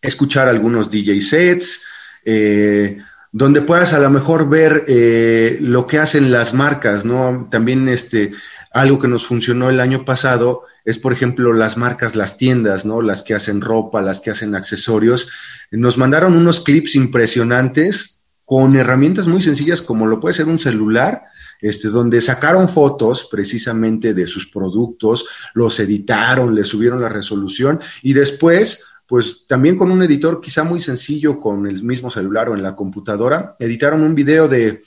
escuchar 0.01 0.49
algunos 0.49 0.91
DJ 0.91 1.21
sets, 1.21 1.83
eh, 2.25 2.99
donde 3.33 3.63
puedas 3.63 3.93
a 3.93 3.99
lo 3.99 4.09
mejor 4.09 4.49
ver 4.49 4.85
eh, 4.87 5.59
lo 5.61 5.87
que 5.87 5.99
hacen 5.99 6.31
las 6.31 6.55
marcas, 6.55 7.05
¿no? 7.05 7.49
También 7.51 7.89
este, 7.89 8.33
algo 8.73 9.01
que 9.01 9.09
nos 9.09 9.27
funcionó 9.27 9.69
el 9.69 9.81
año 9.81 10.05
pasado 10.05 10.63
es, 10.85 10.99
por 10.99 11.13
ejemplo, 11.13 11.53
las 11.53 11.77
marcas, 11.77 12.15
las 12.15 12.37
tiendas, 12.37 12.85
¿no? 12.85 13.03
Las 13.03 13.23
que 13.23 13.35
hacen 13.35 13.61
ropa, 13.61 14.03
las 14.03 14.21
que 14.21 14.31
hacen 14.31 14.55
accesorios. 14.55 15.29
Nos 15.71 15.99
mandaron 15.99 16.37
unos 16.37 16.61
clips 16.61 16.95
impresionantes 16.95 18.22
con 18.53 18.77
herramientas 18.77 19.27
muy 19.27 19.41
sencillas 19.41 19.81
como 19.81 20.07
lo 20.07 20.21
puede 20.21 20.35
ser 20.35 20.47
un 20.47 20.59
celular, 20.59 21.23
este, 21.63 21.89
donde 21.89 22.21
sacaron 22.21 22.69
fotos 22.69 23.27
precisamente 23.31 24.13
de 24.13 24.27
sus 24.27 24.47
productos, 24.47 25.25
los 25.55 25.81
editaron, 25.81 26.55
le 26.55 26.63
subieron 26.63 27.01
la 27.01 27.09
resolución 27.09 27.81
y 28.03 28.13
después, 28.13 28.85
pues 29.07 29.47
también 29.49 29.79
con 29.79 29.91
un 29.91 30.03
editor 30.03 30.43
quizá 30.43 30.65
muy 30.65 30.81
sencillo 30.81 31.41
con 31.41 31.67
el 31.67 31.83
mismo 31.83 32.11
celular 32.11 32.51
o 32.51 32.55
en 32.55 32.63
la 32.63 32.77
computadora, 32.77 33.57
editaron 33.59 34.03
un 34.03 34.15
video 34.15 34.49
de 34.49 34.83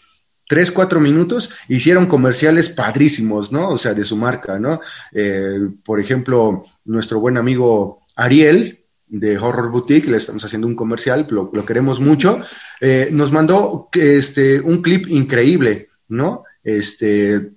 tres, 0.47 0.69
cuatro 0.69 0.99
minutos, 0.99 1.49
hicieron 1.67 2.05
comerciales 2.05 2.69
padrísimos, 2.69 3.51
¿no? 3.51 3.69
O 3.69 3.79
sea, 3.79 3.95
de 3.95 4.05
su 4.05 4.15
marca, 4.15 4.59
¿no? 4.59 4.79
Eh, 5.11 5.57
por 5.83 5.99
ejemplo, 5.99 6.63
nuestro 6.83 7.19
buen 7.19 7.35
amigo 7.35 8.03
Ariel, 8.15 8.84
de 9.07 9.37
Horror 9.37 9.71
Boutique, 9.71 10.09
le 10.09 10.17
estamos 10.17 10.43
haciendo 10.43 10.67
un 10.67 10.75
comercial, 10.75 11.27
lo, 11.29 11.51
queremos 11.65 11.99
mucho, 11.99 12.39
eh, 12.81 13.09
nos 13.11 13.31
mandó 13.31 13.89
este, 13.93 14.59
un 14.61 14.81
clip 14.81 15.07
increíble, 15.07 15.89
¿no? 16.09 16.43
Este, 16.63 17.51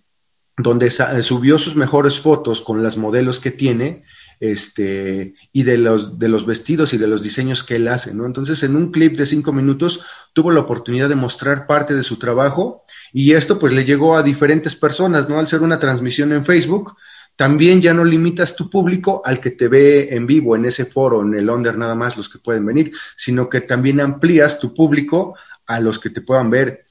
donde 0.56 0.90
subió 0.90 1.58
sus 1.58 1.76
mejores 1.76 2.18
fotos 2.18 2.62
con 2.62 2.82
las 2.82 2.96
modelos 2.96 3.40
que 3.40 3.50
tiene, 3.50 4.04
este, 4.40 5.34
y 5.52 5.62
de 5.64 5.78
los, 5.78 6.18
de 6.18 6.28
los 6.28 6.46
vestidos 6.46 6.92
y 6.94 6.98
de 6.98 7.08
los 7.08 7.22
diseños 7.22 7.64
que 7.64 7.76
él 7.76 7.88
hace, 7.88 8.14
¿no? 8.14 8.26
Entonces, 8.26 8.62
en 8.62 8.76
un 8.76 8.92
clip 8.92 9.16
de 9.16 9.26
cinco 9.26 9.52
minutos, 9.52 10.00
tuvo 10.32 10.50
la 10.50 10.60
oportunidad 10.60 11.08
de 11.08 11.16
mostrar 11.16 11.66
parte 11.66 11.94
de 11.94 12.04
su 12.04 12.18
trabajo, 12.18 12.84
y 13.12 13.32
esto 13.32 13.58
pues 13.58 13.72
le 13.72 13.84
llegó 13.84 14.16
a 14.16 14.22
diferentes 14.22 14.74
personas, 14.74 15.28
¿no? 15.28 15.38
Al 15.38 15.48
ser 15.48 15.62
una 15.62 15.78
transmisión 15.78 16.32
en 16.32 16.44
Facebook, 16.44 16.96
también 17.38 17.80
ya 17.80 17.94
no 17.94 18.04
limitas 18.04 18.56
tu 18.56 18.68
público 18.68 19.22
al 19.24 19.40
que 19.40 19.52
te 19.52 19.68
ve 19.68 20.08
en 20.10 20.26
vivo 20.26 20.56
en 20.56 20.64
ese 20.64 20.84
foro, 20.86 21.22
en 21.22 21.34
el 21.34 21.48
under 21.48 21.78
nada 21.78 21.94
más 21.94 22.16
los 22.16 22.28
que 22.28 22.40
pueden 22.40 22.66
venir, 22.66 22.90
sino 23.14 23.48
que 23.48 23.60
también 23.60 24.00
amplías 24.00 24.58
tu 24.58 24.74
público 24.74 25.36
a 25.68 25.78
los 25.78 26.00
que 26.00 26.10
te 26.10 26.20
puedan 26.20 26.50
ver 26.50 26.82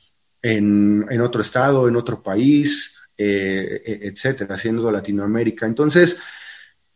en, 0.42 1.20
otro 1.20 1.42
estado, 1.42 1.90
en 1.90 1.98
otro 1.98 2.24
país, 2.24 2.98
eh, 3.18 3.82
e, 3.86 4.08
etcétera, 4.08 4.56
haciendo 4.56 4.90
Latinoamérica. 4.90 5.66
Entonces, 5.66 6.18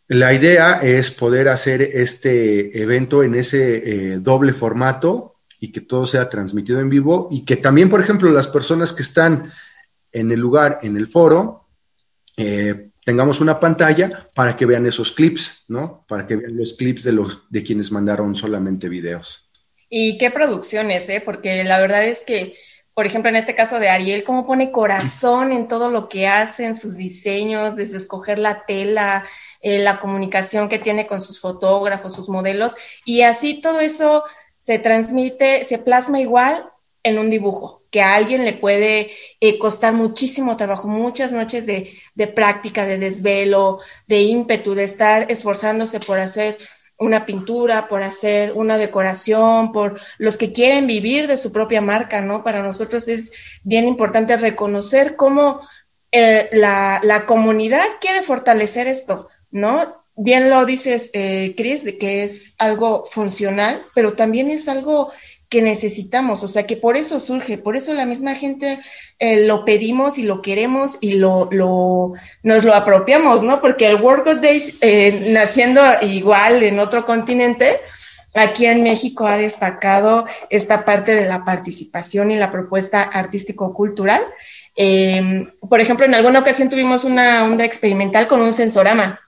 la 0.08 0.34
idea 0.34 0.80
es 0.82 1.12
poder 1.12 1.50
hacer 1.50 1.82
este 1.82 2.82
evento 2.82 3.22
en 3.22 3.36
ese 3.36 4.14
eh, 4.14 4.18
doble 4.20 4.54
formato 4.54 5.42
y 5.60 5.74
que 5.74 5.82
todo 5.82 6.08
sea 6.08 6.30
transmitido 6.30 6.80
en 6.80 6.90
vivo 6.90 7.28
y 7.30 7.44
que 7.44 7.58
también, 7.58 7.90
por 7.90 8.00
ejemplo, 8.00 8.32
las 8.32 8.48
personas 8.48 8.94
que 8.94 9.02
están 9.02 9.52
en 10.14 10.32
el 10.32 10.40
lugar, 10.40 10.80
en 10.84 10.96
el 10.96 11.10
foro, 11.10 11.68
eh, 12.38 12.91
tengamos 13.12 13.42
una 13.42 13.60
pantalla 13.60 14.26
para 14.34 14.56
que 14.56 14.66
vean 14.66 14.86
esos 14.86 15.12
clips, 15.12 15.66
¿no? 15.68 16.06
Para 16.08 16.26
que 16.26 16.38
vean 16.38 16.56
los 16.56 16.76
clips 16.76 17.04
de 17.04 17.12
los 17.12 17.42
de 17.50 17.62
quienes 17.62 17.92
mandaron 17.92 18.38
solamente 18.38 18.88
videos. 18.88 19.50
Y 19.90 20.18
qué 20.18 20.32
producciones, 20.32 21.10
¿eh? 21.10 21.22
Porque 21.24 21.62
la 21.66 21.82
verdad 21.82 22.06
es 22.06 22.24
que, 22.24 22.56
por 22.94 23.06
ejemplo, 23.06 23.30
en 23.30 23.36
este 23.36 23.54
caso 23.54 23.82
de 23.82 23.90
Ariel, 23.90 24.24
cómo 24.24 24.48
pone 24.48 24.72
corazón 24.72 25.52
en 25.52 25.68
todo 25.68 25.90
lo 25.90 26.08
que 26.08 26.26
hace, 26.26 26.66
en 26.66 26.74
sus 26.74 26.96
diseños, 26.96 27.76
desde 27.76 27.98
escoger 27.98 28.40
la 28.40 28.64
tela, 28.64 29.26
eh, 29.60 29.80
la 29.80 30.00
comunicación 30.00 30.70
que 30.70 30.80
tiene 30.80 31.06
con 31.06 31.20
sus 31.20 31.38
fotógrafos, 31.38 32.16
sus 32.16 32.30
modelos, 32.30 32.76
y 33.04 33.24
así 33.24 33.60
todo 33.60 33.82
eso 33.82 34.24
se 34.58 34.80
transmite, 34.80 35.66
se 35.66 35.80
plasma 35.80 36.22
igual 36.22 36.72
en 37.04 37.18
un 37.18 37.30
dibujo, 37.30 37.84
que 37.90 38.02
a 38.02 38.16
alguien 38.16 38.46
le 38.46 38.54
puede 38.54 39.12
eh, 39.40 39.58
costar 39.58 39.94
muchísimo 39.94 40.58
trabajo, 40.58 40.88
muchas 40.88 41.32
noches 41.32 41.66
de, 41.66 41.92
de 42.16 42.28
práctica, 42.28 42.86
de 42.86 42.98
desvelo, 42.98 43.80
de 44.08 44.22
ímpetu, 44.22 44.74
de 44.74 44.84
estar 44.84 45.32
esforzándose 45.32 46.00
por 46.00 46.20
hacer 46.20 46.58
una 47.02 47.26
pintura, 47.26 47.88
por 47.88 48.04
hacer 48.04 48.54
una 48.54 48.78
decoración, 48.78 49.72
por 49.72 50.00
los 50.20 50.38
que 50.38 50.54
quieren 50.54 50.86
vivir 50.86 51.28
de 51.28 51.38
su 51.38 51.52
propia 51.52 51.82
marca, 51.82 52.22
¿no? 52.22 52.44
Para 52.44 52.62
nosotros 52.62 53.08
es 53.08 53.60
bien 53.64 53.88
importante 53.88 54.38
reconocer 54.38 55.16
cómo 55.16 55.62
eh, 56.12 56.48
la, 56.52 57.00
la, 57.04 57.26
comunidad 57.26 57.88
quiere 58.00 58.22
fortalecer 58.22 58.86
esto, 58.86 59.30
¿no? 59.50 60.04
Bien 60.16 60.52
lo 60.52 60.64
dices, 60.66 61.10
eh, 61.14 61.56
Chris, 61.58 61.84
de 61.84 61.98
que 61.98 62.22
es 62.22 62.54
algo 62.60 63.04
funcional, 63.06 63.84
pero 63.96 64.14
también 64.14 64.52
es 64.52 64.68
algo 64.68 65.12
que 65.52 65.62
necesitamos, 65.62 66.44
o 66.44 66.48
sea 66.48 66.66
que 66.66 66.78
por 66.78 66.96
eso 66.96 67.20
surge, 67.20 67.58
por 67.58 67.76
eso 67.76 67.94
la 67.94 68.06
misma 68.06 68.36
gente 68.36 68.80
eh, 69.20 69.46
lo 69.46 69.66
pedimos 69.66 70.18
y 70.18 70.24
lo 70.24 70.42
queremos 70.42 70.98
y 71.02 71.16
lo, 71.16 71.50
nos 72.42 72.64
lo 72.64 72.74
apropiamos, 72.74 73.44
¿no? 73.44 73.60
Porque 73.60 73.90
el 73.90 74.02
World 74.02 74.30
of 74.30 74.42
Days, 74.42 74.78
eh, 74.80 75.28
naciendo 75.32 75.82
igual 76.04 76.64
en 76.64 76.80
otro 76.80 77.06
continente, 77.06 77.82
aquí 78.34 78.66
en 78.66 78.82
México 78.82 79.28
ha 79.28 79.36
destacado 79.36 80.26
esta 80.50 80.86
parte 80.86 81.14
de 81.16 81.26
la 81.26 81.44
participación 81.44 82.32
y 82.32 82.38
la 82.38 82.50
propuesta 82.50 83.02
artístico-cultural. 83.02 84.22
Eh, 84.78 85.50
por 85.68 85.82
ejemplo, 85.82 86.06
en 86.06 86.16
alguna 86.16 86.40
ocasión 86.40 86.70
tuvimos 86.70 87.04
una 87.04 87.44
onda 87.44 87.66
experimental 87.66 88.26
con 88.30 88.40
un 88.40 88.54
sensorama 88.54 89.20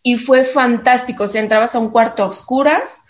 y 0.00 0.16
fue 0.16 0.44
fantástico. 0.44 1.24
O 1.24 1.28
sea, 1.28 1.42
entrabas 1.42 1.74
a 1.74 1.80
un 1.80 1.90
cuarto 1.90 2.22
a 2.22 2.26
oscuras 2.26 3.02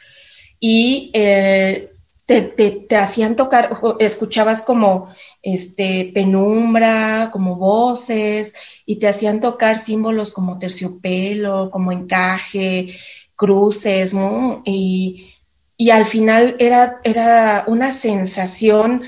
y 0.59 1.11
eh, 1.13 1.93
te, 2.27 2.43
te, 2.43 2.73
te, 2.73 2.97
hacían 2.97 3.37
tocar, 3.37 3.71
escuchabas 4.01 4.63
como 4.63 5.09
este, 5.43 6.11
penumbra, 6.13 7.31
como 7.33 7.57
voces, 7.57 8.55
y 8.85 8.97
te 8.97 9.09
hacían 9.09 9.41
tocar 9.41 9.77
símbolos 9.79 10.33
como 10.33 10.59
terciopelo, 10.59 11.71
como 11.71 11.93
encaje, 11.93 12.89
cruces. 13.37 14.15
Y, 14.65 15.35
y 15.77 15.91
al 15.91 16.07
final 16.07 16.57
era, 16.59 17.01
era 17.05 17.65
una 17.69 17.93
sensación 17.93 19.03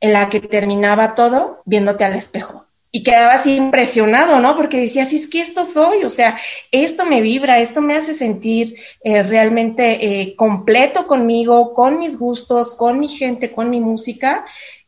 en 0.00 0.12
la 0.12 0.28
que 0.28 0.40
terminaba 0.40 1.14
todo 1.14 1.62
viéndote 1.64 2.04
al 2.04 2.14
espejo 2.14 2.66
y 2.94 3.02
quedabas 3.02 3.46
impresionado, 3.46 4.38
¿no? 4.38 4.54
Porque 4.54 4.82
decías, 4.82 5.14
es 5.14 5.26
que 5.26 5.40
esto 5.40 5.64
soy, 5.64 6.04
o 6.04 6.10
sea, 6.10 6.38
esto 6.70 7.06
me 7.06 7.22
vibra, 7.22 7.58
esto 7.58 7.80
me 7.80 7.96
hace 7.96 8.12
sentir 8.12 8.76
eh, 9.02 9.22
realmente 9.22 10.20
eh, 10.20 10.36
completo 10.36 11.06
conmigo, 11.06 11.72
con 11.72 11.98
mis 11.98 12.18
gustos, 12.18 12.72
con 12.72 13.00
mi 13.00 13.08
gente, 13.08 13.50
con 13.50 13.70
mi 13.70 13.80
música, 13.80 14.44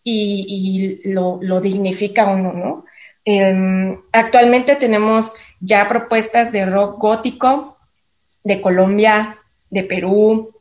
y, 0.06 1.00
lo, 1.04 1.38
lo, 1.40 1.62
dignifica 1.62 2.28
uno, 2.28 2.52
¿no? 2.52 2.84
Eh, 3.24 3.98
actualmente 4.12 4.76
tenemos 4.76 5.36
ya 5.60 5.88
propuestas 5.88 6.52
de 6.52 6.66
rock 6.66 6.98
gótico 6.98 7.78
de 8.42 8.60
Colombia, 8.60 9.38
de 9.70 9.82
Perú, 9.82 10.54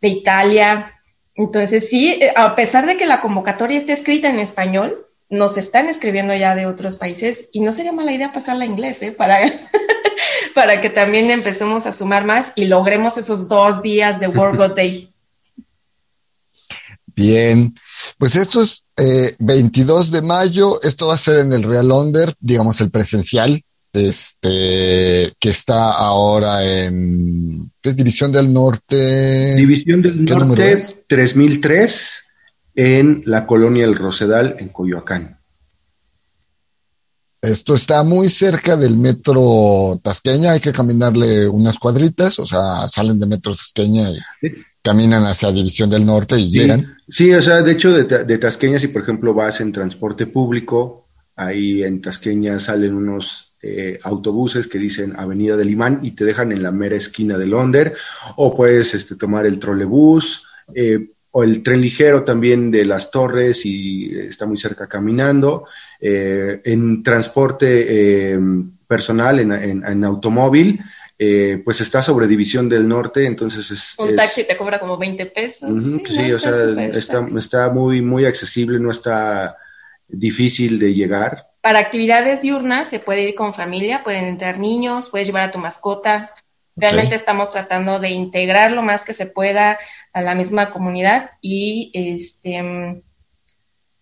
de 0.00 0.08
Italia. 0.08 1.00
Entonces, 1.34 1.88
sí, 1.88 2.18
eh, 2.20 2.32
a 2.36 2.54
pesar 2.54 2.86
de 2.86 2.98
que 2.98 3.06
la 3.06 3.22
convocatoria 3.22 3.78
esté 3.78 3.92
escrita 3.92 4.28
en 4.28 4.40
español, 4.40 5.06
nos 5.32 5.56
están 5.56 5.88
escribiendo 5.88 6.34
ya 6.34 6.54
de 6.54 6.66
otros 6.66 6.96
países 6.96 7.48
y 7.52 7.60
no 7.60 7.72
sería 7.72 7.90
mala 7.90 8.12
idea 8.12 8.34
pasarla 8.34 8.64
a 8.64 8.66
inglés, 8.66 9.00
¿eh? 9.00 9.12
Para, 9.12 9.38
para 10.54 10.82
que 10.82 10.90
también 10.90 11.30
empecemos 11.30 11.86
a 11.86 11.92
sumar 11.92 12.26
más 12.26 12.52
y 12.54 12.66
logremos 12.66 13.16
esos 13.16 13.48
dos 13.48 13.82
días 13.82 14.20
de 14.20 14.28
World 14.28 14.58
God 14.58 14.76
Day. 14.76 15.10
Bien, 17.16 17.74
pues 18.18 18.36
esto 18.36 18.60
es 18.60 18.84
eh, 18.98 19.34
22 19.38 20.10
de 20.10 20.20
mayo, 20.20 20.78
esto 20.82 21.06
va 21.06 21.14
a 21.14 21.18
ser 21.18 21.38
en 21.38 21.52
el 21.54 21.62
Real 21.62 21.90
Under, 21.90 22.34
digamos 22.38 22.82
el 22.82 22.90
presencial, 22.90 23.62
este, 23.90 25.32
que 25.40 25.48
está 25.48 25.92
ahora 25.92 26.62
en, 26.62 27.70
¿qué 27.80 27.88
es 27.88 27.96
División 27.96 28.32
del 28.32 28.52
Norte? 28.52 29.54
División 29.56 30.02
del 30.02 30.18
Norte 30.18 30.82
3003 31.06 32.21
en 32.74 33.22
la 33.26 33.46
colonia 33.46 33.84
El 33.84 33.96
Rosedal, 33.96 34.56
en 34.58 34.68
Coyoacán. 34.68 35.38
Esto 37.40 37.74
está 37.74 38.04
muy 38.04 38.28
cerca 38.28 38.76
del 38.76 38.96
metro 38.96 40.00
Tasqueña, 40.02 40.52
hay 40.52 40.60
que 40.60 40.72
caminarle 40.72 41.48
unas 41.48 41.78
cuadritas, 41.78 42.38
o 42.38 42.46
sea, 42.46 42.86
salen 42.86 43.18
de 43.18 43.26
metro 43.26 43.52
Tasqueña 43.52 44.10
y 44.10 44.18
caminan 44.80 45.24
hacia 45.24 45.50
División 45.50 45.90
del 45.90 46.06
Norte 46.06 46.38
y 46.38 46.44
sí. 46.44 46.58
llegan. 46.58 46.96
Sí, 47.08 47.32
o 47.34 47.42
sea, 47.42 47.62
de 47.62 47.72
hecho, 47.72 47.92
de, 47.92 48.24
de, 48.24 48.38
Tasqueña, 48.38 48.78
si 48.78 48.88
por 48.88 49.02
ejemplo 49.02 49.34
vas 49.34 49.60
en 49.60 49.72
transporte 49.72 50.26
público, 50.26 51.08
ahí 51.34 51.82
en 51.82 52.00
Tasqueña 52.00 52.60
salen 52.60 52.94
unos 52.94 53.52
eh, 53.60 53.98
autobuses 54.02 54.66
que 54.66 54.78
dicen 54.78 55.14
Avenida 55.16 55.56
del 55.56 55.70
Imán 55.70 56.00
y 56.02 56.12
te 56.12 56.24
dejan 56.24 56.52
en 56.52 56.62
la 56.62 56.72
mera 56.72 56.96
esquina 56.96 57.38
de 57.38 57.46
Londres, 57.46 57.92
o 58.36 58.56
puedes 58.56 58.94
este, 58.94 59.16
tomar 59.16 59.46
el 59.46 59.58
trolebús. 59.58 60.44
Eh, 60.74 61.10
o 61.32 61.42
el 61.42 61.62
tren 61.62 61.80
ligero 61.80 62.24
también 62.24 62.70
de 62.70 62.84
las 62.84 63.10
torres 63.10 63.64
y 63.64 64.16
está 64.18 64.46
muy 64.46 64.58
cerca 64.58 64.86
caminando. 64.86 65.66
Eh, 65.98 66.60
en 66.64 67.02
transporte 67.02 67.86
eh, 68.34 68.38
personal, 68.86 69.40
en, 69.40 69.52
en, 69.52 69.84
en 69.84 70.04
automóvil, 70.04 70.80
eh, 71.18 71.62
pues 71.64 71.80
está 71.80 72.02
sobre 72.02 72.26
División 72.26 72.68
del 72.68 72.88
Norte, 72.88 73.24
entonces 73.26 73.70
es... 73.70 73.94
Un 73.96 74.16
taxi 74.16 74.44
te 74.44 74.56
cobra 74.56 74.80
como 74.80 74.98
20 74.98 75.26
pesos. 75.26 75.70
Uh 75.70 75.76
-huh, 75.76 76.06
sí, 76.06 76.14
sí 76.14 76.28
no, 76.28 76.36
o 76.36 76.38
sea, 76.40 76.54
super, 76.54 76.96
está, 76.96 77.28
está, 77.38 77.70
muy, 77.70 78.02
muy 78.02 78.24
accesible, 78.24 78.80
no 78.80 78.90
está 78.90 79.56
difícil 80.08 80.78
de 80.78 80.92
llegar. 80.92 81.46
Para 81.60 81.78
actividades 81.78 82.42
diurnas 82.42 82.88
se 82.88 82.98
puede 82.98 83.22
ir 83.22 83.34
con 83.36 83.54
familia, 83.54 84.02
pueden 84.02 84.24
entrar 84.24 84.58
niños, 84.58 85.10
puedes 85.10 85.28
llevar 85.28 85.44
a 85.44 85.50
tu 85.52 85.58
mascota, 85.58 86.32
Realmente 86.74 87.14
estamos 87.14 87.52
tratando 87.52 87.98
de 87.98 88.10
integrar 88.10 88.72
lo 88.72 88.82
más 88.82 89.04
que 89.04 89.12
se 89.12 89.26
pueda 89.26 89.78
a 90.12 90.22
la 90.22 90.34
misma 90.34 90.70
comunidad 90.70 91.32
y 91.40 91.90
este 91.94 93.02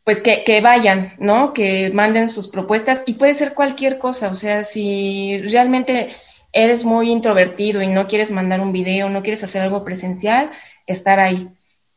pues 0.05 0.21
que, 0.21 0.45
que, 0.45 0.61
vayan, 0.61 1.14
¿no? 1.18 1.53
Que 1.53 1.91
manden 1.91 2.29
sus 2.29 2.49
propuestas 2.49 3.05
y 3.07 3.14
puede 3.14 3.35
ser 3.35 3.55
cualquier 3.55 3.99
cosa, 3.99 4.29
o 4.31 4.35
sea, 4.35 4.64
si 4.64 5.41
realmente 5.43 6.11
eres 6.53 6.85
muy 6.85 7.11
introvertido 7.11 7.83
y 7.83 7.87
no 7.87 8.09
quieres 8.09 8.31
mandar 8.31 8.61
un 8.61 8.73
video, 8.73 9.09
no 9.09 9.23
quieres 9.23 9.45
hacer 9.45 9.62
algo 9.62 9.85
presencial, 9.85 10.51
estar 10.87 11.21
ahí. 11.21 11.49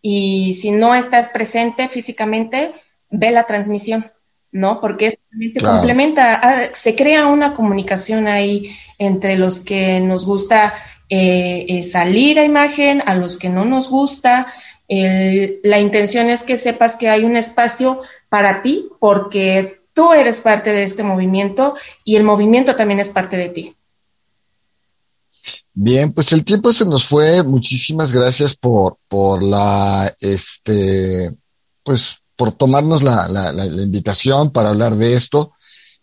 Y 0.01 0.55
si 0.55 0.71
no 0.71 0.93
estás 0.93 1.29
presente 1.29 1.87
físicamente, 1.87 2.73
ve 3.09 3.31
la 3.31 3.45
transmisión, 3.45 4.11
¿no? 4.53 4.79
Porque 4.79 5.07
es, 5.07 5.19
claro. 5.57 5.77
complementa, 5.77 6.35
ah, 6.41 6.69
se 6.73 6.95
crea 6.95 7.27
una 7.27 7.53
comunicación 7.53 8.27
ahí 8.27 8.73
entre 8.97 9.35
los 9.35 9.59
que 9.59 9.99
nos 9.99 10.25
gusta 10.25 10.73
eh, 11.09 11.65
eh, 11.67 11.83
salir 11.83 12.39
a 12.39 12.45
imagen, 12.45 13.03
a 13.05 13.15
los 13.15 13.37
que 13.37 13.49
no 13.49 13.65
nos 13.65 13.89
gusta. 13.89 14.47
El, 14.87 15.59
la 15.63 15.79
intención 15.79 16.29
es 16.29 16.43
que 16.43 16.57
sepas 16.57 16.95
que 16.95 17.09
hay 17.09 17.25
un 17.25 17.35
espacio 17.35 18.01
para 18.29 18.61
ti 18.61 18.87
porque 18.99 19.81
tú 19.93 20.13
eres 20.13 20.41
parte 20.41 20.71
de 20.71 20.83
este 20.83 21.03
movimiento 21.03 21.75
y 22.03 22.15
el 22.15 22.23
movimiento 22.23 22.75
también 22.75 22.99
es 22.99 23.09
parte 23.09 23.37
de 23.37 23.49
ti. 23.49 23.75
Bien, 25.73 26.13
pues 26.13 26.31
el 26.33 26.43
tiempo 26.43 26.71
se 26.71 26.85
nos 26.85 27.05
fue. 27.05 27.43
Muchísimas 27.43 28.13
gracias 28.13 28.55
por, 28.55 28.97
por 29.07 29.41
la, 29.41 30.13
este, 30.19 31.33
pues 31.83 32.22
por 32.43 32.51
tomarnos 32.51 33.03
la, 33.03 33.29
la, 33.29 33.53
la, 33.53 33.65
invitación 33.81 34.51
para 34.51 34.67
hablar 34.67 34.97
de 34.97 35.13
esto. 35.13 35.53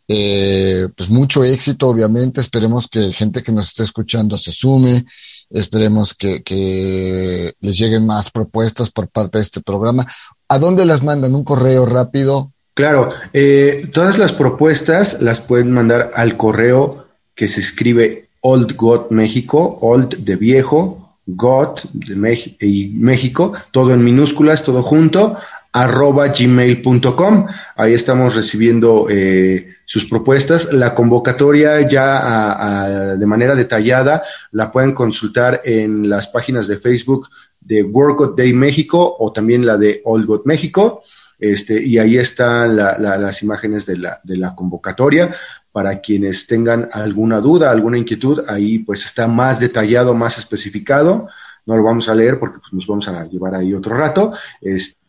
Eh, 0.09 0.89
pues 0.97 1.11
mucho 1.11 1.45
éxito, 1.45 1.87
obviamente. 1.87 2.41
Esperemos 2.41 2.89
que 2.89 3.13
gente 3.13 3.43
que 3.43 3.53
nos 3.53 3.67
esté 3.67 3.83
escuchando 3.83 4.39
se 4.39 4.51
sume. 4.51 5.05
Esperemos 5.51 6.15
que, 6.15 6.43
que, 6.43 7.53
les 7.61 7.77
lleguen 7.77 8.07
más 8.07 8.31
propuestas 8.31 8.89
por 8.91 9.09
parte 9.09 9.37
de 9.37 9.45
este 9.45 9.61
programa. 9.61 10.07
¿A 10.49 10.59
dónde 10.59 10.87
las 10.87 11.03
mandan? 11.03 11.35
¿Un 11.35 11.45
correo 11.45 11.85
rápido? 11.85 12.51
Claro, 12.73 13.11
eh, 13.35 13.91
todas 13.93 14.17
las 14.17 14.33
propuestas 14.33 15.21
las 15.21 15.41
pueden 15.41 15.73
mandar 15.73 16.11
al 16.15 16.39
correo 16.39 17.07
que 17.35 17.49
se 17.49 17.61
escribe 17.61 18.31
Old 18.41 18.77
God 18.77 19.11
México, 19.11 19.79
Old 19.83 20.25
de 20.25 20.37
viejo, 20.37 21.19
God 21.27 21.81
de 21.93 22.17
México, 22.17 22.57
y 22.61 22.89
México, 22.95 23.53
todo 23.73 23.93
en 23.93 24.03
minúsculas, 24.03 24.63
todo 24.63 24.83
junto, 24.83 25.37
arroba 25.73 26.29
gmail.com. 26.29 27.47
Ahí 27.77 27.95
estamos 27.95 28.35
recibiendo 28.35 29.07
eh, 29.09 29.75
sus 29.85 30.05
propuestas. 30.05 30.73
La 30.73 30.95
convocatoria 30.95 31.89
ya 31.89 33.17
de 33.17 33.27
manera 33.27 33.55
detallada 33.55 34.23
la 34.51 34.73
pueden 34.73 34.93
consultar 34.93 35.61
en 35.65 36.09
las 36.09 36.29
páginas 36.29 36.67
de 36.67 36.79
Facebook 36.79 37.29
de 37.61 37.83
Work 37.83 38.37
Day 38.37 38.53
México 38.53 39.17
o 39.19 39.33
también 39.33 39.67
la 39.67 39.77
de 39.77 40.01
All 40.05 40.27
God 40.27 40.43
México. 40.45 41.03
Este, 41.39 41.83
y 41.83 41.99
ahí 41.99 42.19
están 42.19 42.77
las 42.77 43.43
imágenes 43.43 43.87
de 43.87 43.97
la, 43.97 44.21
de 44.25 44.37
la 44.37 44.55
convocatoria. 44.55 45.31
Para 45.73 46.01
quienes 46.01 46.49
tengan 46.49 46.89
alguna 46.93 47.39
duda, 47.39 47.71
alguna 47.71 47.97
inquietud, 47.97 48.43
ahí 48.49 48.81
pues 48.81 49.05
está 49.05 49.29
más 49.29 49.61
detallado, 49.61 50.15
más 50.15 50.37
especificado. 50.37 51.29
No 51.65 51.77
lo 51.77 51.85
vamos 51.85 52.09
a 52.09 52.15
leer 52.15 52.39
porque 52.41 52.59
pues, 52.59 52.73
nos 52.73 52.87
vamos 52.87 53.07
a 53.07 53.25
llevar 53.27 53.55
ahí 53.55 53.73
otro 53.73 53.97
rato. 53.97 54.33
Este, 54.61 55.00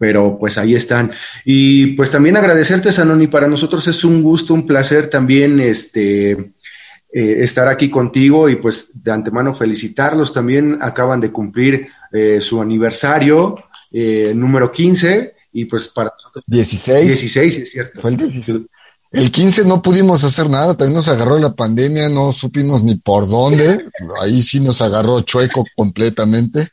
pero 0.00 0.38
pues 0.38 0.56
ahí 0.56 0.74
están. 0.74 1.12
Y 1.44 1.88
pues 1.88 2.10
también 2.10 2.38
agradecerte, 2.38 2.90
Sanoni, 2.90 3.26
para 3.26 3.46
nosotros 3.46 3.86
es 3.86 4.02
un 4.02 4.22
gusto, 4.22 4.54
un 4.54 4.66
placer 4.66 5.10
también 5.10 5.60
este, 5.60 6.30
eh, 6.30 6.52
estar 7.12 7.68
aquí 7.68 7.90
contigo 7.90 8.48
y 8.48 8.56
pues 8.56 9.04
de 9.04 9.12
antemano 9.12 9.54
felicitarlos. 9.54 10.32
También 10.32 10.78
acaban 10.80 11.20
de 11.20 11.30
cumplir 11.30 11.88
eh, 12.12 12.40
su 12.40 12.62
aniversario 12.62 13.62
eh, 13.92 14.32
número 14.34 14.72
15 14.72 15.34
y 15.52 15.66
pues 15.66 15.88
para... 15.88 16.10
16. 16.46 17.06
16, 17.06 17.58
es 17.58 17.70
cierto. 17.70 18.00
Fue 18.00 18.12
el 18.12 18.16
el 19.12 19.32
15 19.32 19.64
no 19.64 19.82
pudimos 19.82 20.22
hacer 20.22 20.48
nada, 20.48 20.76
también 20.76 20.94
nos 20.94 21.08
agarró 21.08 21.38
la 21.38 21.54
pandemia, 21.54 22.08
no 22.08 22.32
supimos 22.32 22.84
ni 22.84 22.94
por 22.94 23.28
dónde, 23.28 23.86
ahí 24.22 24.40
sí 24.40 24.60
nos 24.60 24.80
agarró 24.80 25.20
chueco 25.22 25.64
completamente. 25.76 26.68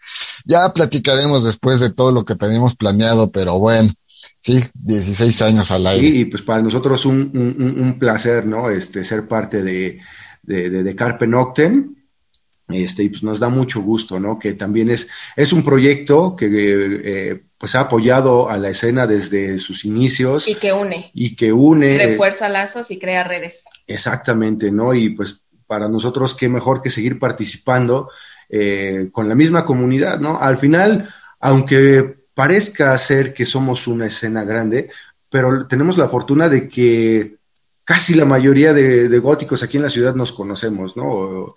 Ya 0.45 0.71
platicaremos 0.71 1.43
después 1.43 1.79
de 1.79 1.89
todo 1.89 2.11
lo 2.11 2.25
que 2.25 2.35
teníamos 2.35 2.75
planeado, 2.75 3.31
pero 3.31 3.57
bueno, 3.57 3.91
sí, 4.39 4.63
16 4.75 5.41
años 5.41 5.71
al 5.71 5.87
aire. 5.87 6.07
Sí, 6.07 6.19
y 6.19 6.25
pues 6.25 6.43
para 6.43 6.61
nosotros 6.61 7.05
un, 7.07 7.97
placer, 7.99 8.45
¿no? 8.45 8.69
Este, 8.69 9.03
ser 9.03 9.27
parte 9.27 9.63
de, 9.63 9.99
de, 10.43 10.69
de, 10.69 10.95
Carpe 10.95 11.25
Noctem. 11.25 11.96
Este, 12.69 13.03
y 13.03 13.09
pues 13.09 13.23
nos 13.23 13.39
da 13.39 13.47
mucho 13.47 13.81
gusto, 13.81 14.19
¿no? 14.19 14.37
Que 14.37 14.53
también 14.53 14.89
es, 14.89 15.07
es 15.37 15.53
un 15.53 15.63
proyecto 15.63 16.35
que 16.35 16.49
eh, 16.51 17.43
pues 17.57 17.75
ha 17.75 17.81
apoyado 17.81 18.49
a 18.49 18.57
la 18.57 18.69
escena 18.69 19.07
desde 19.07 19.57
sus 19.57 19.85
inicios. 19.85 20.47
Y 20.47 20.55
que 20.55 20.73
une. 20.73 21.09
Y 21.13 21.35
que 21.35 21.53
une. 21.53 21.97
Refuerza 21.97 22.49
lazos 22.49 22.91
y 22.91 22.99
crea 22.99 23.23
redes. 23.23 23.63
Exactamente, 23.87 24.69
¿no? 24.69 24.93
Y 24.93 25.09
pues 25.11 25.43
para 25.65 25.87
nosotros 25.87 26.33
qué 26.33 26.49
mejor 26.49 26.81
que 26.81 26.89
seguir 26.89 27.19
participando 27.19 28.09
eh, 28.49 29.09
con 29.11 29.29
la 29.29 29.35
misma 29.35 29.65
comunidad, 29.65 30.19
¿no? 30.19 30.37
Al 30.39 30.57
final, 30.57 31.09
aunque 31.39 32.17
parezca 32.33 32.97
ser 32.97 33.33
que 33.33 33.45
somos 33.45 33.87
una 33.87 34.07
escena 34.07 34.43
grande, 34.43 34.89
pero 35.29 35.67
tenemos 35.67 35.97
la 35.97 36.07
fortuna 36.07 36.49
de 36.49 36.69
que 36.69 37.37
casi 37.83 38.13
la 38.15 38.25
mayoría 38.25 38.73
de, 38.73 39.19
góticos 39.19 39.63
aquí 39.63 39.77
en 39.77 39.83
la 39.83 39.89
ciudad 39.89 40.13
nos 40.13 40.33
conocemos, 40.33 40.97
¿no? 40.97 41.55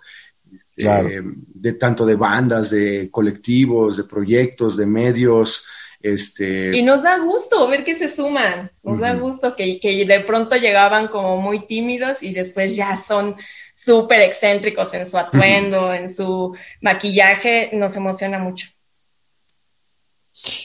Claro. 0.81 1.09
Eh, 1.09 1.21
de 1.23 1.73
tanto 1.73 2.05
de 2.05 2.15
bandas, 2.15 2.71
de 2.71 3.09
colectivos, 3.11 3.97
de 3.97 4.03
proyectos, 4.03 4.77
de 4.77 4.85
medios, 4.85 5.63
este... 6.01 6.75
Y 6.75 6.81
nos 6.81 7.03
da 7.03 7.19
gusto 7.19 7.67
ver 7.67 7.83
que 7.83 7.93
se 7.93 8.09
suman, 8.09 8.71
nos 8.83 8.99
da 8.99 9.13
gusto 9.13 9.55
que, 9.55 9.79
que, 9.79 10.05
de 10.05 10.19
pronto 10.21 10.55
llegaban 10.55 11.07
como 11.07 11.37
muy 11.37 11.67
tímidos 11.67 12.23
y 12.23 12.33
después 12.33 12.75
ya 12.75 12.97
son 12.97 13.35
súper 13.73 14.21
excéntricos 14.21 14.93
en 14.93 15.05
su 15.05 15.17
atuendo, 15.17 15.93
en 15.93 16.09
su 16.09 16.55
maquillaje, 16.81 17.69
nos 17.73 17.95
emociona 17.95 18.39
mucho. 18.39 18.67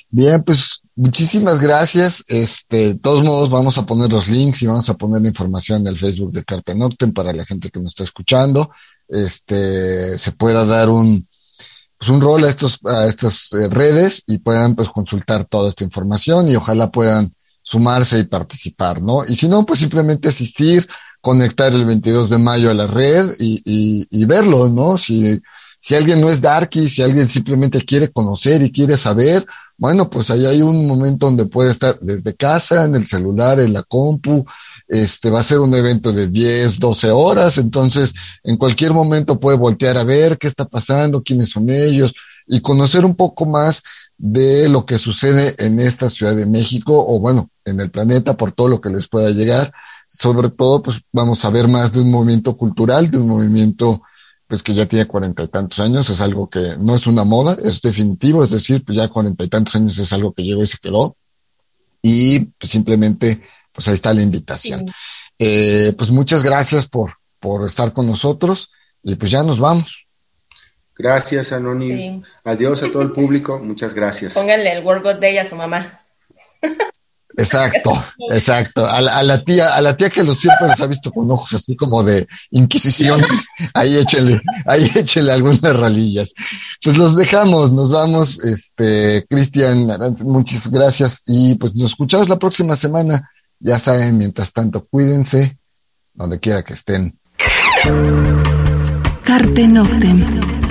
Bien, 0.09 0.43
pues 0.43 0.81
muchísimas 0.95 1.61
gracias. 1.61 2.23
Este, 2.29 2.89
de 2.89 2.95
todos 2.95 3.23
modos, 3.23 3.51
vamos 3.51 3.77
a 3.77 3.85
poner 3.85 4.11
los 4.11 4.29
links 4.29 4.63
y 4.63 4.67
vamos 4.67 4.89
a 4.89 4.95
poner 4.95 5.21
la 5.21 5.29
información 5.29 5.83
en 5.83 5.89
el 5.89 5.99
Facebook 5.99 6.33
de 6.33 6.45
Carpe 6.45 6.75
Noctem 6.75 7.13
para 7.13 7.33
la 7.33 7.45
gente 7.45 7.69
que 7.69 7.81
nos 7.81 7.91
está 7.91 8.05
escuchando. 8.05 8.71
Este, 9.09 10.19
se 10.19 10.33
pueda 10.33 10.65
dar 10.65 10.91
un, 10.91 11.29
pues 11.99 12.11
un 12.11 12.21
rol 12.21 12.45
a 12.45 12.49
estos 12.49 12.81
a 12.85 13.07
estas 13.07 13.53
eh, 13.53 13.69
redes 13.69 14.25
y 14.27 14.39
puedan 14.39 14.75
pues 14.75 14.89
consultar 14.89 15.45
toda 15.45 15.69
esta 15.69 15.85
información 15.85 16.49
y 16.49 16.57
ojalá 16.57 16.91
puedan 16.91 17.33
sumarse 17.63 18.19
y 18.21 18.25
participar, 18.25 19.03
¿no? 19.03 19.25
Y 19.25 19.35
si 19.35 19.49
no, 19.49 19.67
pues 19.67 19.81
simplemente 19.81 20.29
asistir, 20.29 20.87
conectar 21.21 21.73
el 21.73 21.85
22 21.85 22.31
de 22.31 22.39
mayo 22.39 22.71
a 22.71 22.75
la 22.75 22.87
red 22.87 23.29
y, 23.41 23.61
y, 23.65 24.07
y 24.11 24.25
verlo, 24.25 24.69
¿no? 24.69 24.97
Si, 24.97 25.41
si 25.81 25.95
alguien 25.95 26.21
no 26.21 26.31
es 26.31 26.41
darky, 26.41 26.89
si 26.89 27.03
alguien 27.03 27.29
simplemente 27.29 27.83
quiere 27.83 28.09
conocer 28.09 28.63
y 28.63 28.71
quiere 28.71 28.97
saber, 28.97 29.45
bueno, 29.79 30.09
pues 30.09 30.31
ahí 30.31 30.47
hay 30.47 30.63
un 30.63 30.87
momento 30.87 31.27
donde 31.27 31.47
puede 31.47 31.71
estar 31.71 31.99
desde 32.01 32.35
casa, 32.35 32.85
en 32.85 32.95
el 32.95 33.07
celular, 33.07 33.61
en 33.61 33.73
la 33.73 33.83
compu, 33.83 34.45
este 34.89 35.31
va 35.31 35.41
a 35.41 35.45
ser 35.45 35.61
un 35.61 35.75
evento 35.75 36.13
de 36.13 36.29
10, 36.29 36.79
12 36.79 37.11
horas, 37.11 37.59
entonces 37.59 38.15
en 38.45 38.57
cualquier 38.57 38.93
momento 38.93 39.41
puede 39.41 39.57
voltear 39.57 39.99
a 39.99 40.05
ver 40.05 40.39
qué 40.39 40.47
está 40.47 40.65
pasando, 40.65 41.23
quiénes 41.23 41.51
son 41.51 41.69
ellos 41.71 42.15
y 42.47 42.61
conocer 42.61 43.05
un 43.05 43.17
poco 43.17 43.47
más 43.47 43.83
de 44.19 44.69
lo 44.69 44.87
que 44.87 44.99
sucede 44.99 45.55
en 45.59 45.81
esta 45.81 46.09
Ciudad 46.09 46.35
de 46.35 46.47
México 46.47 47.05
o 47.07 47.19
bueno, 47.19 47.51
en 47.65 47.81
el 47.81 47.91
planeta 47.91 48.37
por 48.37 48.53
todo 48.53 48.69
lo 48.69 48.81
que 48.81 48.91
les 48.91 49.09
pueda 49.09 49.31
llegar. 49.31 49.73
Sobre 50.09 50.51
todo, 50.51 50.83
pues 50.83 51.03
vamos 51.13 51.45
a 51.45 51.51
ver 51.51 51.69
más 51.69 51.93
de 51.93 52.01
un 52.01 52.11
movimiento 52.11 52.57
cultural, 52.57 53.11
de 53.11 53.19
un 53.19 53.27
movimiento 53.27 54.03
pues 54.47 54.63
que 54.63 54.75
ya 54.75 54.87
tiene 54.87 55.07
cuarenta 55.07 55.43
y 55.43 55.49
tantos 55.49 55.81
años, 55.81 56.09
es 56.09 56.21
algo 56.21 56.49
que 56.49 56.77
no 56.79 56.95
es 56.95 57.09
una 57.09 57.25
moda, 57.25 57.57
es 57.65 57.81
definitivo, 57.81 58.45
es 58.45 58.51
decir, 58.51 58.85
pues 58.85 58.97
ya 58.97 59.09
cuarenta 59.09 59.43
y 59.43 59.49
tantos 59.49 59.75
años 59.75 59.99
es 59.99 60.13
algo 60.13 60.33
que 60.33 60.45
llegó 60.45 60.63
y 60.63 60.69
se 60.69 60.79
quedó. 60.79 61.17
Y 62.01 62.39
pues 62.39 62.71
simplemente 62.71 63.43
pues 63.77 63.87
ahí 63.89 63.95
está 63.95 64.13
la 64.15 64.23
invitación. 64.23 64.91
Eh, 65.39 65.93
pues 65.97 66.11
muchas 66.11 66.43
gracias 66.43 66.89
por, 66.89 67.13
por 67.39 67.67
estar 67.67 67.93
con 67.93 68.07
nosotros 68.07 68.71
y 69.03 69.15
pues 69.15 69.31
ya 69.31 69.43
nos 69.43 69.59
vamos. 69.59 70.07
Gracias, 70.99 71.53
Anónimo. 71.53 72.25
Adiós 72.43 72.83
a 72.83 72.91
todo 72.91 73.03
el 73.03 73.13
público. 73.13 73.61
Muchas 73.63 73.93
gracias. 73.93 74.33
Pónganle 74.33 74.73
el 74.73 74.85
Work 74.85 75.05
God 75.05 75.21
Day 75.21 75.37
a 75.37 75.45
su 75.45 75.55
mamá. 75.55 76.01
Exacto, 77.39 78.03
exacto. 78.31 78.87
A 78.87 79.03
la, 79.03 79.45
tía, 79.45 79.77
a 79.77 79.83
la 79.83 79.95
tía 79.95 80.09
que 80.09 80.25
los 80.25 80.39
siempre 80.39 80.69
los 80.69 80.81
ha 80.81 80.87
visto 80.87 81.13
con 81.13 81.31
ojos 81.31 81.53
así 81.53 81.77
como 81.77 82.03
de 82.03 82.27
inquisición, 82.51 83.23
ahí 83.75 83.99
échenle, 83.99 84.41
ahí 84.65 84.91
échenle 84.95 85.33
algunas 85.33 85.77
ralillas. 85.77 86.33
Pues 86.83 86.97
los 86.97 87.15
dejamos, 87.15 87.73
nos 87.73 87.93
vamos, 87.93 88.43
este, 88.43 89.27
Cristian, 89.29 89.87
muchas 90.25 90.71
gracias 90.71 91.23
y 91.27 91.57
pues 91.57 91.75
nos 91.75 91.91
escuchamos 91.91 92.31
la 92.31 92.39
próxima 92.39 92.75
semana. 92.75 93.31
Ya 93.59 93.79
saben, 93.79 94.19
mientras 94.19 94.53
tanto, 94.53 94.87
cuídense 94.87 95.59
donde 96.15 96.41
quiera 96.41 96.65
que 96.65 96.73
estén. 96.75 97.19
Carpe 99.25 99.69
Noctem. 99.69 100.66